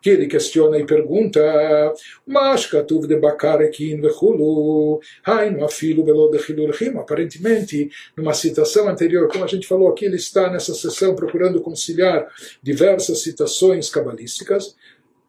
que 0.02 0.10
ele 0.10 0.28
questiona 0.28 0.78
e 0.78 0.86
pergunta 0.86 1.42
mas 2.26 2.70
de 3.08 3.16
bakarekin 3.16 4.02
vechulu 4.02 5.00
hainu 5.26 5.64
afilo 5.64 6.04
belo 6.04 6.30
de 6.30 6.40
chilurchim 6.40 6.98
aparentemente 6.98 7.90
numa 8.16 8.34
citação 8.34 8.88
anterior 8.88 9.28
como 9.28 9.44
a 9.44 9.48
gente 9.48 9.68
falou 9.68 9.90
aqui 9.90 10.06
ele 10.06 10.16
está 10.16 10.50
nessa 10.50 10.74
sessão 10.74 11.16
procurando 11.16 11.62
conciliar 11.62 12.28
diversas 12.62 13.22
citações 13.24 13.90
cabalísticas. 13.90 14.76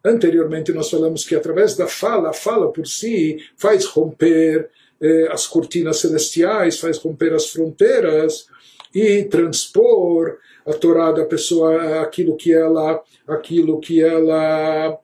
Anteriormente 0.05 0.73
nós 0.73 0.89
falamos 0.91 1.25
que 1.25 1.35
através 1.35 1.77
da 1.77 1.87
fala 1.87 2.31
a 2.31 2.33
fala 2.33 2.73
por 2.73 2.87
si 2.87 3.39
faz 3.57 3.85
romper 3.85 4.71
eh, 5.01 5.29
as 5.31 5.47
cortinas 5.47 5.99
celestiais 5.99 6.79
faz 6.79 6.97
romper 6.99 7.33
as 7.35 7.47
fronteiras 7.47 8.47
e 8.95 9.25
transpor 9.25 10.39
a 10.67 10.73
Torá 10.73 11.13
da 11.13 11.25
pessoa 11.25 12.01
aquilo 12.01 12.37
que 12.37 12.53
ela 12.53 13.03
aquilo 13.27 13.81
que 13.81 14.03
ela 14.03 14.99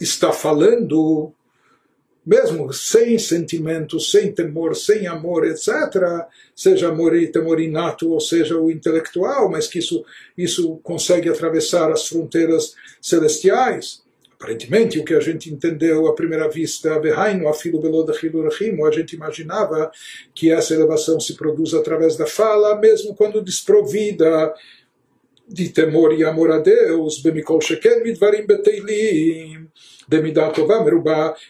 está 0.00 0.32
falando 0.32 1.32
mesmo 2.26 2.72
sem 2.72 3.16
sentimento, 3.20 4.00
sem 4.00 4.32
temor, 4.32 4.74
sem 4.74 5.06
amor, 5.06 5.46
etc., 5.46 6.26
seja 6.56 6.88
amor 6.88 7.16
e 7.16 7.28
temor 7.28 7.60
inato, 7.60 8.10
ou 8.10 8.20
seja 8.20 8.58
o 8.58 8.68
intelectual, 8.68 9.48
mas 9.48 9.68
que 9.68 9.78
isso, 9.78 10.04
isso 10.36 10.80
consegue 10.82 11.28
atravessar 11.28 11.92
as 11.92 12.08
fronteiras 12.08 12.74
celestiais. 13.00 14.02
Aparentemente, 14.38 14.98
o 14.98 15.04
que 15.04 15.14
a 15.14 15.20
gente 15.20 15.52
entendeu 15.52 16.06
à 16.06 16.14
primeira 16.14 16.48
vista, 16.48 17.00
a 18.84 18.90
gente 18.90 19.16
imaginava 19.16 19.90
que 20.34 20.52
essa 20.52 20.74
elevação 20.74 21.18
se 21.18 21.34
produz 21.34 21.72
através 21.72 22.16
da 22.16 22.26
fala, 22.26 22.78
mesmo 22.78 23.14
quando 23.14 23.42
desprovida 23.42 24.52
de 25.48 25.70
temor 25.70 26.12
e 26.12 26.22
amor 26.22 26.50
a 26.50 26.58
Deus, 26.58 27.22
midvarim 28.02 28.46
beteilim. 28.46 29.68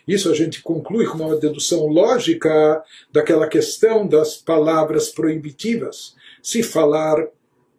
Isso 0.06 0.30
a 0.30 0.34
gente 0.34 0.62
conclui 0.62 1.06
com 1.06 1.18
uma 1.18 1.36
dedução 1.36 1.86
lógica 1.88 2.82
daquela 3.12 3.48
questão 3.48 4.06
das 4.06 4.36
palavras 4.36 5.08
proibitivas. 5.08 6.14
Se 6.42 6.62
falar 6.62 7.26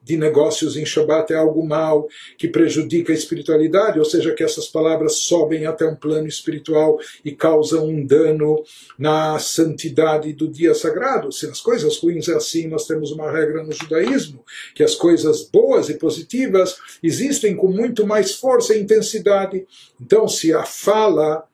de 0.08 0.16
negócios 0.16 0.78
em 0.78 0.86
Shabat 0.86 1.34
é 1.34 1.36
algo 1.36 1.68
mal 1.68 2.08
que 2.38 2.48
prejudica 2.48 3.12
a 3.12 3.16
espiritualidade, 3.16 4.00
ou 4.00 4.06
seja, 4.06 4.34
que 4.34 4.44
essas 4.44 4.68
palavras 4.68 5.18
sobem 5.18 5.66
até 5.66 5.86
um 5.86 5.96
plano 5.96 6.28
espiritual 6.28 6.98
e 7.26 7.34
causam 7.34 7.88
um 7.88 8.06
dano 8.06 8.64
na 8.98 9.38
santidade 9.38 10.32
do 10.32 10.48
dia 10.48 10.74
sagrado. 10.74 11.32
Se 11.32 11.46
as 11.46 11.60
coisas 11.60 11.98
ruins 11.98 12.30
é 12.30 12.36
assim, 12.36 12.68
nós 12.68 12.88
temos 12.88 13.12
uma 13.12 13.30
regra 13.30 13.64
no 13.64 13.74
judaísmo, 13.74 14.44
que 14.74 14.84
as 14.84 14.96
coisas 14.96 15.44
boas 15.44 15.90
e 15.90 15.96
positivas 15.96 16.78
existem 17.04 17.56
com 17.56 17.68
muito 17.68 18.08
mais 18.08 18.36
força 18.36 18.74
e 18.74 18.82
intensidade. 18.82 19.68
Então, 20.00 20.26
se 20.28 20.54
a 20.54 20.64
fala 20.64 21.46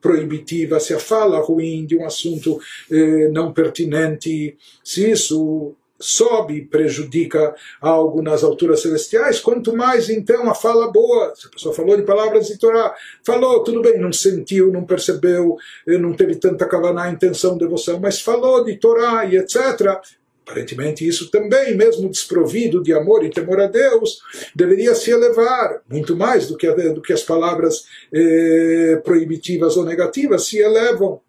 proibitiva, 0.00 0.78
se 0.78 0.94
a 0.94 1.00
fala 1.00 1.40
ruim 1.40 1.84
de 1.84 1.96
um 1.96 2.04
assunto 2.04 2.60
eh, 2.88 3.28
não 3.32 3.52
pertinente, 3.52 4.56
se 4.84 5.10
isso 5.10 5.74
sobe, 5.98 6.62
prejudica 6.62 7.54
algo 7.80 8.22
nas 8.22 8.44
alturas 8.44 8.82
celestiais, 8.82 9.40
quanto 9.40 9.76
mais 9.76 10.08
então 10.08 10.48
a 10.50 10.54
fala 10.54 10.90
boa. 10.90 11.34
Se 11.34 11.46
a 11.46 11.50
pessoa 11.50 11.74
falou 11.74 11.96
de 11.96 12.02
palavras 12.02 12.48
de 12.48 12.58
Torá, 12.58 12.94
falou, 13.24 13.62
tudo 13.62 13.82
bem, 13.82 13.98
não 13.98 14.12
sentiu, 14.12 14.72
não 14.72 14.84
percebeu, 14.84 15.56
não 15.86 16.12
teve 16.14 16.36
tanta 16.36 16.66
kavaná, 16.66 17.10
intenção, 17.10 17.56
devoção, 17.56 17.98
mas 18.00 18.20
falou 18.20 18.64
de 18.64 18.76
Torá 18.76 19.24
e 19.24 19.36
etc. 19.36 20.00
Aparentemente, 20.46 21.06
isso 21.06 21.28
também, 21.28 21.76
mesmo 21.76 22.08
desprovido 22.08 22.80
de 22.80 22.92
amor 22.92 23.24
e 23.24 23.30
temor 23.30 23.60
a 23.60 23.66
Deus, 23.66 24.20
deveria 24.54 24.94
se 24.94 25.10
elevar 25.10 25.82
muito 25.90 26.14
mais 26.14 26.46
do 26.46 26.56
que, 26.56 26.70
do 26.92 27.02
que 27.02 27.12
as 27.12 27.24
palavras 27.24 27.86
eh, 28.12 29.00
proibitivas 29.04 29.76
ou 29.76 29.84
negativas 29.84 30.44
se 30.44 30.58
elevam. 30.58 31.20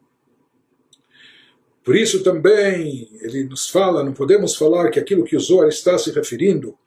Por 1.88 1.95
isso 1.95 2.21
também 2.21 3.07
ele 3.21 3.45
nos 3.45 3.69
fala, 3.69 4.03
não 4.03 4.11
podemos 4.11 4.57
falar 4.57 4.89
que 4.89 4.99
aquilo 4.99 5.23
que 5.23 5.38
o 5.38 5.39
Zohar 5.39 5.69
está 5.69 5.97
se 5.97 6.11
referindo, 6.11 6.77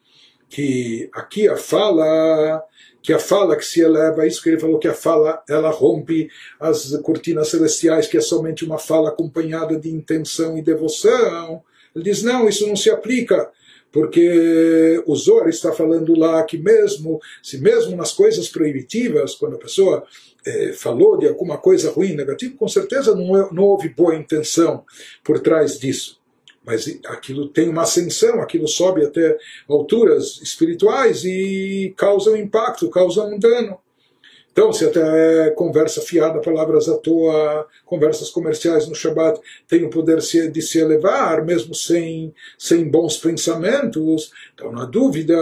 que 0.46 1.08
aqui 1.14 1.48
a 1.48 1.56
fala, 1.56 2.62
que 3.02 3.10
a 3.10 3.18
fala 3.18 3.56
que 3.56 3.64
se 3.64 3.80
eleva, 3.80 4.26
isso 4.26 4.42
que 4.42 4.50
ele 4.50 4.60
falou 4.60 4.78
que 4.78 4.88
a 4.88 4.92
fala 4.92 5.42
ela 5.48 5.70
rompe 5.70 6.28
as 6.60 6.94
cortinas 6.98 7.48
celestiais, 7.48 8.08
que 8.08 8.18
é 8.18 8.20
somente 8.20 8.62
uma 8.62 8.76
fala 8.76 9.08
acompanhada 9.08 9.80
de 9.80 9.88
intenção 9.88 10.58
e 10.58 10.62
devoção. 10.62 11.62
Ele 11.96 12.04
diz 12.04 12.22
não, 12.22 12.46
isso 12.46 12.66
não 12.66 12.76
se 12.76 12.90
aplica 12.90 13.50
porque 13.92 15.02
o 15.06 15.14
Zohar 15.16 15.48
está 15.48 15.72
falando 15.72 16.16
lá 16.16 16.42
que 16.44 16.56
mesmo, 16.58 17.20
se 17.42 17.58
mesmo 17.58 17.96
nas 17.96 18.12
coisas 18.12 18.48
proibitivas, 18.48 19.34
quando 19.34 19.56
a 19.56 19.58
pessoa 19.58 20.04
é, 20.46 20.72
falou 20.72 21.18
de 21.18 21.26
alguma 21.26 21.58
coisa 21.58 21.90
ruim, 21.90 22.14
negativa, 22.14 22.54
com 22.56 22.68
certeza 22.68 23.14
não, 23.14 23.36
é, 23.36 23.48
não 23.52 23.64
houve 23.64 23.88
boa 23.88 24.14
intenção 24.14 24.84
por 25.24 25.40
trás 25.40 25.78
disso. 25.78 26.20
Mas 26.64 26.86
aquilo 27.06 27.48
tem 27.48 27.68
uma 27.68 27.82
ascensão, 27.82 28.40
aquilo 28.40 28.68
sobe 28.68 29.04
até 29.04 29.36
alturas 29.68 30.40
espirituais 30.42 31.24
e 31.24 31.94
causa 31.96 32.30
um 32.30 32.36
impacto, 32.36 32.90
causa 32.90 33.24
um 33.24 33.38
dano. 33.38 33.78
Então, 34.60 34.74
se 34.74 34.84
até 34.84 35.52
conversa 35.52 36.02
fiada, 36.02 36.38
palavras 36.38 36.86
à 36.86 36.94
toa, 36.94 37.66
conversas 37.86 38.28
comerciais 38.28 38.86
no 38.86 38.94
Shabat 38.94 39.40
têm 39.66 39.84
o 39.84 39.88
poder 39.88 40.18
de 40.18 40.60
se 40.60 40.78
elevar, 40.78 41.42
mesmo 41.42 41.74
sem, 41.74 42.34
sem 42.58 42.86
bons 42.86 43.16
pensamentos, 43.16 44.30
então, 44.52 44.70
na 44.70 44.84
dúvida, 44.84 45.34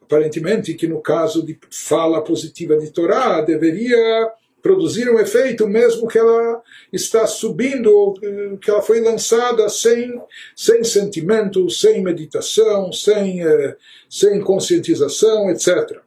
aparentemente 0.00 0.72
que 0.72 0.86
no 0.86 1.02
caso 1.02 1.44
de 1.44 1.58
fala 1.70 2.24
positiva 2.24 2.78
de 2.78 2.90
Torá 2.90 3.42
deveria 3.42 4.32
produzir 4.62 5.06
um 5.10 5.18
efeito 5.18 5.68
mesmo 5.68 6.08
que 6.08 6.16
ela 6.16 6.62
está 6.90 7.26
subindo, 7.26 8.14
que 8.58 8.70
ela 8.70 8.80
foi 8.80 9.02
lançada 9.02 9.68
sem, 9.68 10.18
sem 10.56 10.82
sentimento, 10.82 11.68
sem 11.68 12.02
meditação, 12.02 12.90
sem, 12.90 13.46
eh, 13.46 13.76
sem 14.08 14.40
conscientização, 14.40 15.50
etc. 15.50 16.03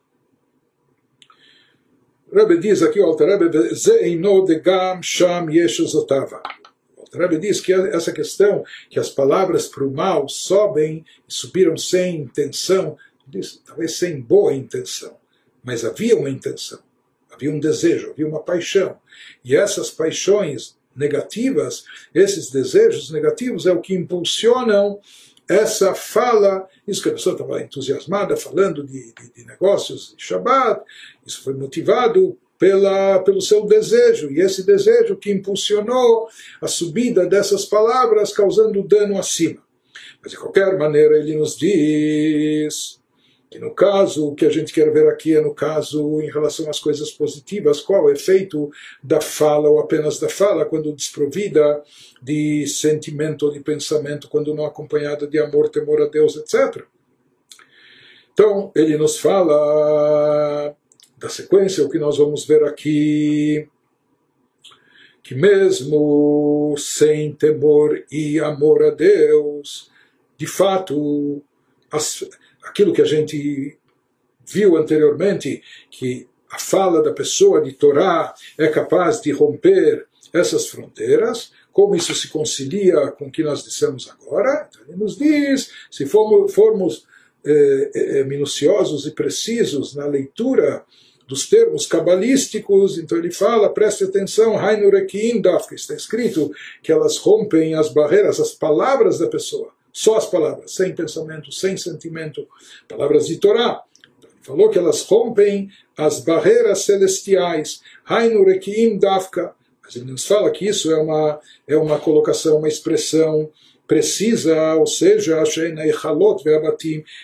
Rebbe 2.38 2.60
diz 2.60 2.84
aqui, 2.84 3.00
o 3.00 3.06
Alter 3.06 3.40
Rebbe, 3.40 3.74
Zeino 3.74 4.46
de 4.46 4.60
Gam 4.60 5.02
Sham 5.02 5.50
Yeshuzotava. 5.50 6.42
O 6.96 7.02
Alter 7.02 7.22
Rebbe 7.22 7.40
diz 7.40 7.60
que 7.60 7.74
essa 7.74 8.12
questão, 8.12 8.64
que 8.90 9.00
as 9.00 9.10
palavras 9.10 9.68
para 9.68 9.84
o 9.84 9.92
mal 9.92 10.30
sobem 10.30 11.04
e 11.28 11.34
subiram 11.34 11.76
sem 11.76 12.18
intenção, 12.18 12.96
diz, 13.28 13.62
talvez 13.66 13.98
sem 13.98 14.22
boa 14.22 14.54
intenção, 14.54 15.18
mas 15.64 15.84
havia 15.84 16.16
uma 16.16 16.30
intenção, 16.30 16.80
havia 17.32 17.52
um 17.52 17.60
desejo, 17.60 18.12
havia 18.12 18.28
uma 18.28 18.44
paixão. 18.44 18.98
E 19.44 19.56
essas 19.56 19.90
paixões 19.90 20.78
negativas, 20.96 21.86
esses 22.14 22.50
desejos 22.52 23.12
negativos 23.12 23.66
é 23.66 23.72
o 23.72 23.82
que 23.82 23.96
impulsionam 23.96 25.00
essa 25.50 25.94
fala, 25.96 26.68
isso 26.88 27.02
que 27.02 27.10
a 27.10 27.14
pessoa 27.14 27.34
estava 27.34 27.62
entusiasmada 27.62 28.36
falando 28.36 28.84
de, 28.84 29.14
de, 29.14 29.34
de 29.36 29.46
negócios 29.46 30.14
de 30.18 30.24
Shabbat, 30.24 30.82
isso 31.26 31.44
foi 31.44 31.54
motivado 31.54 32.38
pela, 32.60 33.20
pelo 33.20 33.42
seu 33.42 33.66
desejo, 33.66 34.32
e 34.32 34.42
esse 34.42 34.66
desejo 34.66 35.16
que 35.16 35.32
impulsionou 35.32 36.28
a 36.62 36.68
subida 36.68 37.26
dessas 37.26 37.66
palavras, 37.66 38.34
causando 38.34 38.86
dano 38.88 39.18
acima. 39.18 39.62
Mas 40.22 40.32
de 40.32 40.38
qualquer 40.38 40.78
maneira, 40.78 41.18
ele 41.18 41.36
nos 41.36 41.56
diz 41.56 43.00
que 43.50 43.60
no 43.60 43.74
caso, 43.74 44.28
o 44.28 44.36
que 44.36 44.46
a 44.46 44.50
gente 44.50 44.74
quer 44.74 44.92
ver 44.92 45.08
aqui 45.08 45.36
é 45.36 45.42
no 45.42 45.54
caso 45.54 46.22
em 46.22 46.30
relação 46.30 46.70
às 46.70 46.80
coisas 46.80 47.12
positivas, 47.12 47.80
qual 47.80 48.06
o 48.06 48.12
efeito 48.12 48.70
da 49.02 49.22
fala 49.22 49.70
ou 49.70 49.80
apenas 49.80 50.20
da 50.20 50.28
fala 50.28 50.66
quando 50.66 50.94
desprovida 50.94 51.82
de 52.22 52.68
sentimento 52.68 53.46
ou 53.46 53.52
de 53.52 53.62
pensamento, 53.62 54.28
quando 54.28 54.54
não 54.54 54.66
acompanhada 54.66 55.26
de 55.26 55.40
amor, 55.40 55.70
temor 55.70 56.02
a 56.02 56.08
Deus, 56.08 56.36
etc. 56.36 56.84
Então, 58.34 58.72
ele 58.76 58.98
nos 58.98 59.18
fala 59.18 60.76
da 61.18 61.30
sequência, 61.30 61.84
o 61.84 61.90
que 61.90 61.98
nós 61.98 62.18
vamos 62.18 62.46
ver 62.46 62.64
aqui, 62.66 63.68
que 65.24 65.34
mesmo 65.34 66.76
sem 66.78 67.34
temor 67.34 68.04
e 68.12 68.40
amor 68.40 68.84
a 68.84 68.92
Deus, 68.92 69.90
de 70.38 70.46
fato, 70.46 71.42
as, 71.90 72.24
aquilo 72.68 72.94
que 72.94 73.02
a 73.02 73.06
gente 73.06 73.78
viu 74.46 74.78
anteriormente, 74.78 75.62
que 75.90 76.28
a 76.50 76.60
fala 76.60 77.02
da 77.02 77.12
pessoa 77.12 77.62
de 77.62 77.74
Torá 77.74 78.34
é 78.58 78.68
capaz 78.68 79.22
de 79.22 79.32
romper 79.32 80.06
essas 80.34 80.68
fronteiras, 80.68 81.52
como 81.72 81.96
isso 81.96 82.16
se 82.16 82.30
concilia 82.30 83.12
com 83.12 83.28
o 83.28 83.32
que 83.32 83.44
nós 83.44 83.64
dissemos 83.64 84.10
agora? 84.10 84.68
Então 84.70 84.82
ele 84.88 84.98
nos 84.98 85.18
diz, 85.18 85.70
se 85.92 86.06
formos, 86.06 86.54
formos 86.54 87.06
eh, 87.46 87.92
eh, 87.94 88.24
minuciosos 88.24 89.06
e 89.06 89.12
precisos 89.12 89.94
na 89.94 90.06
leitura 90.06 90.84
dos 91.28 91.48
termos 91.48 91.86
cabalísticos, 91.86 92.98
então 92.98 93.18
ele 93.18 93.32
fala, 93.32 93.74
preste 93.74 94.06
atenção, 94.06 94.58
Hainurekim 94.58 95.42
Daf, 95.42 95.68
que 95.68 95.76
está 95.76 95.94
escrito 95.94 96.52
que 96.82 96.92
elas 96.92 97.18
rompem 97.18 97.76
as 97.76 97.90
barreiras, 97.90 98.40
as 98.40 98.54
palavras 98.54 99.20
da 99.20 99.28
pessoa, 99.28 99.72
só 99.98 100.16
as 100.16 100.28
palavras, 100.28 100.76
sem 100.76 100.94
pensamento, 100.94 101.52
sem 101.52 101.76
sentimento, 101.76 102.48
palavras 102.88 103.26
de 103.26 103.38
Torá. 103.38 103.82
Ele 104.24 104.32
falou 104.44 104.70
que 104.70 104.78
elas 104.78 105.02
rompem 105.02 105.72
as 105.98 106.20
barreiras 106.20 106.84
celestiais, 106.84 107.82
Hainurekim 108.06 109.00
Dafka, 109.00 109.56
mas 109.84 109.96
ele 109.96 110.12
nos 110.12 110.28
fala 110.28 110.52
que 110.52 110.68
isso 110.68 110.92
é 110.92 110.98
uma, 110.98 111.40
é 111.68 111.76
uma 111.76 111.98
colocação, 111.98 112.60
uma 112.60 112.68
expressão 112.68 113.50
precisa, 113.88 114.76
ou 114.76 114.86
seja, 114.86 115.42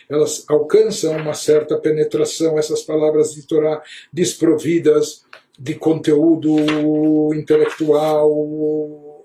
elas 0.09 0.43
alcançam 0.47 1.15
uma 1.17 1.36
certa 1.36 1.78
penetração, 1.78 2.57
essas 2.57 2.82
palavras 2.82 3.36
de 3.36 3.45
Torá 3.45 3.84
desprovidas 4.11 5.24
de 5.59 5.76
conteúdo 5.76 7.32
intelectual 7.36 8.32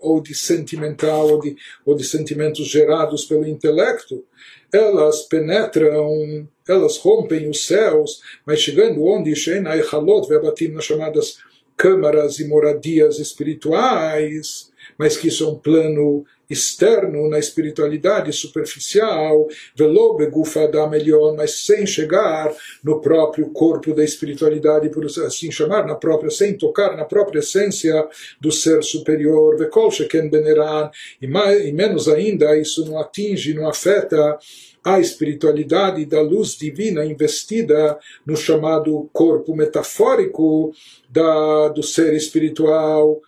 ou 0.01 0.21
de 0.21 0.35
sentimental 0.35 1.29
ou 1.29 1.41
de, 1.41 1.57
ou 1.85 1.95
de 1.95 2.05
sentimentos 2.05 2.67
gerados 2.67 3.25
pelo 3.25 3.47
intelecto, 3.47 4.25
elas 4.73 5.23
penetram, 5.23 6.49
elas 6.69 6.99
rompem 6.99 7.49
os 7.49 7.67
céus, 7.67 8.21
mas 8.47 8.61
chegando 8.61 9.05
onde 9.05 9.35
Sheina 9.35 9.77
Echalot 9.77 10.29
Vebatim, 10.29 10.69
nas 10.69 10.85
chamadas 10.85 11.39
câmaras 11.77 12.39
e 12.39 12.49
moradias 12.49 13.19
espirituais, 13.19 14.71
mas 14.99 15.17
que 15.17 15.29
isso 15.29 15.45
é 15.45 15.49
um 15.49 15.55
plano 15.55 16.25
externo 16.49 17.29
na 17.29 17.39
espiritualidade 17.39 18.33
superficial, 18.33 19.49
melhor, 20.89 21.37
mas 21.37 21.61
sem 21.67 21.87
chegar 21.87 22.55
no 22.83 23.01
próprio 23.01 23.51
corpo 23.51 23.95
da 23.95 24.05
espiritualidade, 24.05 24.89
por 24.89 25.05
assim 25.07 25.51
chamar, 25.51 25.87
na 25.87 25.95
própria, 25.95 26.31
sem 26.31 26.57
tocar 26.57 26.97
na 26.97 27.05
própria 27.05 27.41
essência 27.41 28.07
do 28.41 28.51
ser 28.51 28.83
superior, 28.83 29.57
e, 31.21 31.27
mais, 31.27 31.65
e 31.65 31.73
menos 31.73 32.09
ainda, 32.09 32.57
isso 32.57 32.85
não 32.85 32.99
atinge, 32.99 33.55
não 33.55 33.69
afeta 33.69 34.39
a 34.85 35.01
espiritualidade 35.01 36.05
da 36.07 36.21
luz 36.21 36.57
divina 36.57 37.05
investida 37.05 37.99
no 38.25 38.37
chamado 38.37 39.09
corpo 39.13 39.55
metafórico 39.55 40.73
da, 41.11 41.69
do 41.69 41.83
ser 41.83 42.15
espiritual, 42.15 43.21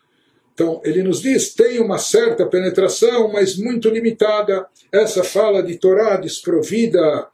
então, 0.60 0.78
ele 0.84 1.02
nos 1.02 1.22
diz, 1.22 1.54
tem 1.54 1.80
uma 1.80 1.96
certa 1.96 2.44
penetração, 2.44 3.32
mas 3.32 3.56
muito 3.56 3.88
limitada. 3.88 4.66
Essa 4.92 5.24
fala 5.24 5.62
de 5.62 5.78
Torá 5.78 6.18
desprovida 6.18 7.28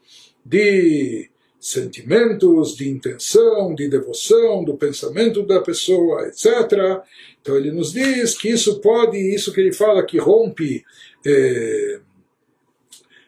de 0.44 1.28
sentimentos, 1.58 2.76
de 2.76 2.88
intenção, 2.88 3.74
de 3.74 3.88
devoção, 3.88 4.62
do 4.62 4.76
pensamento 4.76 5.44
da 5.44 5.60
pessoa, 5.60 6.28
etc. 6.28 7.02
Então 7.42 7.56
ele 7.56 7.72
nos 7.72 7.92
diz 7.92 8.38
que 8.38 8.48
isso 8.48 8.80
pode, 8.80 9.18
isso 9.18 9.52
que 9.52 9.60
ele 9.60 9.72
fala 9.72 10.06
que 10.06 10.18
rompe, 10.18 10.84
é, 11.26 11.98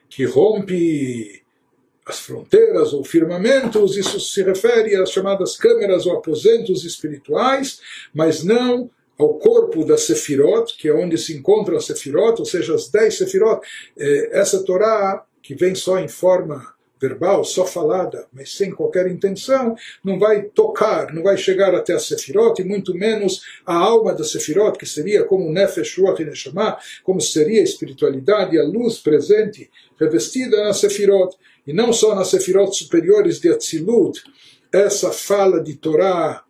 que 0.08 0.24
rompe 0.26 1.42
as 2.06 2.20
fronteiras 2.20 2.92
ou 2.92 3.02
firmamentos, 3.02 3.96
isso 3.96 4.20
se 4.20 4.44
refere 4.44 4.94
às 4.94 5.10
chamadas 5.10 5.56
câmeras 5.56 6.06
ou 6.06 6.16
aposentos 6.16 6.84
espirituais, 6.84 7.80
mas 8.14 8.44
não 8.44 8.88
ao 9.18 9.34
corpo 9.38 9.84
da 9.84 9.98
Sefirot, 9.98 10.76
que 10.76 10.88
é 10.88 10.94
onde 10.94 11.18
se 11.18 11.36
encontram 11.36 11.76
as 11.76 11.86
Sefirot, 11.86 12.38
ou 12.38 12.46
seja, 12.46 12.74
as 12.74 12.88
dez 12.88 13.18
Sefirot. 13.18 13.60
É, 13.98 14.38
essa 14.38 14.62
Torá, 14.62 15.24
que 15.42 15.54
vem 15.54 15.74
só 15.74 15.98
em 15.98 16.08
forma 16.08 16.74
verbal, 17.00 17.44
só 17.44 17.64
falada, 17.64 18.26
mas 18.32 18.54
sem 18.56 18.70
qualquer 18.70 19.06
intenção, 19.06 19.76
não 20.04 20.18
vai 20.18 20.42
tocar, 20.42 21.12
não 21.12 21.22
vai 21.22 21.36
chegar 21.36 21.74
até 21.74 21.94
a 21.94 21.98
Sefirot, 21.98 22.60
e 22.60 22.64
muito 22.64 22.94
menos 22.94 23.42
a 23.64 23.74
alma 23.74 24.14
da 24.14 24.24
Sefirot, 24.24 24.78
que 24.78 24.86
seria 24.86 25.24
como 25.24 25.50
Nefesh 25.50 25.98
Ruach 25.98 26.24
Neshama, 26.24 26.76
como 27.04 27.20
seria 27.20 27.60
a 27.60 27.64
espiritualidade, 27.64 28.58
a 28.58 28.64
luz 28.64 28.98
presente, 28.98 29.70
revestida 29.98 30.64
na 30.64 30.72
Sefirot, 30.72 31.36
e 31.66 31.72
não 31.72 31.92
só 31.92 32.14
nas 32.14 32.28
Sefirot 32.28 32.76
superiores 32.76 33.40
de 33.40 33.50
Atzilut, 33.50 34.22
essa 34.72 35.10
fala 35.12 35.62
de 35.62 35.76
Torá 35.76 36.42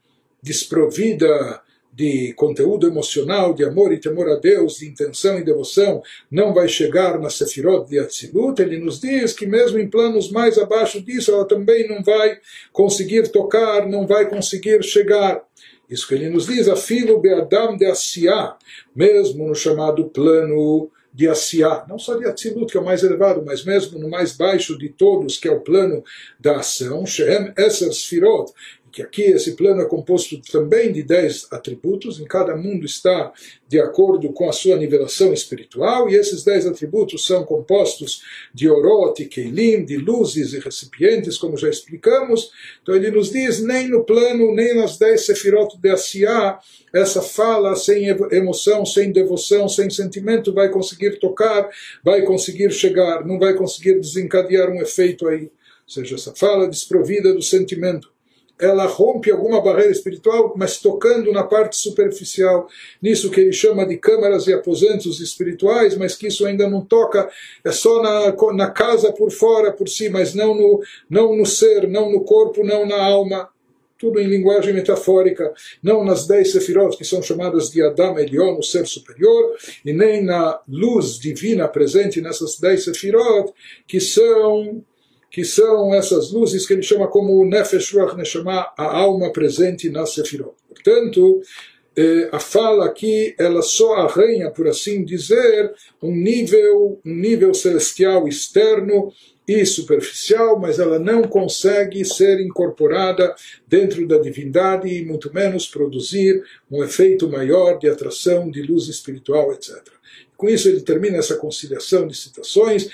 desprovida 0.43 1.61
de 1.99 2.33
conteúdo 2.35 2.87
emocional, 2.87 3.53
de 3.53 3.65
amor 3.65 3.93
e 3.93 3.99
temor 3.99 4.31
a 4.31 4.37
Deus, 4.37 4.77
de 4.79 4.87
intenção 4.87 5.37
e 5.37 5.43
devoção, 5.43 6.01
não 6.31 6.55
vai 6.55 6.69
chegar 6.69 7.19
na 7.19 7.29
Sefirot 7.29 7.91
de 7.91 7.99
Atzilut, 7.99 8.63
ele 8.63 8.79
nos 8.79 9.01
diz 9.01 9.33
que 9.33 9.49
mesmo 9.49 9.81
em 9.81 9.91
planos 9.91 10.31
mais 10.31 10.57
abaixo 10.59 11.03
disso, 11.03 11.33
ela 11.33 11.45
também 11.45 11.89
não 11.89 12.01
vai 12.01 12.39
conseguir 12.73 13.27
tocar, 13.33 13.89
não 13.89 14.07
vai 14.07 14.31
conseguir 14.31 14.81
chegar. 14.85 15.43
Isso 15.91 16.07
que 16.07 16.15
ele 16.15 16.31
nos 16.31 16.47
diz, 16.47 16.69
afilo 16.69 17.19
beadam 17.19 17.77
de 17.77 17.87
Asiá, 17.87 18.57
mesmo 18.95 19.49
no 19.49 19.55
chamado 19.57 20.05
plano 20.05 20.89
de 21.13 21.29
Asiá, 21.29 21.85
não 21.89 21.99
só 21.99 22.17
de 22.17 22.27
Atzilut, 22.27 22.71
que 22.71 22.79
é 22.79 22.81
o 22.81 22.85
mais 22.85 23.03
elevado, 23.03 23.43
mas 23.45 23.65
mesmo 23.65 23.99
no 23.99 24.09
mais 24.09 24.37
baixo 24.37 24.79
de 24.79 24.89
todos, 24.89 25.37
que 25.37 25.49
é 25.49 25.51
o 25.51 25.59
plano 25.59 26.05
da 26.39 26.59
ação, 26.59 27.05
Shem 27.05 27.53
Eser 27.57 27.93
Sfirot, 27.93 28.53
que 28.91 29.03
aqui 29.03 29.23
esse 29.23 29.57
plano 29.57 29.81
é 29.81 29.85
composto 29.85 30.41
também 30.51 30.93
de 30.93 31.03
dez 31.03 31.47
atributos, 31.51 32.21
em 32.21 32.25
cada 32.25 32.57
mundo 32.57 32.85
está 32.85 33.33
de 33.67 33.81
acordo 33.81 34.33
com 34.33 34.49
a 34.49 34.53
sua 34.53 34.77
nivelação 34.77 35.33
espiritual, 35.33 36.09
e 36.09 36.15
esses 36.15 36.43
dez 36.45 36.67
atributos 36.67 37.25
são 37.25 37.45
compostos 37.45 38.23
de 38.53 38.69
orot 38.69 39.23
e 39.23 39.27
keilim, 39.27 39.85
de 39.85 39.97
luzes 39.97 40.53
e 40.53 40.59
recipientes, 40.59 41.37
como 41.37 41.57
já 41.57 41.69
explicamos. 41.69 42.51
Então 42.83 42.95
ele 42.95 43.11
nos 43.11 43.31
diz, 43.31 43.63
nem 43.63 43.89
no 43.89 44.05
plano, 44.05 44.55
nem 44.55 44.75
nas 44.75 44.99
dez 44.99 45.27
sefirot 45.27 45.79
de 45.79 45.91
Asiá, 45.91 46.59
essa 46.93 47.21
fala 47.21 47.77
sem 47.77 48.07
emoção, 48.31 48.85
sem 48.87 49.13
devoção, 49.13 49.69
sem 49.69 49.91
sentimento 49.91 50.53
vai 50.53 50.71
conseguir 50.71 51.19
tocar, 51.19 51.69
vai 52.03 52.23
conseguir 52.23 52.71
chegar, 52.71 53.27
não 53.27 53.39
vai 53.39 53.55
conseguir 53.55 54.01
desencadear 54.01 54.71
um 54.71 54.81
efeito 54.81 55.29
aí. 55.29 55.45
Ou 55.45 55.93
seja, 55.93 56.17
essa 56.17 56.35
fala 56.35 56.69
desprovida 56.69 57.33
do 57.33 57.43
sentimento 57.43 58.11
ela 58.61 58.87
rompe 58.87 59.31
alguma 59.31 59.61
barreira 59.61 59.93
espiritual, 59.93 60.53
mas 60.57 60.79
tocando 60.79 61.33
na 61.33 61.45
parte 61.45 61.77
superficial, 61.77 62.69
nisso 63.01 63.31
que 63.31 63.41
ele 63.41 63.53
chama 63.53 63.87
de 63.87 63.97
câmaras 63.97 64.47
e 64.47 64.53
aposentos 64.53 65.21
espirituais, 65.21 65.97
mas 65.97 66.17
que 66.17 66.27
isso 66.27 66.45
ainda 66.45 66.69
não 66.69 66.85
toca, 66.85 67.29
é 67.65 67.71
só 67.71 68.03
na, 68.03 68.35
na 68.55 68.71
casa 68.71 69.13
por 69.13 69.31
fora, 69.31 69.73
por 69.73 69.89
si, 69.89 70.09
mas 70.09 70.35
não 70.35 70.55
no, 70.55 70.83
não 71.09 71.37
no 71.37 71.47
ser, 71.47 71.87
não 71.89 72.11
no 72.11 72.23
corpo, 72.23 72.65
não 72.65 72.85
na 72.87 73.01
alma. 73.01 73.49
Tudo 74.01 74.21
em 74.21 74.29
linguagem 74.29 74.73
metafórica, 74.73 75.53
não 75.83 76.05
nas 76.05 76.25
dez 76.25 76.53
sefirot 76.53 76.97
que 76.97 77.05
são 77.05 77.21
chamadas 77.21 77.69
de 77.69 77.83
Adam 77.83 78.17
Elion, 78.17 78.57
o 78.57 78.63
ser 78.63 78.87
superior, 78.87 79.57
e 79.85 79.93
nem 79.93 80.23
na 80.23 80.61
luz 80.69 81.19
divina 81.19 81.67
presente 81.67 82.21
nessas 82.21 82.61
dez 82.61 82.85
sefirot, 82.85 83.53
que 83.89 84.01
são 84.01 84.85
que 85.31 85.45
são 85.45 85.95
essas 85.95 86.33
luzes 86.33 86.67
que 86.67 86.73
ele 86.73 86.83
chama 86.83 87.09
como 87.09 87.45
Nefesh 87.45 87.93
Ruach 87.93 88.17
Neshama, 88.17 88.73
a 88.77 88.97
alma 88.97 89.33
presente 89.33 89.91
na 89.91 90.07
Sefirot. 90.07 90.55
Portanto, 90.69 91.43
eh, 91.97 92.29
a 92.33 92.39
fala 92.39 92.87
aqui 92.87 93.35
ela 93.39 93.61
só 93.61 93.95
arranha, 93.95 94.51
por 94.51 94.69
assim 94.69 95.05
dizer, 95.05 95.73
um 96.03 96.15
nível, 96.15 97.01
um 97.05 97.15
nível 97.15 97.53
celestial 97.53 98.29
externo 98.29 99.13
e 99.49 99.65
superficial, 99.65 100.59
mas 100.61 100.79
ela 100.79 100.99
não 100.99 101.23
consegue 101.23 102.05
ser 102.05 102.39
incorporada 102.41 103.35
dentro 103.67 104.07
da 104.07 104.19
divindade 104.19 104.89
e 104.89 105.05
muito 105.05 105.33
menos 105.33 105.67
produzir 105.67 106.43
um 106.71 106.85
efeito 106.85 107.29
maior 107.29 107.79
de 107.79 107.89
atração, 107.89 108.51
de 108.51 108.63
luz 108.63 108.89
espiritual, 108.89 109.53
etc. 109.53 109.83
Com 110.39 110.49
isso 110.49 110.69
ele 110.69 110.81
termina 110.83 111.19
essa 111.19 111.37
conciliação 111.37 112.07
de 112.07 112.17
citações, 112.17 112.89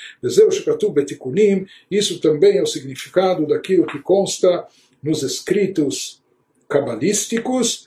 isso 1.90 2.18
também 2.18 2.56
é 2.56 2.62
o 2.62 2.66
significado 2.66 3.46
daquilo 3.46 3.86
que 3.86 3.98
consta 3.98 4.66
nos 5.02 5.22
escritos 5.22 6.22
cabalísticos, 6.66 7.86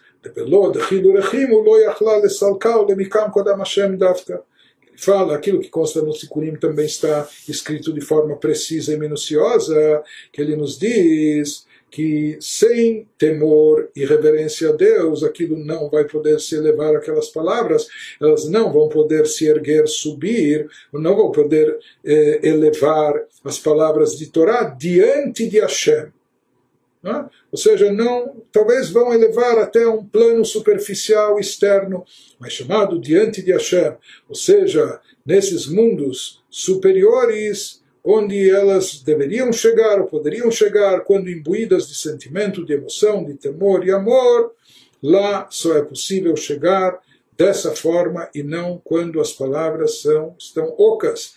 fala, 4.96 5.36
aquilo 5.36 5.60
que 5.60 5.70
consta 5.70 6.04
no 6.04 6.14
Sikurim 6.14 6.56
também 6.56 6.86
está 6.86 7.28
escrito 7.50 7.92
de 7.92 8.02
forma 8.02 8.36
precisa 8.36 8.94
e 8.94 8.98
minuciosa, 8.98 10.04
que 10.32 10.40
ele 10.40 10.56
nos 10.56 10.78
diz 10.78 11.67
que 11.90 12.38
sem 12.42 13.08
temor 13.18 13.90
e 13.96 14.06
reverência 14.06 14.70
a 14.70 14.74
Deus, 14.74 15.24
aquilo 15.24 15.58
não 15.58 15.90
vai 15.90 16.06
poder 16.06 16.40
se 16.40 16.56
elevar 16.56 16.96
aquelas 16.96 17.30
palavras, 17.30 17.88
elas 18.22 18.48
não 18.50 18.72
vão 18.72 18.90
poder 18.90 19.26
se 19.26 19.46
erguer, 19.46 19.88
subir, 19.88 20.70
não 20.92 21.16
vão 21.16 21.32
poder 21.32 21.78
eh, 22.04 22.40
elevar 22.44 23.26
as 23.44 23.58
palavras 23.58 24.18
de 24.18 24.28
Torá 24.28 24.64
diante 24.64 25.48
de 25.48 25.60
Hashem. 25.60 26.12
É? 27.04 27.26
Ou 27.52 27.58
seja, 27.58 27.92
não, 27.94 28.44
talvez 28.52 28.90
vão 28.90 29.14
elevar 29.14 29.58
até 29.60 29.88
um 29.88 30.04
plano 30.04 30.44
superficial 30.44 31.40
externo, 31.40 32.04
mas 32.38 32.52
chamado 32.52 33.00
diante 33.00 33.42
de 33.42 33.54
Hashem. 33.54 33.96
Ou 34.28 34.36
seja, 34.36 35.00
nesses 35.26 35.68
mundos 35.68 36.44
superiores, 36.50 37.82
onde 38.10 38.50
elas 38.50 39.02
deveriam 39.02 39.52
chegar 39.52 40.00
ou 40.00 40.08
poderiam 40.08 40.50
chegar 40.50 41.02
quando 41.02 41.30
imbuídas 41.30 41.90
de 41.90 41.96
sentimento, 41.96 42.66
de 42.66 42.72
emoção, 42.72 43.26
de 43.26 43.34
temor 43.34 43.86
e 43.86 43.92
amor, 43.92 44.54
lá 45.04 45.46
só 45.50 45.76
é 45.76 45.82
possível 45.82 46.34
chegar 46.38 46.98
dessa 47.38 47.76
forma 47.76 48.30
e 48.34 48.42
não 48.42 48.82
quando 48.82 49.20
as 49.20 49.34
palavras 49.34 50.00
são, 50.02 50.34
estão 50.40 50.74
ocas, 50.78 51.34